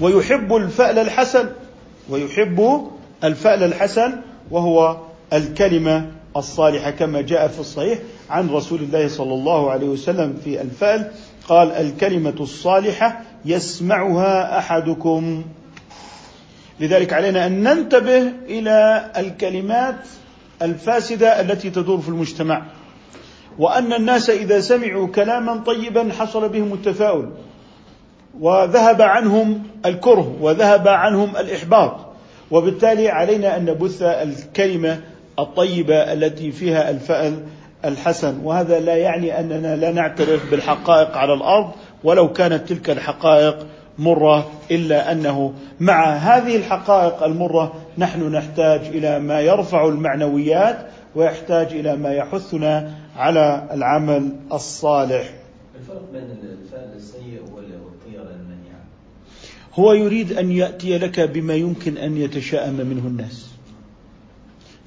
ويحب 0.00 0.56
الفأل 0.56 0.98
الحسن 0.98 1.48
ويحب 2.10 2.90
الفأل 3.24 3.62
الحسن 3.62 4.12
وهو 4.50 4.96
الكلمة 5.32 6.10
الصالحة 6.36 6.90
كما 6.90 7.20
جاء 7.20 7.48
في 7.48 7.60
الصحيح 7.60 7.98
عن 8.30 8.50
رسول 8.50 8.80
الله 8.80 9.08
صلى 9.08 9.34
الله 9.34 9.70
عليه 9.70 9.88
وسلم 9.88 10.40
في 10.44 10.60
الفأل. 10.60 11.10
قال 11.48 11.72
الكلمة 11.72 12.34
الصالحة 12.40 13.20
يسمعها 13.44 14.58
أحدكم. 14.58 15.44
لذلك 16.80 17.12
علينا 17.12 17.46
أن 17.46 17.62
ننتبه 17.62 18.32
إلى 18.46 19.10
الكلمات 19.16 19.96
الفاسدة 20.62 21.40
التي 21.40 21.70
تدور 21.70 22.00
في 22.00 22.08
المجتمع. 22.08 22.62
وأن 23.58 23.92
الناس 23.92 24.30
إذا 24.30 24.60
سمعوا 24.60 25.06
كلاما 25.06 25.56
طيبا 25.56 26.12
حصل 26.18 26.48
بهم 26.48 26.72
التفاؤل 26.72 27.30
وذهب 28.40 29.02
عنهم 29.02 29.62
الكره 29.86 30.36
وذهب 30.40 30.88
عنهم 30.88 31.36
الإحباط. 31.36 31.96
وبالتالي 32.50 33.08
علينا 33.08 33.56
أن 33.56 33.64
نبث 33.64 34.02
الكلمة 34.02 35.00
الطيبة 35.38 36.12
التي 36.12 36.52
فيها 36.52 36.90
الفأل 36.90 37.42
الحسن. 37.84 38.40
وهذا 38.44 38.80
لا 38.80 38.96
يعني 38.96 39.40
أننا 39.40 39.76
لا 39.76 39.92
نعترف 39.92 40.50
بالحقائق 40.50 41.16
على 41.16 41.34
الأرض 41.34 41.70
ولو 42.04 42.32
كانت 42.32 42.68
تلك 42.68 42.90
الحقائق 42.90 43.66
مرة 43.98 44.50
إلا 44.70 45.12
أنه 45.12 45.54
مع 45.80 46.14
هذه 46.14 46.56
الحقائق 46.56 47.22
المرة 47.22 47.74
نحن 47.98 48.32
نحتاج 48.32 48.80
إلى 48.80 49.18
ما 49.18 49.40
يرفع 49.40 49.88
المعنويات 49.88 50.86
ويحتاج 51.14 51.66
إلى 51.66 51.96
ما 51.96 52.12
يحثنا 52.12 52.94
على 53.16 53.68
العمل 53.72 54.32
الصالح. 54.52 55.30
الفرق 55.80 56.02
بين 56.12 56.22
الفعل 56.22 56.92
السيء 56.96 57.40
والطيرة 57.52 58.30
المنيعة؟ 58.30 58.84
هو 59.74 59.92
يريد 59.92 60.32
أن 60.32 60.52
يأتي 60.52 60.98
لك 60.98 61.20
بما 61.20 61.54
يمكن 61.54 61.98
أن 61.98 62.16
يتشائم 62.16 62.74
منه 62.74 63.06
الناس. 63.06 63.51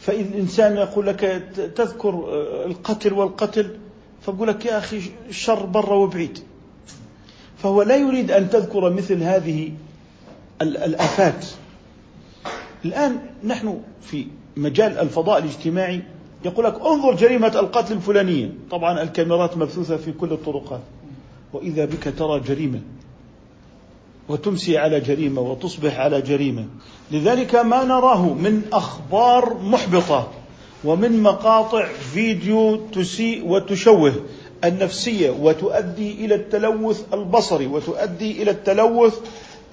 فإن 0.06 0.22
الإنسان 0.22 0.78
يقول 0.78 1.08
لك 1.08 1.20
تذكر 1.76 2.44
القتل 2.66 3.14
والقتل 3.14 3.78
فأقول 4.22 4.48
لك 4.48 4.66
يا 4.66 4.78
أخي 4.78 5.02
الشر 5.30 5.66
برا 5.66 5.96
وبعيد. 5.96 6.40
فهو 7.58 7.82
لا 7.82 7.96
يريد 7.96 8.32
أن 8.32 8.50
تذكر 8.50 8.94
مثل 8.94 9.24
هذه 9.24 9.72
الآفات. 10.62 11.46
الآن 12.86 13.20
نحن 13.44 13.82
في 14.02 14.28
مجال 14.58 14.98
الفضاء 14.98 15.40
الاجتماعي 15.40 16.02
يقول 16.46 16.66
لك 16.66 16.76
انظر 16.82 17.16
جريمة 17.16 17.60
القتل 17.60 17.94
الفلانية. 17.94 18.50
طبعا 18.72 19.02
الكاميرات 19.02 19.58
مبثوثة 19.58 19.98
في 19.98 20.12
كل 20.12 20.32
الطرقات. 20.32 20.82
وإذا 21.54 21.86
بك 21.86 22.14
ترى 22.18 22.40
جريمة. 22.40 22.82
وتمسي 24.30 24.78
على 24.78 25.00
جريمة 25.00 25.42
وتصبح 25.42 26.00
على 26.00 26.22
جريمة. 26.22 26.66
لذلك 27.12 27.56
ما 27.56 27.84
نراه 27.84 28.34
من 28.34 28.62
أخبار 28.74 29.58
محبطة 29.64 30.32
ومن 30.84 31.24
مقاطع 31.24 31.88
فيديو 32.14 32.76
تسيء 32.76 33.48
وتشوه 33.48 34.14
النفسية 34.64 35.30
وتؤدي 35.30 36.26
إلى 36.26 36.36
التلوث 36.36 37.14
البصري 37.14 37.68
وتؤدي 37.68 38.42
إلى 38.44 38.52
التلوث 38.52 39.20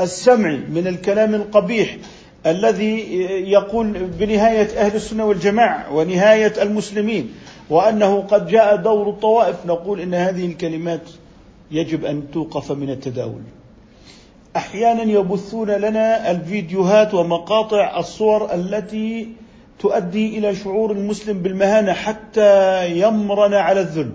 السمعي 0.00 0.56
من 0.56 0.86
الكلام 0.86 1.34
القبيح 1.34 1.96
الذي 2.46 3.14
يقول 3.50 3.86
بنهاية 3.92 4.80
أهل 4.80 4.96
السنة 4.96 5.24
والجماعة 5.24 5.94
ونهاية 5.94 6.62
المسلمين 6.62 7.34
وأنه 7.70 8.20
قد 8.20 8.46
جاء 8.46 8.76
دور 8.76 9.08
الطوائف. 9.08 9.56
نقول 9.66 10.00
إن 10.00 10.14
هذه 10.14 10.46
الكلمات 10.46 11.02
يجب 11.70 12.04
أن 12.04 12.22
توقف 12.32 12.72
من 12.72 12.90
التداول. 12.90 13.42
أحيانا 14.56 15.02
يبثون 15.02 15.70
لنا 15.70 16.30
الفيديوهات 16.30 17.14
ومقاطع 17.14 17.98
الصور 17.98 18.54
التي 18.54 19.28
تؤدي 19.78 20.38
إلى 20.38 20.54
شعور 20.54 20.92
المسلم 20.92 21.38
بالمهانة 21.38 21.92
حتى 21.92 22.90
يمرن 22.98 23.54
على 23.54 23.80
الذل. 23.80 24.10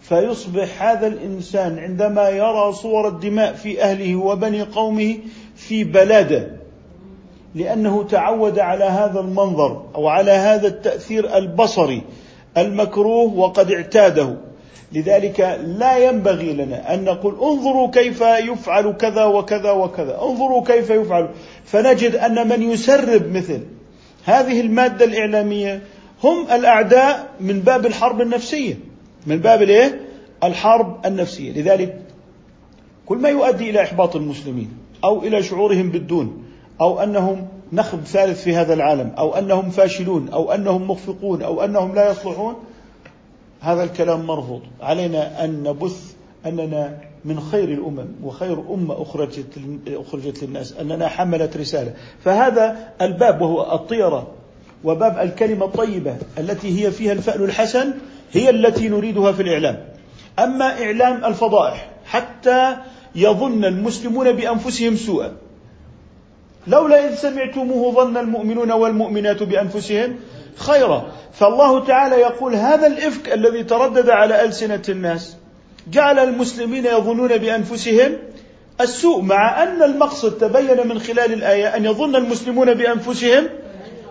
فيصبح 0.00 0.82
هذا 0.82 1.06
الإنسان 1.06 1.78
عندما 1.78 2.28
يرى 2.28 2.72
صور 2.72 3.08
الدماء 3.08 3.52
في 3.52 3.82
أهله 3.82 4.16
وبني 4.16 4.62
قومه 4.62 5.16
في 5.56 5.84
بلاده 5.84 6.48
لأنه 7.54 8.02
تعود 8.02 8.58
على 8.58 8.84
هذا 8.84 9.20
المنظر 9.20 9.82
أو 9.94 10.08
على 10.08 10.30
هذا 10.30 10.66
التأثير 10.66 11.36
البصري 11.36 12.02
المكروه 12.56 13.34
وقد 13.34 13.70
اعتاده. 13.72 14.36
لذلك 14.92 15.60
لا 15.64 15.98
ينبغي 15.98 16.52
لنا 16.52 16.94
أن 16.94 17.04
نقول 17.04 17.34
انظروا 17.34 17.90
كيف 17.90 18.20
يفعل 18.20 18.92
كذا 18.92 19.24
وكذا 19.24 19.70
وكذا. 19.70 20.22
انظروا 20.22 20.64
كيف 20.64 20.90
يفعل. 20.90 21.28
فنجد 21.64 22.16
أن 22.16 22.48
من 22.48 22.62
يسرب 22.62 23.32
مثل 23.32 23.60
هذه 24.24 24.60
المادة 24.60 25.04
الإعلامية 25.04 25.82
هم 26.24 26.46
الأعداء 26.52 27.26
من 27.40 27.60
باب 27.60 27.86
الحرب 27.86 28.20
النفسية. 28.20 28.74
من 29.26 29.38
باب 29.38 29.62
الإيه؟ 29.62 30.00
الحرب 30.44 31.06
النفسية. 31.06 31.52
لذلك 31.52 32.02
كل 33.06 33.18
ما 33.18 33.28
يؤدي 33.28 33.70
إلى 33.70 33.82
إحباط 33.82 34.16
المسلمين 34.16 34.70
أو 35.04 35.22
إلى 35.22 35.42
شعورهم 35.42 35.90
بالدون 35.90 36.44
أو 36.80 37.02
أنهم 37.02 37.46
نخب 37.72 38.00
ثالث 38.04 38.42
في 38.42 38.56
هذا 38.56 38.74
العالم 38.74 39.12
أو 39.18 39.34
أنهم 39.34 39.70
فاشلون 39.70 40.28
أو 40.28 40.52
أنهم 40.52 40.90
مخفقون 40.90 41.42
أو 41.42 41.64
أنهم 41.64 41.94
لا 41.94 42.10
يصلحون 42.10 42.54
هذا 43.60 43.84
الكلام 43.84 44.26
مرفوض. 44.26 44.62
علينا 44.80 45.44
أن 45.44 45.62
نبث 45.62 46.12
أننا 46.46 46.98
من 47.24 47.40
خير 47.40 47.68
الأمم 47.68 48.06
وخير 48.24 48.74
أمة 48.74 49.02
أخرجت 49.02 49.46
أخرجت 49.88 50.44
للناس 50.44 50.72
أننا 50.72 51.08
حملت 51.08 51.56
رسالة. 51.56 51.94
فهذا 52.24 52.92
الباب 53.02 53.40
وهو 53.40 53.74
الطيرة 53.74 54.26
وباب 54.84 55.18
الكلمة 55.18 55.66
الطيبة 55.66 56.16
التي 56.38 56.84
هي 56.84 56.90
فيها 56.90 57.12
الفأل 57.12 57.42
الحسن 57.42 57.94
هي 58.32 58.50
التي 58.50 58.88
نريدها 58.88 59.32
في 59.32 59.42
الإعلام. 59.42 59.84
أما 60.38 60.82
إعلام 60.84 61.24
الفضائح 61.24 61.90
حتى 62.04 62.76
يظن 63.14 63.64
المسلمون 63.64 64.32
بأنفسهم 64.32 64.96
سوءا. 64.96 65.32
لولا 66.66 67.08
إذ 67.08 67.14
سمعتموه 67.14 67.94
ظن 67.94 68.16
المؤمنون 68.16 68.72
والمؤمنات 68.72 69.42
بأنفسهم 69.42 70.16
خيرا. 70.56 71.12
فالله 71.38 71.84
تعالى 71.84 72.16
يقول 72.16 72.54
هذا 72.54 72.86
الإفك 72.86 73.32
الذي 73.32 73.64
تردد 73.64 74.08
على 74.08 74.44
ألسنة 74.44 74.82
الناس 74.88 75.36
جعل 75.90 76.18
المسلمين 76.18 76.86
يظنون 76.86 77.36
بأنفسهم 77.36 78.18
السوء 78.80 79.22
مع 79.22 79.62
أن 79.62 79.82
المقصد 79.82 80.38
تبين 80.38 80.88
من 80.88 80.98
خلال 80.98 81.32
الآية 81.32 81.76
أن 81.76 81.84
يظن 81.84 82.16
المسلمون 82.16 82.74
بأنفسهم 82.74 83.48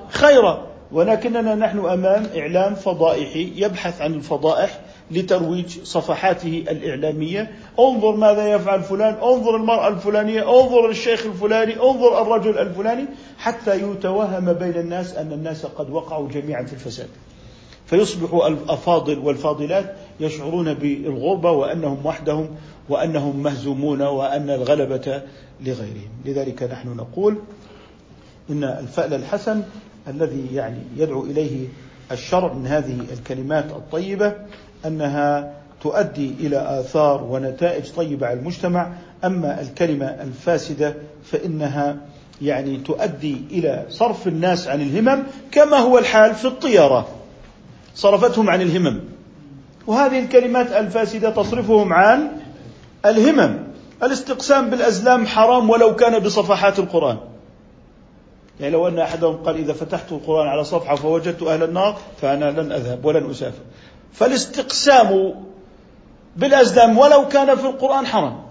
خيرا 0.10 0.68
ولكننا 0.92 1.56
نحن 1.56 1.80
أمام 1.80 2.28
إعلام 2.38 2.76
فضائحي 2.76 3.54
يبحث 3.56 4.02
عن 4.02 4.14
الفضائح 4.14 4.80
لترويج 5.12 5.80
صفحاته 5.84 6.64
الإعلامية. 6.70 7.52
انظر 7.80 8.16
ماذا 8.16 8.54
يفعل 8.54 8.84
فلان 8.84 9.14
انظر 9.14 9.56
المرأة 9.56 9.88
الفلانية 9.88 10.60
انظر 10.62 10.90
الشيخ 10.90 11.26
الفلاني 11.26 11.74
انظر 11.74 12.22
الرجل 12.22 12.58
الفلاني 12.58 13.06
حتى 13.38 13.76
يتوهم 13.76 14.54
بين 14.54 14.78
الناس 14.78 15.16
أن 15.16 15.34
الناس 15.34 15.66
قد 15.66 15.90
وقعوا 15.90 16.28
جميعا 16.30 16.64
في 16.64 16.74
الفساد. 16.74 17.10
فيصبح 17.86 18.46
الأفاضل 18.46 19.20
والفاضلات 19.20 19.96
يشعرون 20.20 20.74
بالغربة 20.74 21.52
وأنهم 21.52 22.06
وحدهم 22.06 22.50
وأنهم 22.90 23.44
مهزومون 23.44 24.02
وأن 24.02 24.50
الغلبة 24.50 25.22
لغيرهم. 25.62 26.10
لذلك 26.26 26.64
نحن 26.64 26.90
نقول 26.98 27.38
إن 28.50 28.64
الفأل 28.64 29.14
الحسن 29.14 29.64
الذي 30.08 30.48
يعني 30.54 30.80
يدعو 30.98 31.24
إليه 31.26 31.68
الشرع 32.12 32.54
من 32.54 32.68
هذه 32.68 33.00
الكلمات 33.14 33.66
الطيبة 33.66 34.36
أنها 34.86 35.54
تؤدي 35.82 36.34
إلى 36.40 36.80
آثار 36.80 37.24
ونتائج 37.24 37.92
طيبة 37.92 38.28
على 38.28 38.40
المجتمع، 38.40 38.92
أما 39.26 39.62
الكلمة 39.62 40.06
الفاسدة 40.06 40.94
فإنها 41.24 41.98
يعني 42.42 42.78
تؤدي 42.78 43.38
إلى 43.52 43.86
صرف 43.90 44.28
الناس 44.28 44.68
عن 44.68 44.82
الهمم 44.82 45.24
كما 45.52 45.78
هو 45.78 45.98
الحال 45.98 46.36
في 46.36 46.46
الطيره. 46.46 47.08
صرفتهم 47.96 48.50
عن 48.50 48.62
الهمم. 48.62 49.00
وهذه 49.88 50.20
الكلمات 50.20 50.72
الفاسدة 50.72 51.30
تصرفهم 51.30 51.94
عن 51.94 52.28
الهمم. 53.06 53.58
الاستقسام 54.04 54.70
بالأزلام 54.70 55.26
حرام 55.28 55.70
ولو 55.70 55.96
كان 55.96 56.20
بصفحات 56.20 56.80
القرآن. 56.80 57.18
يعني 58.60 58.74
لو 58.74 58.88
أن 58.88 59.00
أحدهم 59.00 59.36
قال 59.36 59.56
إذا 59.56 59.74
فتحت 59.74 60.12
القرآن 60.12 60.48
على 60.48 60.64
صفحة 60.64 60.96
فوجدت 60.96 61.44
أهل 61.44 61.64
النار 61.64 61.98
فأنا 62.22 62.62
لن 62.62 62.72
أذهب 62.72 63.06
ولن 63.06 63.30
أسافر 63.30 63.62
فالاستقسام 64.20 65.34
بالأزلام 66.36 66.98
ولو 66.98 67.28
كان 67.28 67.56
في 67.56 67.66
القرآن 67.66 68.06
حرام. 68.08 68.44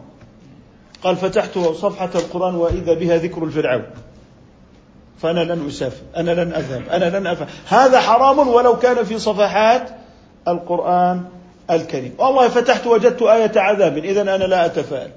قال 1.02 1.16
فتحت 1.16 1.58
صفحة 1.58 2.10
القرآن 2.14 2.54
وإذا 2.54 2.94
بها 2.94 3.16
ذكر 3.16 3.44
الفرعون. 3.44 3.84
فأنا 5.18 5.40
لن 5.40 5.66
أسافر 5.66 6.02
أنا 6.16 6.30
لن 6.44 6.52
أذهب 6.52 6.88
أنا 6.88 7.18
لن 7.18 7.26
أفعل. 7.26 7.48
هذا 7.68 8.00
حرام 8.00 8.48
ولو 8.48 8.78
كان 8.78 9.04
في 9.04 9.18
صفحات 9.18 9.90
القرآن 10.48 11.24
الكريم. 11.70 12.14
والله 12.18 12.48
فتحت 12.48 12.86
وجدت 12.86 13.22
آية 13.22 13.52
عذاب 13.56 13.98
إذا 13.98 14.22
أنا 14.22 14.44
لا 14.44 14.66
أتفائل. 14.66 15.10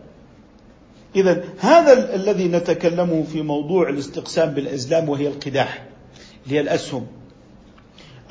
إذا 1.15 1.43
هذا 1.59 2.15
الذي 2.15 2.47
نتكلمه 2.47 3.23
في 3.31 3.41
موضوع 3.41 3.89
الاستقسام 3.89 4.49
بالأزلام 4.49 5.09
وهي 5.09 5.27
القداح 5.27 5.83
اللي 6.45 6.55
هي 6.55 6.61
الأسهم. 6.61 7.07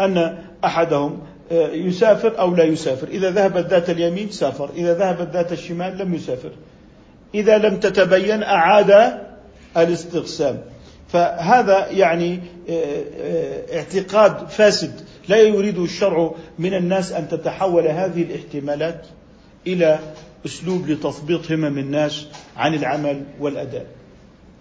أن 0.00 0.38
أحدهم 0.64 1.18
يسافر 1.50 2.38
أو 2.38 2.54
لا 2.54 2.64
يسافر. 2.64 3.08
إذا 3.08 3.30
ذهبت 3.30 3.66
ذات 3.66 3.90
اليمين 3.90 4.30
سافر. 4.30 4.70
إذا 4.76 4.94
ذهبت 4.94 5.28
ذات 5.32 5.52
الشمال 5.52 5.98
لم 5.98 6.14
يسافر. 6.14 6.50
إذا 7.34 7.58
لم 7.58 7.76
تتبين 7.76 8.42
أعاد 8.42 9.18
الاستقسام. 9.76 10.58
فهذا 11.08 11.88
يعني 11.90 12.40
آه، 12.70 13.02
آه، 13.20 13.76
اعتقاد 13.76 14.48
فاسد. 14.48 15.00
لا 15.28 15.36
يريد 15.36 15.78
الشرع 15.78 16.34
من 16.58 16.74
الناس 16.74 17.12
أن 17.12 17.28
تتحول 17.28 17.88
هذه 17.88 18.22
الاحتمالات 18.22 19.06
إلى 19.66 19.98
أسلوب 20.46 20.88
لتثبيط 20.88 21.52
همم 21.52 21.78
الناس 21.78 22.26
عن 22.56 22.74
العمل 22.74 23.22
والأداء. 23.40 23.86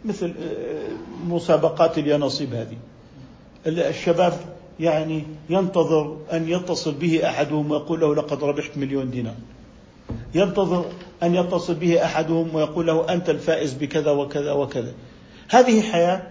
مثل 0.05 0.25
آه، 0.25 1.27
مسابقات 1.27 1.97
اليانصيب 1.97 2.53
هذه. 2.53 2.77
الشباب 3.67 4.33
يعني 4.79 5.23
ينتظر 5.49 6.17
أن 6.33 6.49
يتصل 6.49 6.91
به 6.91 7.29
أحدهم 7.29 7.71
ويقول 7.71 7.99
له 7.99 8.15
لقد 8.15 8.43
ربحت 8.43 8.77
مليون 8.77 9.11
دينار. 9.11 9.35
ينتظر 10.35 10.85
أن 11.23 11.35
يتصل 11.35 11.75
به 11.75 12.05
أحدهم 12.05 12.55
ويقول 12.55 12.87
له 12.87 13.13
أنت 13.13 13.29
الفائز 13.29 13.73
بكذا 13.73 14.11
وكذا 14.11 14.51
وكذا. 14.51 14.93
هذه 15.49 15.81
حياة 15.81 16.23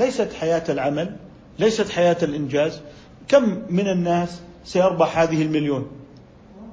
ليست 0.00 0.32
حياة 0.32 0.64
العمل 0.68 1.16
ليست 1.58 1.88
حياة 1.88 2.16
الإنجاز. 2.22 2.80
كم 3.28 3.62
من 3.70 3.88
الناس 3.88 4.40
سيربح 4.64 5.18
هذه 5.18 5.42
المليون؟ 5.42 5.86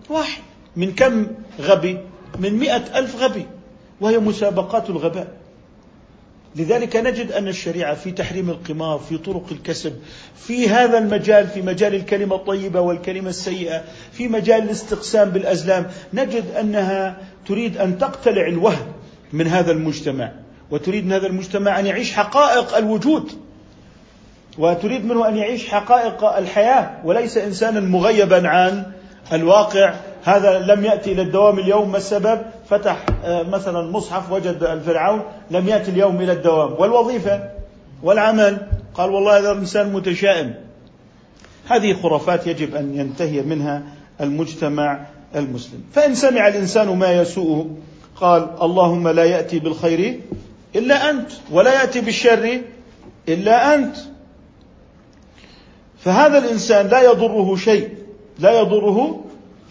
واحد. 0.10 0.42
من 0.76 0.92
كم 0.92 1.28
غبي؟ 1.62 1.98
من 2.40 2.54
مئة 2.54 3.00
ألف 3.00 3.24
غبي 3.24 3.46
وهي 4.02 4.20
مسابقات 4.20 4.90
الغباء. 4.90 5.41
لذلك 6.56 6.95
نجد 6.95 7.32
أن 7.32 7.47
الشريعة 7.47 7.93
في 7.93 8.12
تحريم 8.12 8.49
القمار 8.49 8.99
في 8.99 9.18
طرق 9.18 9.45
الكسب 9.52 9.93
في 10.36 10.70
هذا 10.70 10.97
المجال 10.97 11.47
في 11.47 11.62
مجال 11.62 11.95
الكلمة 11.95 12.36
الطيبة 12.36 12.80
والكلمة 12.80 13.30
السيئة 13.30 13.84
في 14.12 14.28
مجال 14.28 14.64
الاستقسام 14.64 15.30
بالأزلام 15.30 15.88
نجد 16.14 16.43
أنها 16.60 17.18
تريد 17.47 17.78
أن 17.78 17.97
تقتلع 17.97 18.47
الوهم 18.47 18.93
من 19.34 19.47
هذا 19.47 19.72
المجتمع 19.72 20.32
وتريد 20.72 21.06
من 21.06 21.12
هذا 21.12 21.28
المجتمع 21.28 21.80
أن 21.80 21.86
يعيش 21.86 22.14
حقائق 22.14 22.78
الوجود 22.78 23.32
وتريد 24.58 25.06
منه 25.06 25.28
أن 25.28 25.38
يعيش 25.38 25.70
حقائق 25.70 26.24
الحياة 26.24 27.02
وليس 27.04 27.38
إنسانا 27.38 27.80
مغيبا 27.80 28.47
عن 28.47 28.84
الواقع 29.34 29.93
هذا 30.24 30.60
لم 30.60 30.86
يأتي 30.86 31.12
إلى 31.12 31.22
الدوام 31.22 31.60
اليوم 31.60 31.92
ما 31.92 31.98
السبب؟ 31.98 32.42
فتح 32.70 33.06
آه، 33.24 33.44
مثلا 33.44 33.92
مصحف 33.92 34.32
وجد 34.32 34.64
الفرعون 34.64 35.22
لم 35.52 35.68
يأتي 35.68 35.92
اليوم 35.92 36.22
إلى 36.22 36.32
الدوام. 36.32 36.74
والوظيفة 36.80 37.50
والعمل؟ 38.04 38.58
قال 38.94 39.10
والله 39.10 39.38
هذا 39.38 39.52
الانسان 39.52 39.94
متشائم. 39.94 40.54
هذه 41.68 41.94
خرافات 41.94 42.48
يجب 42.48 42.76
أن 42.76 42.96
ينتهي 42.96 43.42
منها 43.42 43.84
المجتمع 44.22 45.00
المسلم. 45.36 45.84
فإن 45.94 46.16
سمع 46.16 46.48
الإنسان 46.48 46.98
ما 46.98 47.12
يسوءه 47.12 47.70
قال 48.16 48.50
اللهم 48.62 49.08
لا 49.08 49.24
يأتي 49.24 49.60
بالخير 49.60 50.20
إلا 50.76 51.10
أنت 51.10 51.32
ولا 51.52 51.82
يأتي 51.82 52.02
بالشر 52.02 52.62
إلا 53.30 53.76
أنت. 53.76 53.96
فهذا 56.00 56.38
الإنسان 56.38 56.88
لا 56.88 57.02
يضره 57.02 57.56
شيء 57.56 57.90
لا 58.40 58.60
يضره 58.60 59.24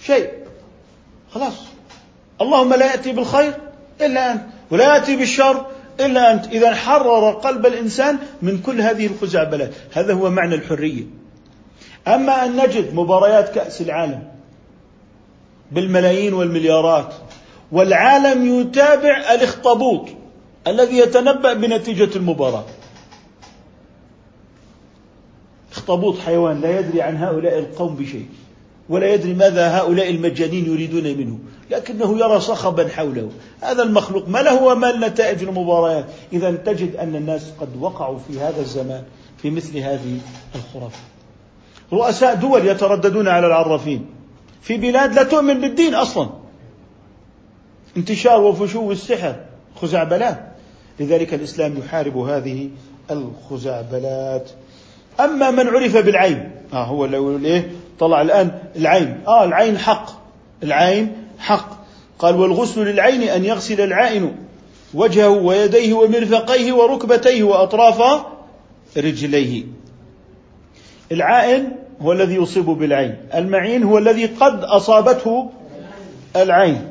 شيء. 0.03 0.40
خلاص. 1.35 1.55
اللهم 2.41 2.75
لا 2.75 2.91
يأتي 2.91 3.13
بالخير 3.13 3.55
إلا 4.01 4.33
أنت 4.33 4.43
ولا 4.71 4.95
يأتي 4.95 5.17
بالشر 5.17 5.67
إلا 6.01 6.33
أنت. 6.33 6.47
إذا 6.47 6.75
حرر 6.75 7.31
قلب 7.31 7.67
الإنسان 7.67 8.19
من 8.43 8.63
كل 8.63 8.81
هذه 8.81 9.07
الخزعبلات. 9.07 9.71
هذا 9.93 10.15
هو 10.15 10.31
معنى 10.31 10.55
الحرية. 10.55 11.05
أما 12.09 12.45
أن 12.45 12.57
نجد 12.57 12.95
مباريات 12.95 13.55
كأس 13.55 13.81
العالم 13.81 14.23
بالملايين 15.73 16.35
والمليارات 16.35 17.15
والعالم 17.73 18.61
يتابع 18.61 19.17
الاخطبوط 19.17 20.09
الذي 20.67 20.99
يتنبأ 20.99 21.53
بنتيجة 21.53 22.17
المباراة. 22.17 22.65
اخطبوط 25.73 26.19
حيوان 26.19 26.61
لا 26.61 26.79
يدري 26.79 27.03
عن 27.03 27.17
هؤلاء 27.17 27.59
القوم 27.59 27.95
بشيء. 27.95 28.27
ولا 28.91 29.15
يدري 29.15 29.35
ماذا 29.35 29.79
هؤلاء 29.79 30.11
المجانين 30.11 30.67
يريدون 30.67 31.03
منه 31.03 31.39
لكنه 31.71 32.19
يرى 32.19 32.41
صخبا 32.41 32.89
حوله. 32.89 33.31
هذا 33.61 33.83
المخلوق 33.83 34.29
ما 34.29 34.39
له 34.39 34.63
وما 34.63 35.09
نتائج 35.09 35.43
المباريات 35.43 36.05
إذا 36.33 36.51
تجد 36.51 36.97
أن 36.97 37.17
الناس 37.17 37.53
قد 37.61 37.69
وقعوا 37.81 38.19
في 38.19 38.41
هذا 38.41 38.61
الزمان 38.61 39.03
في 39.43 39.51
مثل 39.51 39.79
هذه 39.79 40.19
الخرافات 40.55 41.01
رؤساء 41.93 42.35
دول 42.35 42.67
يترددون 42.67 43.29
على 43.29 43.47
العرافين. 43.47 44.07
في 44.63 44.77
بلاد 44.77 45.15
لا 45.15 45.23
تؤمن 45.23 45.61
بالدين 45.61 45.95
أصلا. 45.95 46.29
انتشار 47.97 48.41
وفشو 48.41 48.93
السحر 48.93 49.37
خزعبلات. 49.77 50.41
لذلك 51.01 51.35
الإسلام 51.35 51.79
يحارب 51.79 52.17
هذه 52.17 52.71
الخزعبلات. 53.11 54.51
أما 55.21 55.51
من 55.51 55.69
عرف 55.69 55.97
بالعين 55.97 56.51
آه 56.73 56.85
هو 56.85 57.07
لو 57.07 57.39
إيه 57.45 57.71
طلع 58.01 58.21
الآن 58.21 58.51
العين. 58.77 59.21
آه 59.27 59.45
العين 59.45 59.79
حق. 59.79 60.11
العين 60.63 61.13
حق. 61.39 61.71
قال 62.19 62.37
والغسل 62.37 62.85
للعين 62.85 63.23
أن 63.23 63.45
يغسل 63.45 63.81
العائن 63.81 64.33
وجهه 64.95 65.29
ويديه 65.29 65.95
ومرفقيه 65.95 66.73
وركبتيه 66.73 67.43
وأطراف 67.43 68.23
رجليه. 68.97 69.65
العائن 71.13 71.73
هو 72.03 72.13
الذي 72.13 72.35
يصيب 72.35 72.65
بالعين. 72.65 73.17
المعين 73.35 73.83
هو 73.83 73.99
الذي 73.99 74.27
قد 74.27 74.65
أصابته 74.65 75.51
العين. 76.37 76.89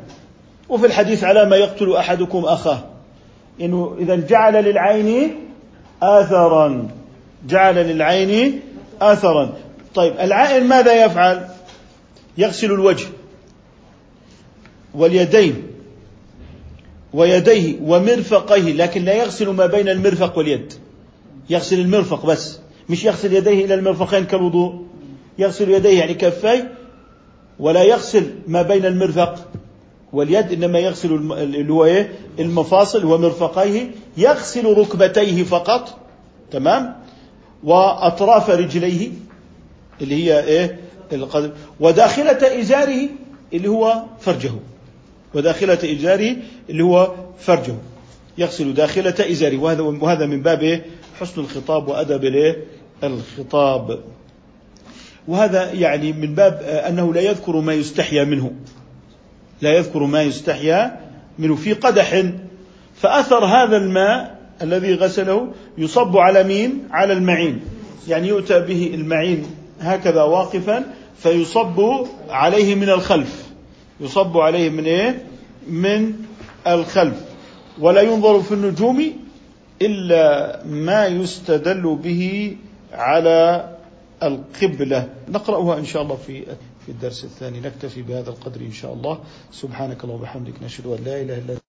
وفي 0.70 0.86
الحديث 0.86 1.24
على 1.24 1.46
ما 1.46 1.56
يقتل 1.56 1.96
أحدكم 1.96 2.46
أخاه. 2.46 2.80
إنه 3.62 3.96
إذا 4.00 4.16
جعل 4.16 4.54
للعين 4.54 5.36
آثرا. 6.04 6.88
جعل 7.48 7.76
للعين 7.76 8.62
اثرا. 9.02 9.50
طيب 10.00 10.20
العائن 10.20 10.68
ماذا 10.68 11.06
يفعل؟ 11.06 11.48
يغسل 12.38 12.72
الوجه 12.72 13.06
واليدين 14.96 15.64
ويديه 17.14 17.76
ومرفقيه 17.82 18.74
لكن 18.74 19.06
لا 19.06 19.14
يغسل 19.14 19.50
ما 19.50 19.66
بين 19.66 19.90
المرفق 19.90 20.38
واليد. 20.38 20.74
يغسل 21.50 21.80
المرفق 21.80 22.26
بس 22.26 22.60
مش 22.90 23.04
يغسل 23.04 23.34
يديه 23.34 23.66
إلى 23.66 23.74
المرفقين 23.74 24.26
كالوضوء. 24.26 24.86
يغسل 25.38 25.70
يديه 25.70 26.00
يعني 26.00 26.14
كفي 26.14 26.64
ولا 27.60 27.84
يغسل 27.84 28.32
ما 28.48 28.62
بين 28.62 28.86
المرفق 28.86 29.48
واليد 30.14 30.52
إنما 30.52 30.80
يغسل 30.80 31.14
اللي 31.14 31.74
هو 31.74 31.86
إيه؟ 31.86 32.12
المفاصل 32.40 33.06
ومرفقيه. 33.06 33.92
يغسل 34.18 34.66
ركبتيه 34.78 35.44
فقط 35.44 35.98
تمام؟ 36.52 36.96
وأطراف 37.64 38.50
رجليه. 38.50 39.10
اللي 40.02 40.16
هي 40.26 40.44
إيه؟ 40.44 40.80
القدم 41.14 41.52
وداخلة 41.80 42.60
إزاره 42.62 43.10
اللي 43.54 43.68
هو 43.68 44.04
فرجه. 44.20 44.52
وداخلة 45.34 45.80
إزاره 45.84 46.36
اللي 46.70 46.84
هو 46.84 47.14
فرجه. 47.40 47.76
يغسل 48.38 48.74
داخلة 48.74 49.16
إزاره. 49.32 49.58
وهذا 49.58 49.82
وهذا 49.82 50.26
من 50.26 50.42
باب 50.42 50.64
إيه؟ 50.64 50.86
حسن 51.20 51.42
الخطاب 51.42 51.88
وأدب 51.88 52.26
الايه 52.26 52.64
الخطاب. 53.04 54.00
وهذا 55.28 55.74
يعني 55.74 56.14
من 56.14 56.36
باب 56.36 56.62
أنه 56.64 57.14
لا 57.14 57.22
يذكر 57.22 57.60
ما 57.60 57.74
يستحيا 57.74 58.24
منه. 58.24 58.52
لا 59.62 59.78
يذكر 59.78 60.04
ما 60.04 60.22
يستحيا 60.22 61.00
منه. 61.40 61.56
في 61.56 61.74
قدح 61.74 62.24
فأثر 62.96 63.46
هذا 63.46 63.78
الماء 63.78 64.40
الذي 64.62 64.94
غسله 64.94 65.48
يصب 65.78 66.18
على 66.18 66.44
مين؟ 66.44 66.84
على 66.92 67.14
المعين. 67.14 67.62
يعني 68.08 68.28
يؤتى 68.28 68.60
به 68.60 68.92
المعين 68.94 69.46
هكذا 69.80 70.24
واقفا 70.24 70.94
فيصب 71.18 72.06
عليه 72.30 72.76
من 72.76 72.90
الخلف. 72.90 73.50
يصب 74.02 74.38
عليه 74.38 74.70
من 74.70 74.86
إيه؟ 74.86 75.26
من 75.68 76.14
الخلف. 76.68 77.24
ولا 77.80 78.02
ينظر 78.02 78.42
في 78.42 78.52
النجوم 78.52 79.14
إلا 79.82 80.64
ما 80.66 81.08
يستدل 81.08 81.96
به 82.04 82.56
على 82.94 83.70
القبلة. 84.24 85.10
نقرأها 85.30 85.78
إن 85.78 85.86
شاء 85.86 86.02
الله 86.02 86.16
في 86.16 86.46
في 86.86 86.90
الدرس 86.90 87.24
الثاني. 87.24 87.60
نكتفي 87.60 88.02
بهذا 88.02 88.30
القدر 88.30 88.62
إن 88.62 88.72
شاء 88.72 88.94
الله. 88.94 89.20
سبحانك 89.52 90.04
اللهم 90.04 90.20
وبحمدك 90.20 90.54
نشهد 90.64 90.86
أن 90.86 91.04
لا 91.06 91.22
إله 91.22 91.38
إلا 91.38 91.54
أنت. 91.54 91.60